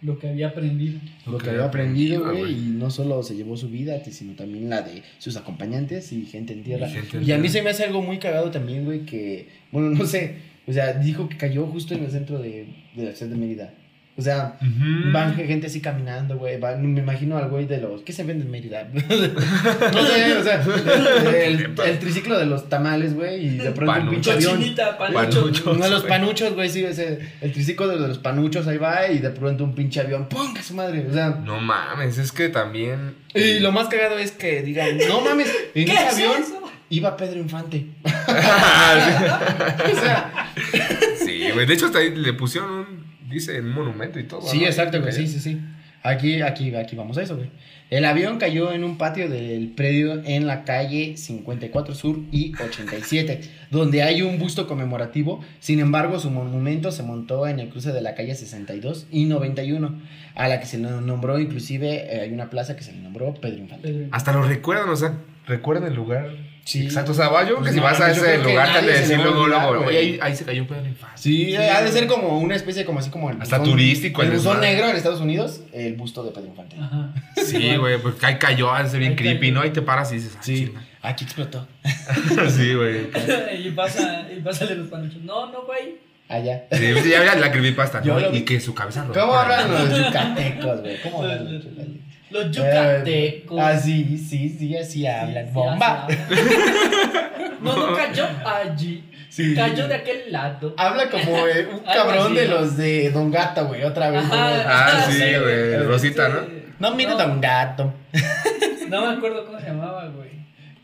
[0.01, 0.99] Lo que había aprendido.
[1.25, 2.53] lo que había aprendido, güey.
[2.53, 6.53] Y no solo se llevó su vida, sino también la de sus acompañantes y gente
[6.53, 6.87] en tierra.
[6.89, 7.53] Y gente en Y a mí tierra.
[7.53, 10.35] se me hace algo muy cagado también, güey, que, bueno, no sé,
[10.67, 13.73] o sea, dijo que cayó justo en el centro de, de la ciudad de Mérida.
[14.15, 14.59] O sea,
[15.11, 16.59] van gente así caminando, güey.
[16.59, 18.03] van- Me imagino al güey de los.
[18.03, 18.87] ¿Qué se vende en Mérida?
[18.93, 18.99] no
[20.05, 20.63] sé, o sea,
[21.43, 23.43] el, el triciclo de los tamales, güey.
[23.43, 24.59] Y de pronto un pinche avión.
[24.99, 25.33] Panuchos.
[25.33, 25.71] panucho.
[25.71, 29.17] Uno de los panuchos, güey, sí, ese, el triciclo de los panuchos ahí va y
[29.17, 30.53] de pronto un pinche avión, ¡pum!
[30.61, 31.07] su madre!
[31.09, 33.15] O sea, No mames, es que también.
[33.33, 36.61] y lo más cagado es que digan, no mames, en ¿Qué ese es avión eso?
[36.91, 37.87] iba Pedro Infante.
[38.05, 40.42] o sea,
[41.25, 41.65] sí, güey.
[41.65, 43.13] De hecho, hasta ahí le pusieron un.
[43.29, 44.41] Dice un monumento y todo.
[44.41, 44.65] sí, ¿no?
[44.67, 45.59] exacto, güey, sí, sí, sí.
[46.03, 47.49] Aquí, aquí, aquí vamos a eso, güey.
[47.89, 53.41] El avión cayó en un patio del predio en la calle 54 Sur y 87,
[53.69, 55.41] donde hay un busto conmemorativo.
[55.59, 60.01] Sin embargo, su monumento se montó en el cruce de la calle 62 y 91,
[60.35, 63.33] a la que se le nombró, inclusive, eh, hay una plaza que se le nombró
[63.35, 64.09] Pedro Infante.
[64.11, 66.31] Hasta lo recuerdan, o sea, recuerdan el lugar.
[66.65, 66.83] Sí.
[66.85, 68.85] Exacto, o sea, va, yo creo que Pues si vas a ese lugar, te han
[68.85, 69.87] de decir luego, luego, güey.
[69.87, 71.17] "Oye, ahí, ahí se cayó un pedo infante.
[71.21, 74.21] Sí, Sí, ha de ser como una especie, como así como el Hasta buzón- turístico
[74.21, 76.77] el El buzón negro en Estados Unidos, el busto de Pedro Infante.
[76.79, 77.13] Ajá.
[77.45, 79.53] Sí, güey, porque ahí cayó, ha de ser bien Ahí creepy, cayó.
[79.55, 79.61] ¿no?
[79.61, 80.71] Ahí te paras y dices, ah, Sí,
[81.01, 81.67] aquí explotó.
[82.49, 83.07] sí, güey.
[83.65, 85.21] y pasa, y pásale los panuchos.
[85.21, 85.97] No, no, güey.
[86.29, 86.63] Allá.
[86.71, 88.17] Sí, sí, ya había la creepypasta, ¿no?
[88.19, 88.33] lo.
[88.33, 91.01] Y que su cabeza rodó ¿Cómo hablan los yucatecos, güey?
[91.01, 92.02] ¿Cómo hablan los yucatecos?
[92.33, 93.59] Los yucatecos.
[93.61, 95.45] Ah, sí, sí, sí, así hablan.
[95.45, 96.05] Sí, Bomba.
[96.07, 97.23] así hablan.
[97.63, 99.09] No, no cayó allí.
[99.29, 99.55] Sí.
[99.55, 100.73] Cayó de aquel lado.
[100.77, 104.21] Habla como eh, un cabrón de los de Don Gato, güey, otra vez.
[104.25, 104.49] Ajá.
[104.49, 104.61] güey.
[104.67, 105.39] Ah, sí, güey.
[105.39, 105.77] güey.
[105.83, 106.41] Rosita, ¿no?
[106.79, 107.17] No, mira No.
[107.19, 107.93] Don Gato.
[108.89, 110.29] No me acuerdo cómo se llamaba, güey.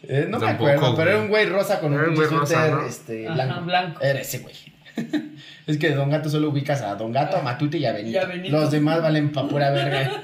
[0.04, 1.08] Eh, no me acuerdo, pero güey.
[1.10, 2.86] era un güey rosa con un Era un pinche güey rosa, suéter, ¿no?
[2.88, 3.62] este, Ajá, blanco.
[3.66, 4.02] blanco.
[4.02, 4.56] Era ese güey.
[5.68, 8.18] es que de Don Gato solo ubicas a Don Gato, a Matute y a Benito.
[8.18, 8.56] Y a Benito.
[8.56, 10.24] Los demás valen pa' pura verga.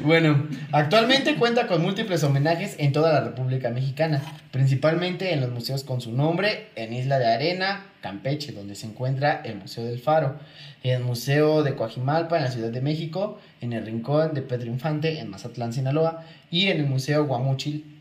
[0.00, 5.84] bueno, actualmente cuenta con múltiples homenajes en toda la República Mexicana, principalmente en los museos
[5.84, 10.38] con su nombre, en Isla de Arena, Campeche, donde se encuentra el Museo del Faro,
[10.82, 14.68] en el Museo de Coajimalpa, en la Ciudad de México, en el Rincón de Pedro
[14.68, 18.00] Infante, en Mazatlán, Sinaloa, y en el Museo Guamuchil,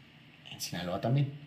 [0.52, 1.47] en Sinaloa también.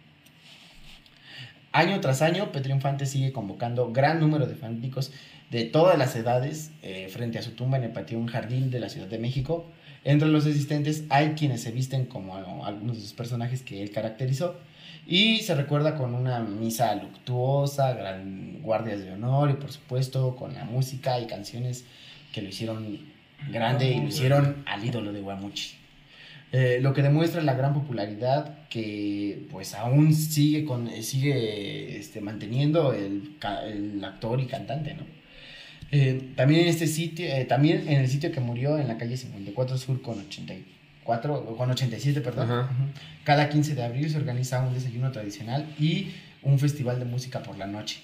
[1.72, 5.12] Año tras año, Pedro Infante sigue convocando gran número de fanáticos
[5.50, 8.88] de todas las edades eh, frente a su tumba en el Panteón Jardín de la
[8.88, 9.66] Ciudad de México.
[10.02, 12.34] Entre los asistentes hay quienes se visten como
[12.64, 14.56] algunos de sus personajes que él caracterizó
[15.06, 20.54] y se recuerda con una misa luctuosa, gran guardias de honor y por supuesto con
[20.54, 21.84] la música y canciones
[22.32, 22.98] que lo hicieron
[23.52, 25.79] grande y lo hicieron al ídolo de Guamuchi.
[26.52, 32.92] Eh, lo que demuestra la gran popularidad que pues aún sigue con sigue este, manteniendo
[32.92, 33.36] el,
[33.66, 35.04] el actor y cantante, ¿no?
[35.92, 39.16] Eh, también en este sitio, eh, también en el sitio que murió en la calle
[39.16, 42.50] 54 Sur con 84, o con 87, perdón.
[42.50, 42.70] Ajá.
[43.24, 46.12] Cada 15 de abril se organiza un desayuno tradicional y
[46.42, 48.00] un festival de música por la noche.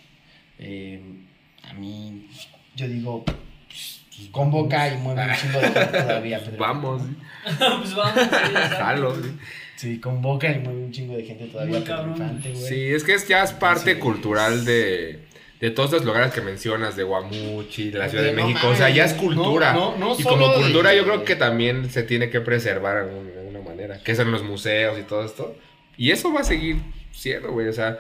[0.59, 1.01] Eh,
[1.63, 2.27] a mí,
[2.75, 4.01] yo digo, pues,
[4.31, 6.39] convoca y mueve un chingo de gente todavía.
[6.41, 6.57] Pedro.
[6.59, 7.03] Vamos,
[7.45, 8.15] pues vamos.
[8.23, 9.15] sí, jalo.
[9.17, 9.31] sí.
[9.77, 11.81] Sí, convoca y mueve un chingo de gente todavía.
[11.81, 12.07] Pedro.
[12.09, 12.63] Infante, güey.
[12.67, 14.01] Sí, es que es, ya es parte Sí.
[14.01, 15.21] cultural de,
[15.61, 18.69] de todos los lugares que mencionas, de Guamuchi, de la Ciudad de No México.
[18.69, 19.75] o sea, ya es cultura.
[19.75, 22.95] no- no y solo como de- cultura yo creo que también se tiene que preservar
[23.05, 24.01] de alguna, de alguna manera.
[24.03, 25.55] Que son los museos y todo esto.
[25.99, 26.79] Y eso va a seguir
[27.13, 27.69] siendo, güey.
[27.69, 27.99] O sea,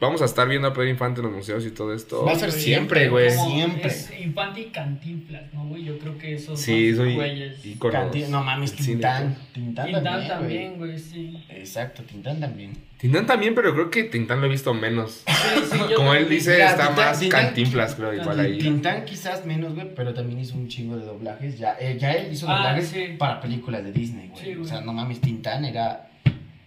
[0.00, 2.24] vamos a estar viendo a Pedro Infante en los museos y todo esto.
[2.24, 3.30] Va a ser siempre, güey.
[3.30, 3.86] Siempre.
[3.88, 5.84] Es Infante y Cantinflas, ¿no, güey?
[5.84, 7.64] Yo creo que esos Sí, soy güeyes.
[7.64, 9.36] íconos Canti- no mames, Tintán.
[9.52, 10.90] Tintán, Tintán también, también, güey.
[10.92, 11.44] güey, sí.
[11.50, 12.72] Exacto, Tintán también.
[12.98, 15.22] Tintán también, pero creo que Tintán lo he visto menos.
[15.26, 15.32] Sí,
[15.72, 18.58] sí, yo Como él dice, Mira, está Tintán- más Tintán- cantinflas, creo, igual ahí.
[18.58, 21.58] Tintán quizás menos, güey, pero también hizo un chingo de doblajes.
[21.58, 23.16] Ya, eh, ya él hizo Ah, doblajes sí.
[23.18, 24.44] para películas de Disney, güey.
[24.44, 26.09] Sí, o sea, no mames, Tintán era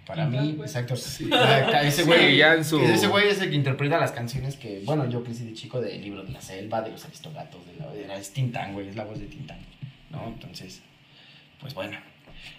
[0.05, 0.61] para mí, güey.
[0.67, 0.95] exacto.
[0.95, 1.29] Sí.
[1.31, 4.55] Ah, Ese Sí, güey, ya en su- ese güey es el que interpreta las canciones
[4.57, 7.75] que, bueno, yo crecí de chico del libro de la selva, de los aristogatos, de
[7.79, 9.59] la, era, es Tintán, güey, es la voz de Tintán,
[10.11, 10.25] ¿no?
[10.27, 10.81] Entonces,
[11.59, 11.97] pues bueno.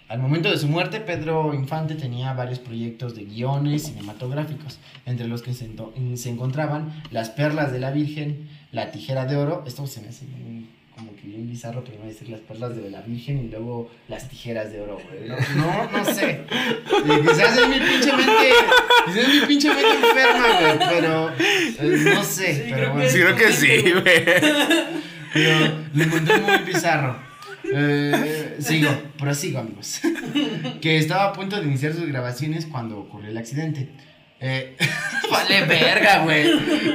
[0.07, 5.41] Al momento de su muerte, Pedro Infante tenía varios proyectos de guiones cinematográficos, entre los
[5.43, 5.69] que se,
[6.15, 10.25] se encontraban Las Perlas de la Virgen, La Tijera de Oro, esto se me hace
[11.25, 14.99] bien bizarro primero decir Las Perlas de la Virgen y luego Las Tijeras de Oro,
[15.09, 15.27] güey.
[15.27, 16.41] No, no, no sé.
[17.23, 18.49] Quizás es mi pinche mente,
[19.05, 23.09] quizás es mi pinche mente enferma, güey, pero eh, no sé, Sí, pero creo bueno.
[23.09, 24.25] Sí, creo que sí, güey.
[25.33, 27.17] Pero lo encontré muy bizarro.
[27.73, 30.01] Eh, sigo, prosigo, amigos.
[30.81, 33.89] que estaba a punto de iniciar sus grabaciones cuando ocurrió el accidente.
[34.39, 34.75] Eh,
[35.31, 36.47] vale verga, güey.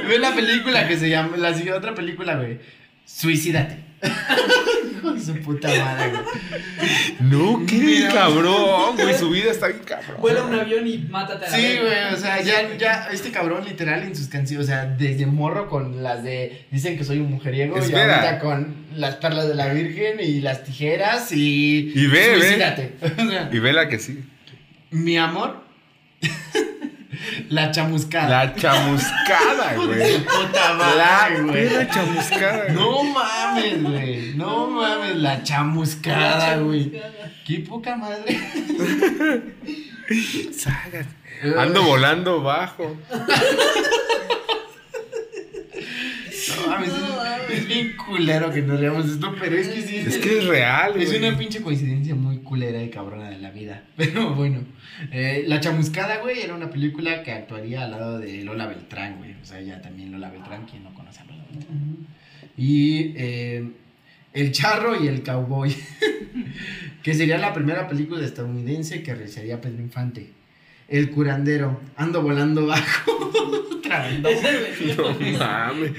[0.07, 2.59] Ve la película que se llama, la siguiente otra película, güey.
[3.05, 3.90] Suicídate.
[4.03, 6.23] Hijo de su puta madre, güey.
[7.19, 8.13] No, qué Mira.
[8.13, 9.17] cabrón, güey.
[9.17, 10.17] Su vida está bien cabrón.
[10.19, 13.63] Vuela un avión y mátate a la Sí, güey, o sea, ya, ya, este cabrón
[13.65, 17.29] literal en sus canciones, o sea, desde morro con las de, dicen que soy un
[17.31, 21.91] mujeriego, y ahorita con las perlas de la Virgen y las tijeras y...
[21.95, 22.41] Y ve, ve.
[22.41, 22.93] Suicídate.
[23.21, 24.23] O sea, Y vela que sí.
[24.89, 25.63] mi amor,
[27.49, 28.45] la chamuscada.
[28.45, 30.19] La chamuscada, güey.
[30.23, 31.69] puta madre, La güey.
[31.69, 32.63] perra chamuscada.
[32.65, 32.73] güey.
[32.75, 37.01] No mames, güey, no mames, la chamuscada, güey.
[37.45, 38.39] Qué poca madre.
[40.55, 41.05] Sagas.
[41.57, 42.95] Ando volando bajo.
[46.67, 49.97] Mames, es, es bien culero que nos leamos esto, pero es que sí.
[49.97, 51.19] Es que es real, Es güey.
[51.25, 53.83] una pinche coincidencia muy culera y cabrona de la vida.
[53.97, 54.59] Pero bueno,
[55.11, 59.33] eh, La Chamuscada, güey, era una película que actuaría al lado de Lola Beltrán, güey.
[59.41, 62.07] O sea, ella también Lola Beltrán, quien no conoce a Lola Beltrán.
[62.57, 63.69] Y eh,
[64.33, 65.75] El Charro y el Cowboy,
[67.03, 70.29] que sería la primera película estadounidense que realizaría Pedro Infante.
[70.87, 73.11] El curandero, ando volando bajo.
[73.77, 74.21] Otra vez,
[74.97, 75.37] no.
[75.39, 75.91] Mames.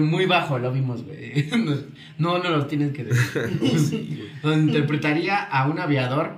[0.00, 1.48] Muy bajo lo vimos, güey.
[2.18, 4.30] No, no lo tienes que decir.
[4.40, 6.36] Donde interpretaría a un aviador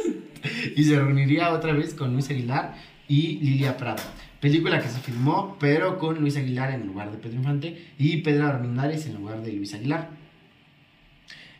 [0.76, 2.74] y se reuniría otra vez con Luis Aguilar
[3.06, 4.02] y Lilia Prado.
[4.40, 8.46] Película que se filmó, pero con Luis Aguilar en lugar de Pedro Infante y Pedro
[8.46, 10.10] Armendáriz en lugar de Luis Aguilar.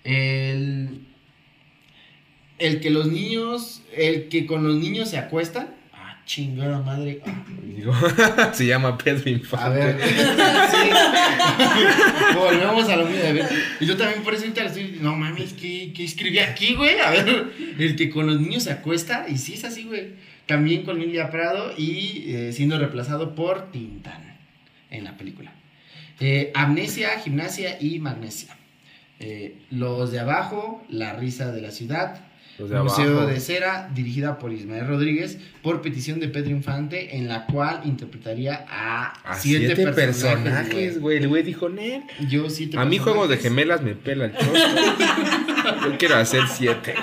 [0.05, 1.07] El,
[2.59, 5.75] el que los niños, el que con los niños se acuestan.
[6.27, 7.21] Chingada madre.
[7.77, 7.93] Digo,
[8.53, 9.65] se llama Pedro Infante.
[9.65, 10.01] a ver,
[10.71, 12.37] sí.
[12.37, 13.25] Volvemos a lo mismo.
[13.29, 13.49] A ver.
[13.81, 14.99] Y yo también por eso estoy.
[15.01, 16.99] No mames, ¿qué, qué escribí aquí, güey?
[17.01, 19.27] A ver, el que con los niños se acuesta.
[19.29, 20.13] Y sí es así, güey.
[20.47, 24.39] también con Lilia Prado y eh, siendo reemplazado por Tintán
[24.91, 25.53] en la película.
[26.21, 28.57] Eh, amnesia, gimnasia y magnesia.
[29.21, 32.24] Eh, los de abajo, La risa de la ciudad,
[32.59, 33.27] de Museo abajo.
[33.27, 38.65] de Cera, dirigida por Ismael Rodríguez, por petición de Pedro Infante, en la cual interpretaría
[38.69, 40.43] a, A siete, siete, personajes.
[40.43, 41.19] personajes, güey.
[41.19, 42.03] El güey dijo, Nel.
[42.29, 44.55] Yo siete A mí juego de gemelas me pela el chosco.
[45.85, 46.95] Yo quiero hacer siete,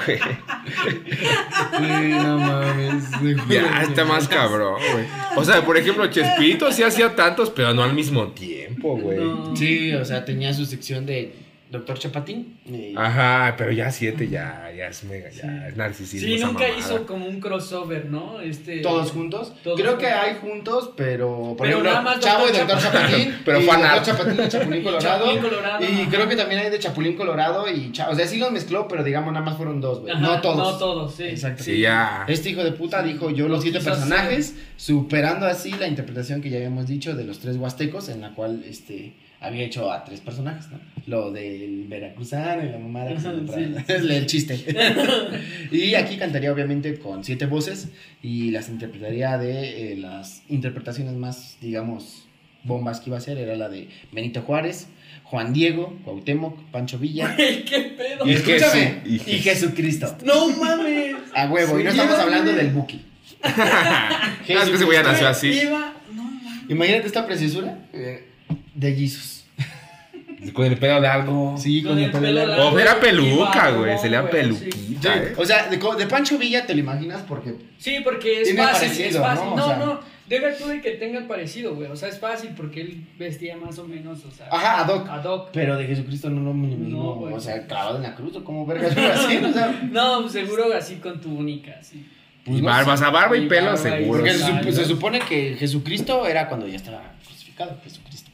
[1.79, 2.11] güey.
[2.13, 3.03] No mames.
[3.49, 5.05] Ya está más cabrón, güey.
[5.35, 9.17] O sea, por ejemplo, Chespirito sí hacía tantos, pero no al mismo tiempo, güey.
[9.17, 9.55] No.
[9.55, 11.33] Sí, o sea, tenía su sección de
[11.71, 12.59] Doctor Chapatín.
[12.65, 15.47] y- Ajá, pero ya siete ya, ya es mega, ya Sí.
[15.69, 16.27] es narcisismo.
[16.27, 16.77] Sí, nunca mamada.
[16.77, 18.41] hizo como un crossover, ¿no?
[18.41, 19.53] Este, Todos juntos.
[19.63, 22.51] Todos Creo que hay juntos, pero por Pero ejemplo, nada más Chavo y.
[22.51, 23.35] Doctor Chapatín.
[23.45, 24.03] Pero y fan Doctor.
[24.03, 25.19] Chapatín y Chapulín Colorado.
[25.25, 28.11] Chapulín Colorado, Y creo que también hay de Chapulín Colorado y Chavo.
[28.11, 30.13] O sea, sí los mezcló, pero digamos nada más fueron dos, güey.
[30.19, 30.57] No todos.
[30.73, 31.23] No todos, sí.
[31.23, 31.63] Exacto.
[31.63, 32.25] Sí, ya.
[32.27, 36.49] Este hijo de puta dijo yo los Lo siete personajes, superando así la interpretación que
[36.49, 40.21] ya habíamos dicho de los tres huastecos, en la cual este había hecho a tres
[40.21, 40.79] personajes, ¿no?
[41.07, 43.75] Lo del veracruzano y la mamada que Ajá, sí.
[43.87, 44.63] es el chiste.
[45.71, 47.89] y aquí cantaría obviamente con siete voces
[48.21, 52.27] y las interpretaría de eh, las interpretaciones más, digamos,
[52.63, 54.87] bombas que iba a hacer, era la de Benito Juárez,
[55.23, 57.33] Juan Diego, Cuauhtémoc, Pancho Villa.
[57.35, 58.27] Güey, ¿Qué pedo?
[58.27, 60.17] Y Y escúchame, y y Jesucristo.
[60.23, 61.15] No mames.
[61.33, 63.01] A huevo, y no estamos hablando del Buki.
[63.43, 65.47] No, es que ese güey nació así.
[65.47, 66.69] Iba, no mames.
[66.69, 68.27] Imagínate esta preciosura eh,
[68.73, 69.45] de Jesus.
[70.53, 71.55] Con el pelo largo.
[71.57, 72.69] Sí, Con el pelo largo.
[72.69, 73.97] O era peluca, güey.
[73.99, 75.33] Se le da peluquita, eh.
[75.37, 75.77] O sea, de,
[76.07, 77.55] Pancho Villa te lo imaginas porque.
[77.77, 79.45] Sí, porque es Tiene fácil, parecido, es fácil.
[79.49, 79.55] ¿no?
[79.55, 81.89] No, O sea- no, deja tú de que tenga parecido, güey.
[81.91, 85.07] O sea, es fácil porque él vestía más o menos, o sea, Ajá, ad hoc.
[85.09, 85.49] ad hoc.
[85.53, 87.33] Pero de Jesucristo no lo No, güey.
[87.33, 89.79] o sea, clavado en la cruz o como vergas hacían, o sea.
[89.91, 92.03] No, pues seguro así con tu única, así.
[92.45, 93.05] pues Y no barbas sé.
[93.05, 94.19] a barba y Y pelo barba y- seguro.
[94.21, 97.77] Porque se, se supone que Jesucristo era cuando ya estaba crucificado.
[97.83, 98.30] Jesucristo.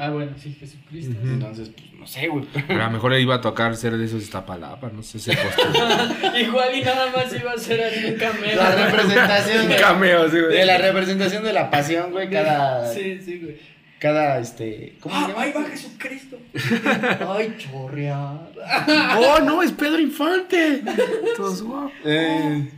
[0.00, 1.14] Ah, bueno, sí, Jesucristo.
[1.22, 2.46] Entonces, pues no sé, güey.
[2.66, 5.18] Pero a lo mejor le iba a tocar ser de esos de Iztapalapa, no sé,
[5.18, 5.62] se costó.
[6.38, 8.56] Igual y nada más iba a ser así un cameo.
[8.56, 10.64] La representación Un de, cameo, sí, de güey.
[10.66, 12.30] la representación de la pasión, güey.
[12.30, 12.92] Cada.
[12.94, 13.56] Sí, sí, güey.
[13.98, 14.94] Cada este.
[15.00, 15.42] ¿Cómo se Ah, llama?
[15.42, 16.38] ahí va Jesucristo.
[17.28, 18.48] Ay, chorreada.
[19.18, 19.62] ¡Oh, no!
[19.62, 20.82] ¡Es Pedro Infante!
[21.36, 21.90] Todos, wow.
[22.06, 22.70] Eh,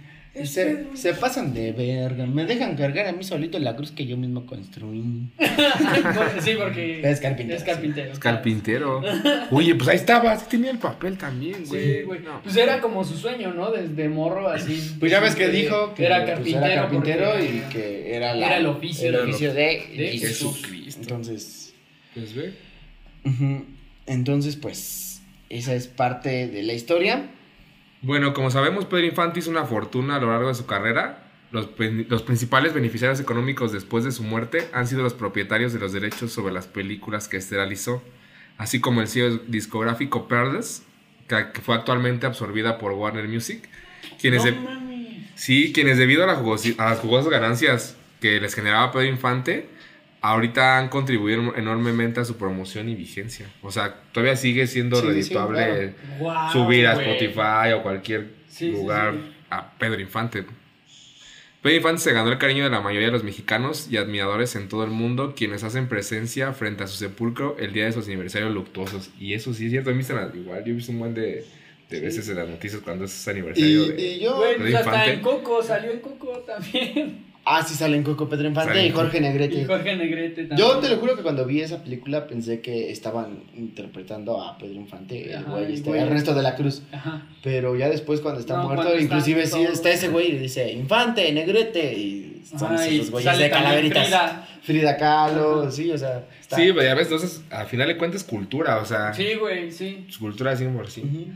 [0.45, 2.27] se, se pasan de verga.
[2.27, 5.03] Me dejan cargar a mí solito la cruz que yo mismo construí.
[6.41, 8.13] sí, porque Es carpintero, Es carpintero.
[8.13, 9.03] Es carpintero.
[9.51, 11.85] Oye, pues ahí estaba, sí tenía el papel también, güey.
[11.97, 12.21] Sí, güey.
[12.21, 12.43] No.
[12.43, 13.71] Pues era como su sueño, ¿no?
[13.71, 14.97] Desde morro así.
[14.99, 16.65] Pues ya ves que este, dijo que era pues, carpintero.
[16.67, 19.61] era carpintero y que era, la- era el oficio el de- oficio de,
[19.97, 20.57] de Jesús.
[20.57, 21.01] Jesucristo.
[21.03, 21.75] Entonces,
[22.15, 22.55] Pues ve.
[24.07, 27.27] entonces, pues, esa es parte de la historia.
[28.03, 31.25] Bueno, como sabemos, Pedro Infante hizo una fortuna a lo largo de su carrera.
[31.53, 31.67] Los,
[32.23, 36.53] principales beneficiarios económicos después de su muerte han sido los propietarios de los derechos sobre
[36.55, 38.03] las películas que este realizó,
[38.57, 40.83] así como el sello discográfico Pearls,
[41.29, 43.69] que, que fue actualmente absorbida por Warner Music,
[44.19, 45.31] quienes, de- No mames.
[45.35, 49.69] sí, quienes debido a, la a las jugosas ganancias que les generaba Pedro Infante,
[50.23, 53.47] ahorita han contribuido enormemente a su promoción y vigencia.
[53.61, 55.23] O sea, todavía sigue siendo Sí,
[56.53, 56.93] subir a.
[56.95, 59.33] Spotify o cualquier Sí, lugar sí.
[59.51, 60.45] a Pedro Infante.
[61.63, 64.69] Pedro Infante se ganó el cariño de la mayoría de los mexicanos y admiradores en
[64.69, 68.53] todo el mundo, quienes hacen presencia frente a su sepulcro el día de sus aniversarios
[68.53, 69.11] luctuosos.
[69.19, 71.45] Y eso sí es cierto, a mí se igual yo he visto un buen de,
[71.89, 74.03] de veces en las noticias cuando es aniversario Y, de...
[74.03, 74.37] y yo.
[74.37, 77.32] Güey, pues Pedro hasta en Coco, salió en Coco también.
[77.45, 79.61] Ah, sí salen Coco Pedro Infante y Jorge Negrete.
[79.63, 80.57] Y Jorge Negrete también.
[80.59, 84.75] Yo te lo juro que cuando vi esa película pensé que estaban interpretando a Pedro
[84.75, 86.01] Infante, el Ajá, güey, el este, güey.
[86.03, 86.83] el resto de la cruz.
[86.93, 87.27] Ajá.
[87.43, 90.39] Pero ya después cuando está No, muerto, cuando inclusive sí todo- está ese güey y
[90.39, 94.05] dice Infante, Negrete y son Ajá, y esos güeyes sale de calaveritas.
[94.07, 94.97] Frida, Frida.
[94.97, 95.71] Kahlo, Ajá.
[95.73, 96.57] sí, o sea, está.
[96.57, 100.07] Sí, pero ya ves, entonces, al final de cuentas, cultura, o sea, Sí, güey, sí.
[100.21, 101.09] cultura 100%.
[101.09, 101.27] Ujú.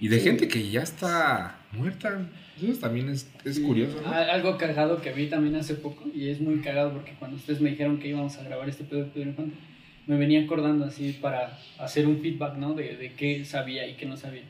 [0.00, 0.24] Y de Sí.
[0.24, 2.18] gente que ya está muerta.
[2.62, 3.62] Eso también es, es Sí.
[3.62, 4.10] curioso, ¿no?
[4.12, 7.70] Algo cagado que vi también hace poco, y es muy cagado porque cuando ustedes me
[7.70, 9.54] dijeron que íbamos a grabar este pedo de Pedro Infante,
[10.06, 12.74] me venía acordando así para hacer un feedback, ¿no?
[12.74, 14.42] De, de qué sabía y qué no sabía.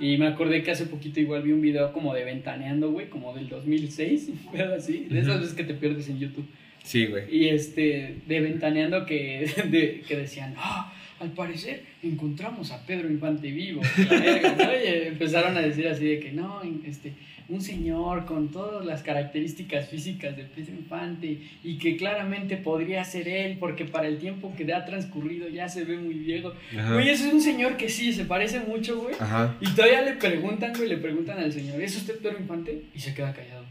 [0.00, 3.34] Y me acordé que hace poquito igual vi un video como de Ventaneando, güey, como
[3.34, 6.46] del 2006, un pedo así, de esas veces que te pierdes en YouTube.
[6.84, 7.24] Sí, güey.
[7.34, 13.50] Y este, de Ventaneando que, de- que decían, "Ah, al parecer encontramos a Pedro Infante
[13.50, 13.82] vivo.
[14.10, 14.72] la verga, ¿no?
[14.72, 17.12] Y empezaron a decir así de que no, este,
[17.48, 23.26] un señor con todas las características físicas de Pedro Infante y que claramente podría ser
[23.26, 26.52] él porque para el tiempo que ha transcurrido ya se ve muy viejo.
[26.72, 29.14] Güey, ese es un señor que sí, se parece mucho, güey.
[29.18, 29.56] Ajá.
[29.60, 32.82] Y todavía le preguntan, güey, le preguntan al señor, ¿es usted Pedro Infante?
[32.94, 33.64] Y se queda callado.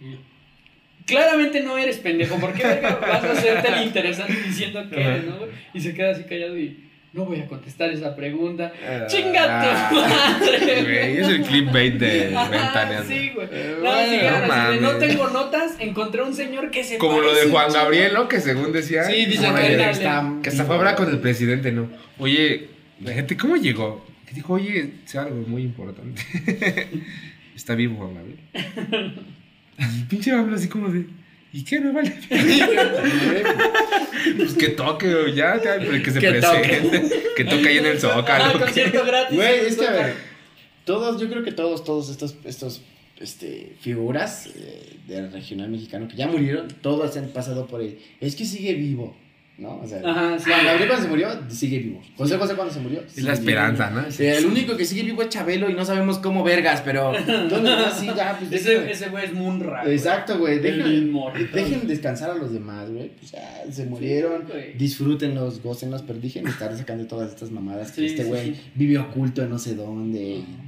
[0.00, 0.16] Y,
[1.04, 5.24] Claramente no eres pendejo, ¿por qué verga vas a hacerte el interesante diciendo que eres,
[5.24, 5.38] no?
[5.38, 5.50] güey?
[5.72, 8.72] Y se queda así callado y no voy a contestar esa pregunta.
[9.08, 10.82] ¡Chinga tu madre!
[10.82, 13.08] Güey, es el clickbait de Ajá, Ventaneando.
[13.08, 13.48] Sí, güey.
[13.50, 17.48] Eh, No, bueno, no no tengo notas, encontré un señor que se Como lo de
[17.50, 17.72] Juan.
[17.72, 18.28] Gabriel, ¿no?
[18.28, 19.04] Que según decía.
[19.04, 20.32] Sí, Juan que Gabriel, está.
[20.42, 21.88] que hasta fue a hablar con el presidente, ¿no?
[22.18, 22.68] Oye,
[23.02, 24.06] la gente, ¿cómo llegó?
[24.26, 26.20] Que dijo, oye, es algo muy importante.
[27.56, 29.14] Está vivo Juan Gabriel.
[30.08, 31.06] Pinche habla así como de.
[31.52, 32.12] ¿Y qué me vale?
[34.36, 37.10] Pues que toque, ya, ya, pero que se Que presente.
[37.36, 38.58] Que toque ahí en el Ah, Zócalo.
[38.60, 39.36] concierto gratis.
[39.36, 40.14] Güey, es que a ver,
[40.84, 42.82] todos, yo creo que todos, todos estos, estos
[43.20, 47.98] este, figuras eh, del regional mexicano que ya murieron, todos han pasado por él.
[48.20, 49.16] Es que sigue vivo,
[49.58, 49.80] ¿no?
[49.82, 50.44] O sea, Ajá, sí.
[50.50, 52.00] Juan Gabriel cuando se murió, sigue vivo.
[52.16, 53.02] José José cuando se murió.
[53.02, 54.02] Es la esperanza, vivo.
[54.02, 54.10] ¿no?
[54.10, 57.12] Sí, el único que sigue vivo es Chabelo y no sabemos cómo vergas, pero
[57.50, 57.90] ¿dónde está?
[57.90, 59.82] Sí, ya, pues Ese, ese güey es Munra.
[59.90, 60.60] Exacto, güey.
[60.60, 61.12] Dejen,
[61.52, 63.08] dejen descansar a los demás, güey.
[63.18, 64.44] Pues ya se murieron.
[64.76, 68.60] Disfrútenlos, gócenlos, pero dejen de estar sacando todas estas mamadas que Sí, este güey sí.
[68.74, 70.20] vive oculto en no sé dónde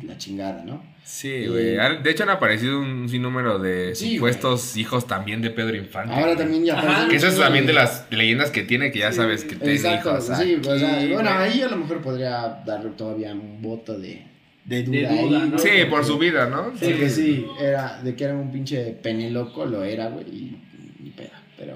[0.03, 0.83] y la chingada, ¿no?
[1.05, 1.77] Sí, güey.
[1.79, 6.15] Han- De hecho, han aparecido un sinnúmero de Sí, supuestos hijos también de Pedro Infante.
[6.15, 7.09] Ahora también ya Ajá.
[7.09, 9.17] Que eso es también de las leyendas que tiene, que ya Sí.
[9.17, 10.25] sabes que tiene hijos.
[10.39, 14.23] sí, o sea, aquí, bueno, ahí a lo mejor podría darle todavía un voto de,
[14.65, 14.99] de duda.
[14.99, 15.31] De ahí.
[15.31, 16.73] Sí, Porque- por su vida, ¿no?
[16.79, 20.63] Sí, que sí, era, de que era un pinche pene loco, lo era, güey, y,
[21.05, 21.75] y peda, pero,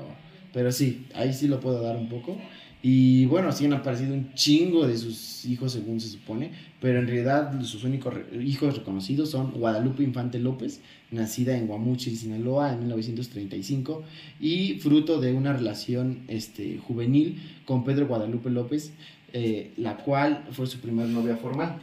[0.53, 2.41] pero sí, ahí sí lo puedo dar un poco.
[2.87, 6.51] Y bueno, sí han aparecido un chingo de sus hijos según se supone,
[6.83, 12.75] pero en realidad sus únicos hijos reconocidos son Guadalupe Infante López, nacida en Guamuchil, Sinaloa
[12.75, 14.05] en 1935,
[14.39, 18.93] y fruto de una relación este, juvenil con Pedro Guadalupe López,
[19.33, 21.79] eh, la cual fue su primer novia formal.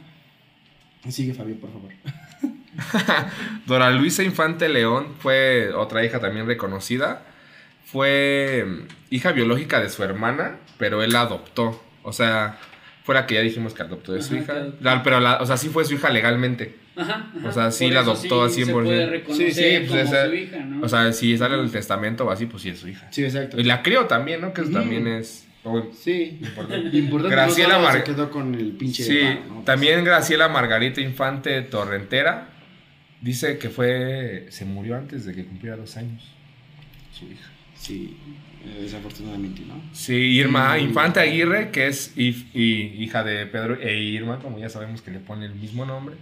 [1.08, 1.90] Sigue Fabio, por favor.
[3.66, 7.26] Dora Luisa Infante León fue otra hija también reconocida.
[7.84, 11.80] Fue mm, hija biológica de su hermana, pero él la adoptó.
[12.02, 12.58] O sea,
[13.04, 14.52] fue la que ya dijimos que adoptó de su hija.
[14.80, 16.74] La- pero, la- o sea, sí fue su hija legalmente.
[16.96, 17.48] Ajá, ajá.
[17.48, 18.66] O sea, sí Por la adoptó sí a 100%.
[18.66, 20.84] Se puede reconocer Sí, sí, pues como esa- su hija, ¿no?
[20.84, 23.06] O sea, si sale en el testamento o así, pues sí es su hija.
[23.12, 23.60] Sí, exacto.
[23.60, 24.52] Y la crió también, ¿no?
[24.52, 25.46] Que eso también es
[26.02, 26.38] Sí.
[26.40, 26.90] importante.
[26.98, 29.20] Importante Graciela no se quedó con el pinche Sí,
[29.64, 32.48] también Graciela Margarita Infante Torrentera
[33.20, 36.28] dice que fue se murió antes de que cumpliera dos años
[37.16, 37.48] su hija.
[37.76, 38.16] Sí,
[38.80, 39.74] desafortunadamente, ¿no?
[39.92, 40.80] Sí, Irma Mm.
[40.80, 45.46] Infante Aguirre, que es hija de Pedro e Irma, como ya sabemos que le pone
[45.46, 46.16] el mismo nombre.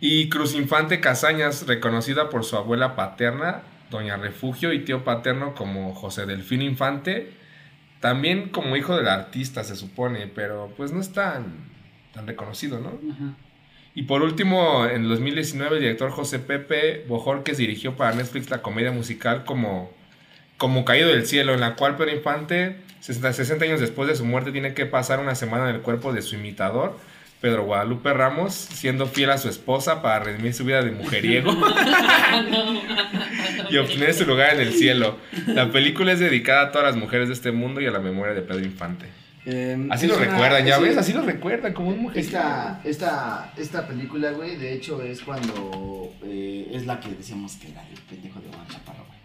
[0.00, 5.94] Y Cruz Infante Casañas, reconocida por su abuela paterna, Doña Refugio, y tío paterno como
[5.94, 7.32] José Delfín Infante,
[8.00, 11.54] también como hijo del artista se supone, pero pues no es tan,
[12.12, 12.98] tan reconocido, ¿no?
[13.12, 13.34] Ajá.
[13.94, 18.60] Y por último, en el 2019, el director José Pepe Bojorquez dirigió para Netflix la
[18.60, 19.90] comedia musical como,
[20.58, 24.24] como Caído del Cielo, en la cual Pedro Infante, 60, 60 años después de su
[24.24, 26.98] muerte, tiene que pasar una semana en el cuerpo de su imitador,
[27.40, 31.52] Pedro Guadalupe Ramos, siendo fiel a su esposa para redimir su vida de mujeriego
[33.70, 35.16] y obtener su lugar en el cielo.
[35.46, 38.34] La película es dedicada a todas las mujeres de este mundo y a la memoria
[38.34, 39.06] de Pedro Infante.
[39.44, 42.26] Eh, Así lo una- recuerdan, ya sí, ves, así lo recuerdan, como un mujeriego.
[42.28, 47.70] Esta, esta, esta película, güey, de hecho es cuando eh, es la que decíamos que
[47.70, 49.15] era el pendejo de Omar Chaparro, güey.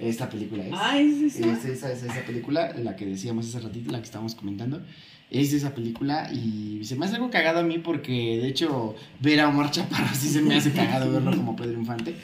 [0.00, 0.72] Esta película es.
[0.74, 1.52] Ah, es esa.
[1.52, 4.82] Es esa, es esa película, la que decíamos hace ratito, la que estábamos comentando.
[5.30, 9.40] Es esa película y se me hace algo cagado a mí porque, de hecho, ver
[9.40, 12.14] a Omar Chaparro sí se me hace cagado verlo como Pedro Infante.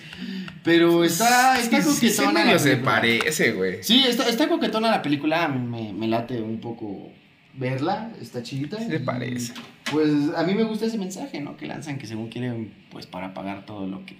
[0.63, 3.83] Pero está, está Sí, sí, sí, coquetona la se parece, güey.
[3.83, 7.11] Sí, está, está coquetona la película, me, me late un poco
[7.53, 8.79] verla, está chidita.
[8.81, 9.53] Se parece.
[9.93, 11.59] Pues a mí me gusta ese mensaje, ¿no?
[11.59, 14.17] Que lanzan que según quieren, pues para pagar todo lo que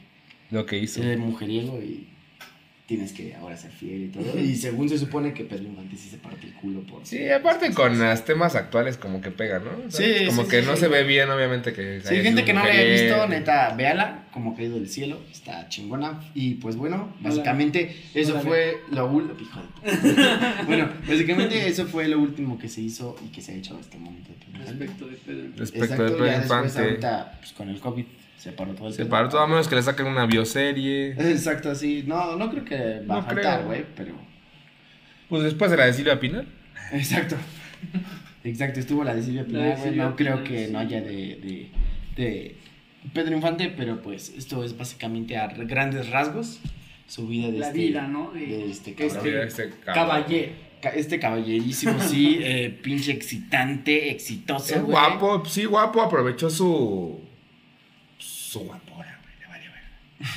[0.51, 1.03] Lo que hizo.
[1.03, 2.07] es mujeriego y
[2.87, 4.39] tienes que ahora ser fiel y todo.
[4.39, 7.07] Y según se supone que Pedro Infante sí se parte el culo por...
[7.07, 9.91] Sí, aparte con los temas actuales como que pegan, ¿no?
[9.91, 10.19] ¿Sabes?
[10.19, 10.81] Sí, Como sí, que sí, no sí.
[10.81, 12.03] se ve bien, obviamente, que...
[12.03, 16.21] Sí, gente que no la haya visto, neta, véala, como caído del cielo, está chingona.
[16.35, 18.49] Y pues bueno, básicamente eso Órale.
[18.49, 19.49] fue lo último.
[20.67, 23.97] Bueno, básicamente eso fue lo último que se hizo y que se ha hecho hasta
[23.97, 24.31] el momento.
[24.59, 25.49] Respecto de Pedro.
[25.57, 26.81] Respecto Exacto, de ya Pedro después Infante.
[26.89, 28.05] ahorita, pues con el COVID,
[28.45, 31.13] se paró todo el Se paró todo a menos que le saquen una bioserie.
[31.13, 32.05] Exacto, sí.
[32.07, 33.67] No, no creo que va No a faltar, creo.
[33.67, 34.15] güey, pero...
[35.29, 36.47] Pues después de la de Silvia Pinal.
[36.93, 37.37] Exacto.
[38.45, 39.83] Exacto, estuvo la de Silvia La Pinal, de güey.
[39.85, 40.73] Silvia No creo Pinal, que sí.
[40.73, 41.69] no haya de, de,
[42.17, 42.57] de
[43.13, 46.61] Pedro Infante, pero pues esto es básicamente a grandes rasgos
[47.07, 48.31] su vida de La este, vida, ¿no?
[48.33, 49.43] De, de este este.
[49.45, 49.95] Este cabrón.
[49.95, 50.53] caballero.
[50.83, 54.75] Ca- Este caballerísimo, sí, eh, pinche excitante, exitoso.
[54.75, 54.91] Es güey.
[54.93, 57.21] guapo, sí, guapo, aprovechó su...
[58.55, 60.29] Su guapura, güey, le vale ver.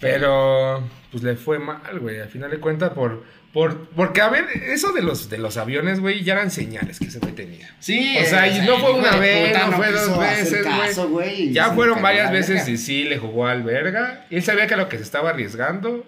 [0.00, 0.82] Pero,
[1.12, 2.18] pues le fue mal, güey.
[2.18, 6.00] Al final de cuentas, por, por, porque, a ver, eso de los, de los aviones,
[6.00, 7.72] güey, ya eran señales que ese güey tenía.
[7.78, 11.52] Sí, O sea, y no fue una vez, puta, no fue dos veces, caso, güey.
[11.52, 14.26] Ya se fueron varias veces y sí le jugó al verga.
[14.30, 16.04] Él sabía que lo que se estaba arriesgando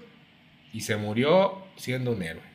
[0.72, 2.53] y se murió siendo un héroe.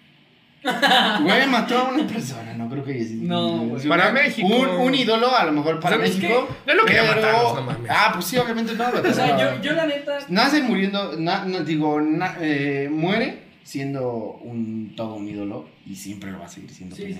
[1.21, 2.93] Güey, mató a una persona, no creo que...
[3.15, 3.87] No, güey.
[3.87, 4.47] Para México.
[4.47, 6.47] Un, un ídolo, a lo mejor para ¿Sabes México.
[6.49, 6.71] qué?
[6.71, 7.91] No lo quería pero- matarlos, no mames.
[7.91, 8.85] Ah, pues sí, obviamente no.
[8.89, 10.17] O sea, yo, yo la neta.
[10.29, 16.31] Nace muriendo, na- no, digo, na- eh, muere siendo un todo un ídolo y siempre
[16.31, 16.95] lo va a seguir siendo.
[16.95, 17.17] Sí.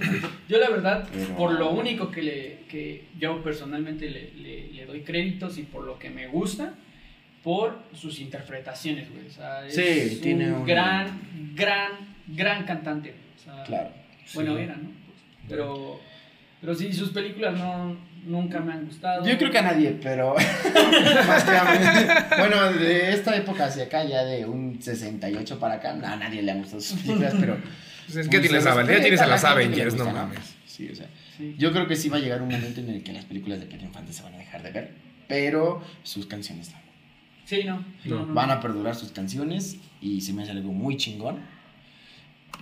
[0.49, 4.85] Yo la verdad, Pero- por lo único que, le, que yo personalmente le, le- le
[4.85, 6.73] doy créditos y por lo que me gusta,
[7.43, 9.27] por sus interpretaciones, güey.
[9.27, 11.21] O sea, es Sí, tiene un un- gran,
[11.55, 11.91] gran,
[12.27, 13.13] gran cantante.
[13.55, 13.89] Sea, Claro.
[14.33, 14.61] Bueno, Sí.
[14.63, 14.89] era, ¿no?
[15.05, 15.17] Pues,
[15.47, 15.99] pero,
[16.61, 19.25] pero sí, sus películas no, nunca me han gustado.
[19.25, 20.35] Yo creo que a nadie, pero.
[21.27, 22.37] más que a mí.
[22.37, 26.41] Bueno, de esta época hacia acá, ya de un 68 para acá, no, a nadie
[26.41, 27.57] le han gustado sus películas, pero.
[28.09, 29.95] Pues es que tienes a Valeria, respeta tienes a la los gente que le Avengers,
[29.95, 30.55] no mames.
[30.65, 31.05] Sí, o sea.
[31.37, 31.53] Sí.
[31.59, 33.67] Yo creo que sí va a llegar un momento en el que las películas de
[33.67, 34.91] Pedro Infante se van a dejar de ver,
[35.27, 36.77] pero sus canciones no.
[37.45, 37.85] Sí, no.
[38.05, 38.33] No, no, no.
[38.33, 41.37] Van a perdurar sus canciones y se me hace algo muy chingón.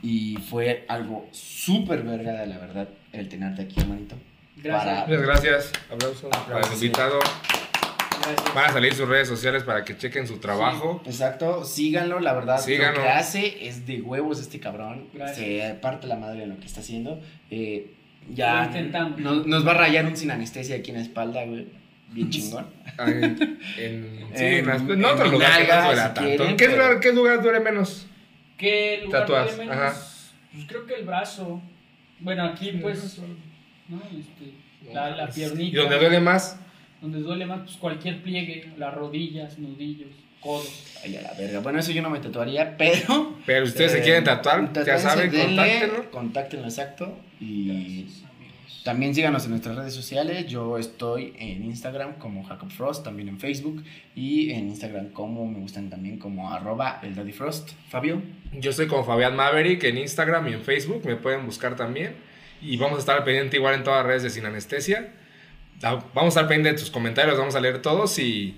[0.04, 4.16] Y fue algo súper verga, la verdad, el tenerte aquí, hermanito.
[4.58, 5.08] Gracias.
[5.08, 5.72] Muchas gracias.
[5.92, 7.20] Aplauso para el invitado.
[7.20, 8.56] Gracias.
[8.56, 11.02] Van a salir sus redes sociales para que chequen su trabajo.
[11.06, 12.98] Exacto, síganlo, la verdad, Síganlo.
[13.00, 15.08] lo que hace es de huevos este cabrón.
[15.14, 15.38] Gracias.
[15.38, 17.22] Se parte la madre de lo que está haciendo.
[17.52, 17.94] Eh,
[18.34, 19.20] ya Lo intentamos.
[19.20, 21.68] Nos, nos va a rayar un sin anestesia aquí en la espalda, güey.
[22.12, 22.68] Bien chingón.
[23.00, 23.60] En,
[24.36, 26.22] sí, En- en, en lugares que nalga, no si tanto.
[26.22, 28.08] quieren, ¿En qué, pero- lugar, qué lugar duele menos?
[28.58, 29.86] ¿Qué lugar Tatuajes, duele menos?
[29.86, 30.02] ajá.
[30.54, 31.62] Pues creo que el brazo.
[32.20, 33.20] Bueno, aquí pues,
[33.88, 33.98] ¿no?
[33.98, 35.78] Este, la, la piernita.
[35.78, 36.60] ¿Y donde duele más?
[37.02, 40.10] Donde duele más, pues cualquier pliegue, las rodillas, nudillos,
[40.42, 40.98] codos.
[41.04, 41.60] Ay, a la verga.
[41.60, 43.38] Bueno, eso yo no me tatuaría, pero.
[43.46, 46.12] Pero ustedes se quieren tatuar, ya saben, denle, contáctenlo.
[46.12, 47.18] Contáctenlo, exacto.
[47.40, 47.68] Y
[48.02, 48.17] Gracias.
[48.88, 50.48] También síganos en nuestras redes sociales.
[50.48, 53.84] Yo estoy en Instagram como Jacob Frost, también en Facebook.
[54.16, 57.72] Y en Instagram como me gustan también como arroba el Daddy Frost.
[57.90, 58.22] Fabio.
[58.54, 62.16] Yo soy con Fabián Maverick en Instagram y en Facebook, me pueden buscar también.
[62.62, 65.12] Y vamos a estar pendiente igual en todas las redes de Sin Anestesia.
[65.84, 68.56] Ah, Vamos a estar pendiente de tus comentarios, vamos a leer todos y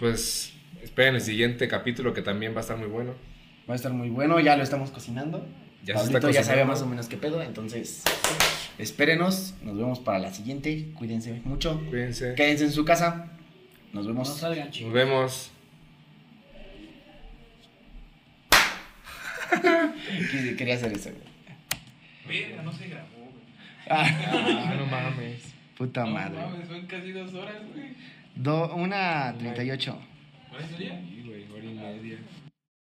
[0.00, 0.52] pues
[0.82, 3.14] esperen el siguiente capítulo que también va a estar muy bueno.
[3.70, 5.46] Va a estar muy bueno, ya lo estamos cocinando.
[5.84, 6.72] Ya se Pablito está ya cocinando.
[6.72, 8.02] más o menos qué pedo, entonces
[8.78, 9.54] espérenos.
[9.62, 10.90] Nos vemos para la siguiente.
[10.94, 11.80] Cuídense mucho.
[11.90, 12.34] Cuídense.
[12.34, 13.32] Quédense en su casa.
[13.92, 14.36] Nos No vemos.
[14.36, 14.86] salgan, chicos.
[14.86, 15.50] Nos vemos.
[20.56, 22.38] Quería hacer eso, güey.
[22.50, 23.44] Verga, no se grabó, güey.
[23.88, 25.54] Ah, no mames.
[25.76, 26.36] Puta No madre.
[26.38, 27.94] mames, son casi dos horas, güey.
[28.34, 29.98] Do, una 38.
[30.50, 31.00] ¿Por eso ya?
[31.00, 32.18] Sí, güey, hora y media.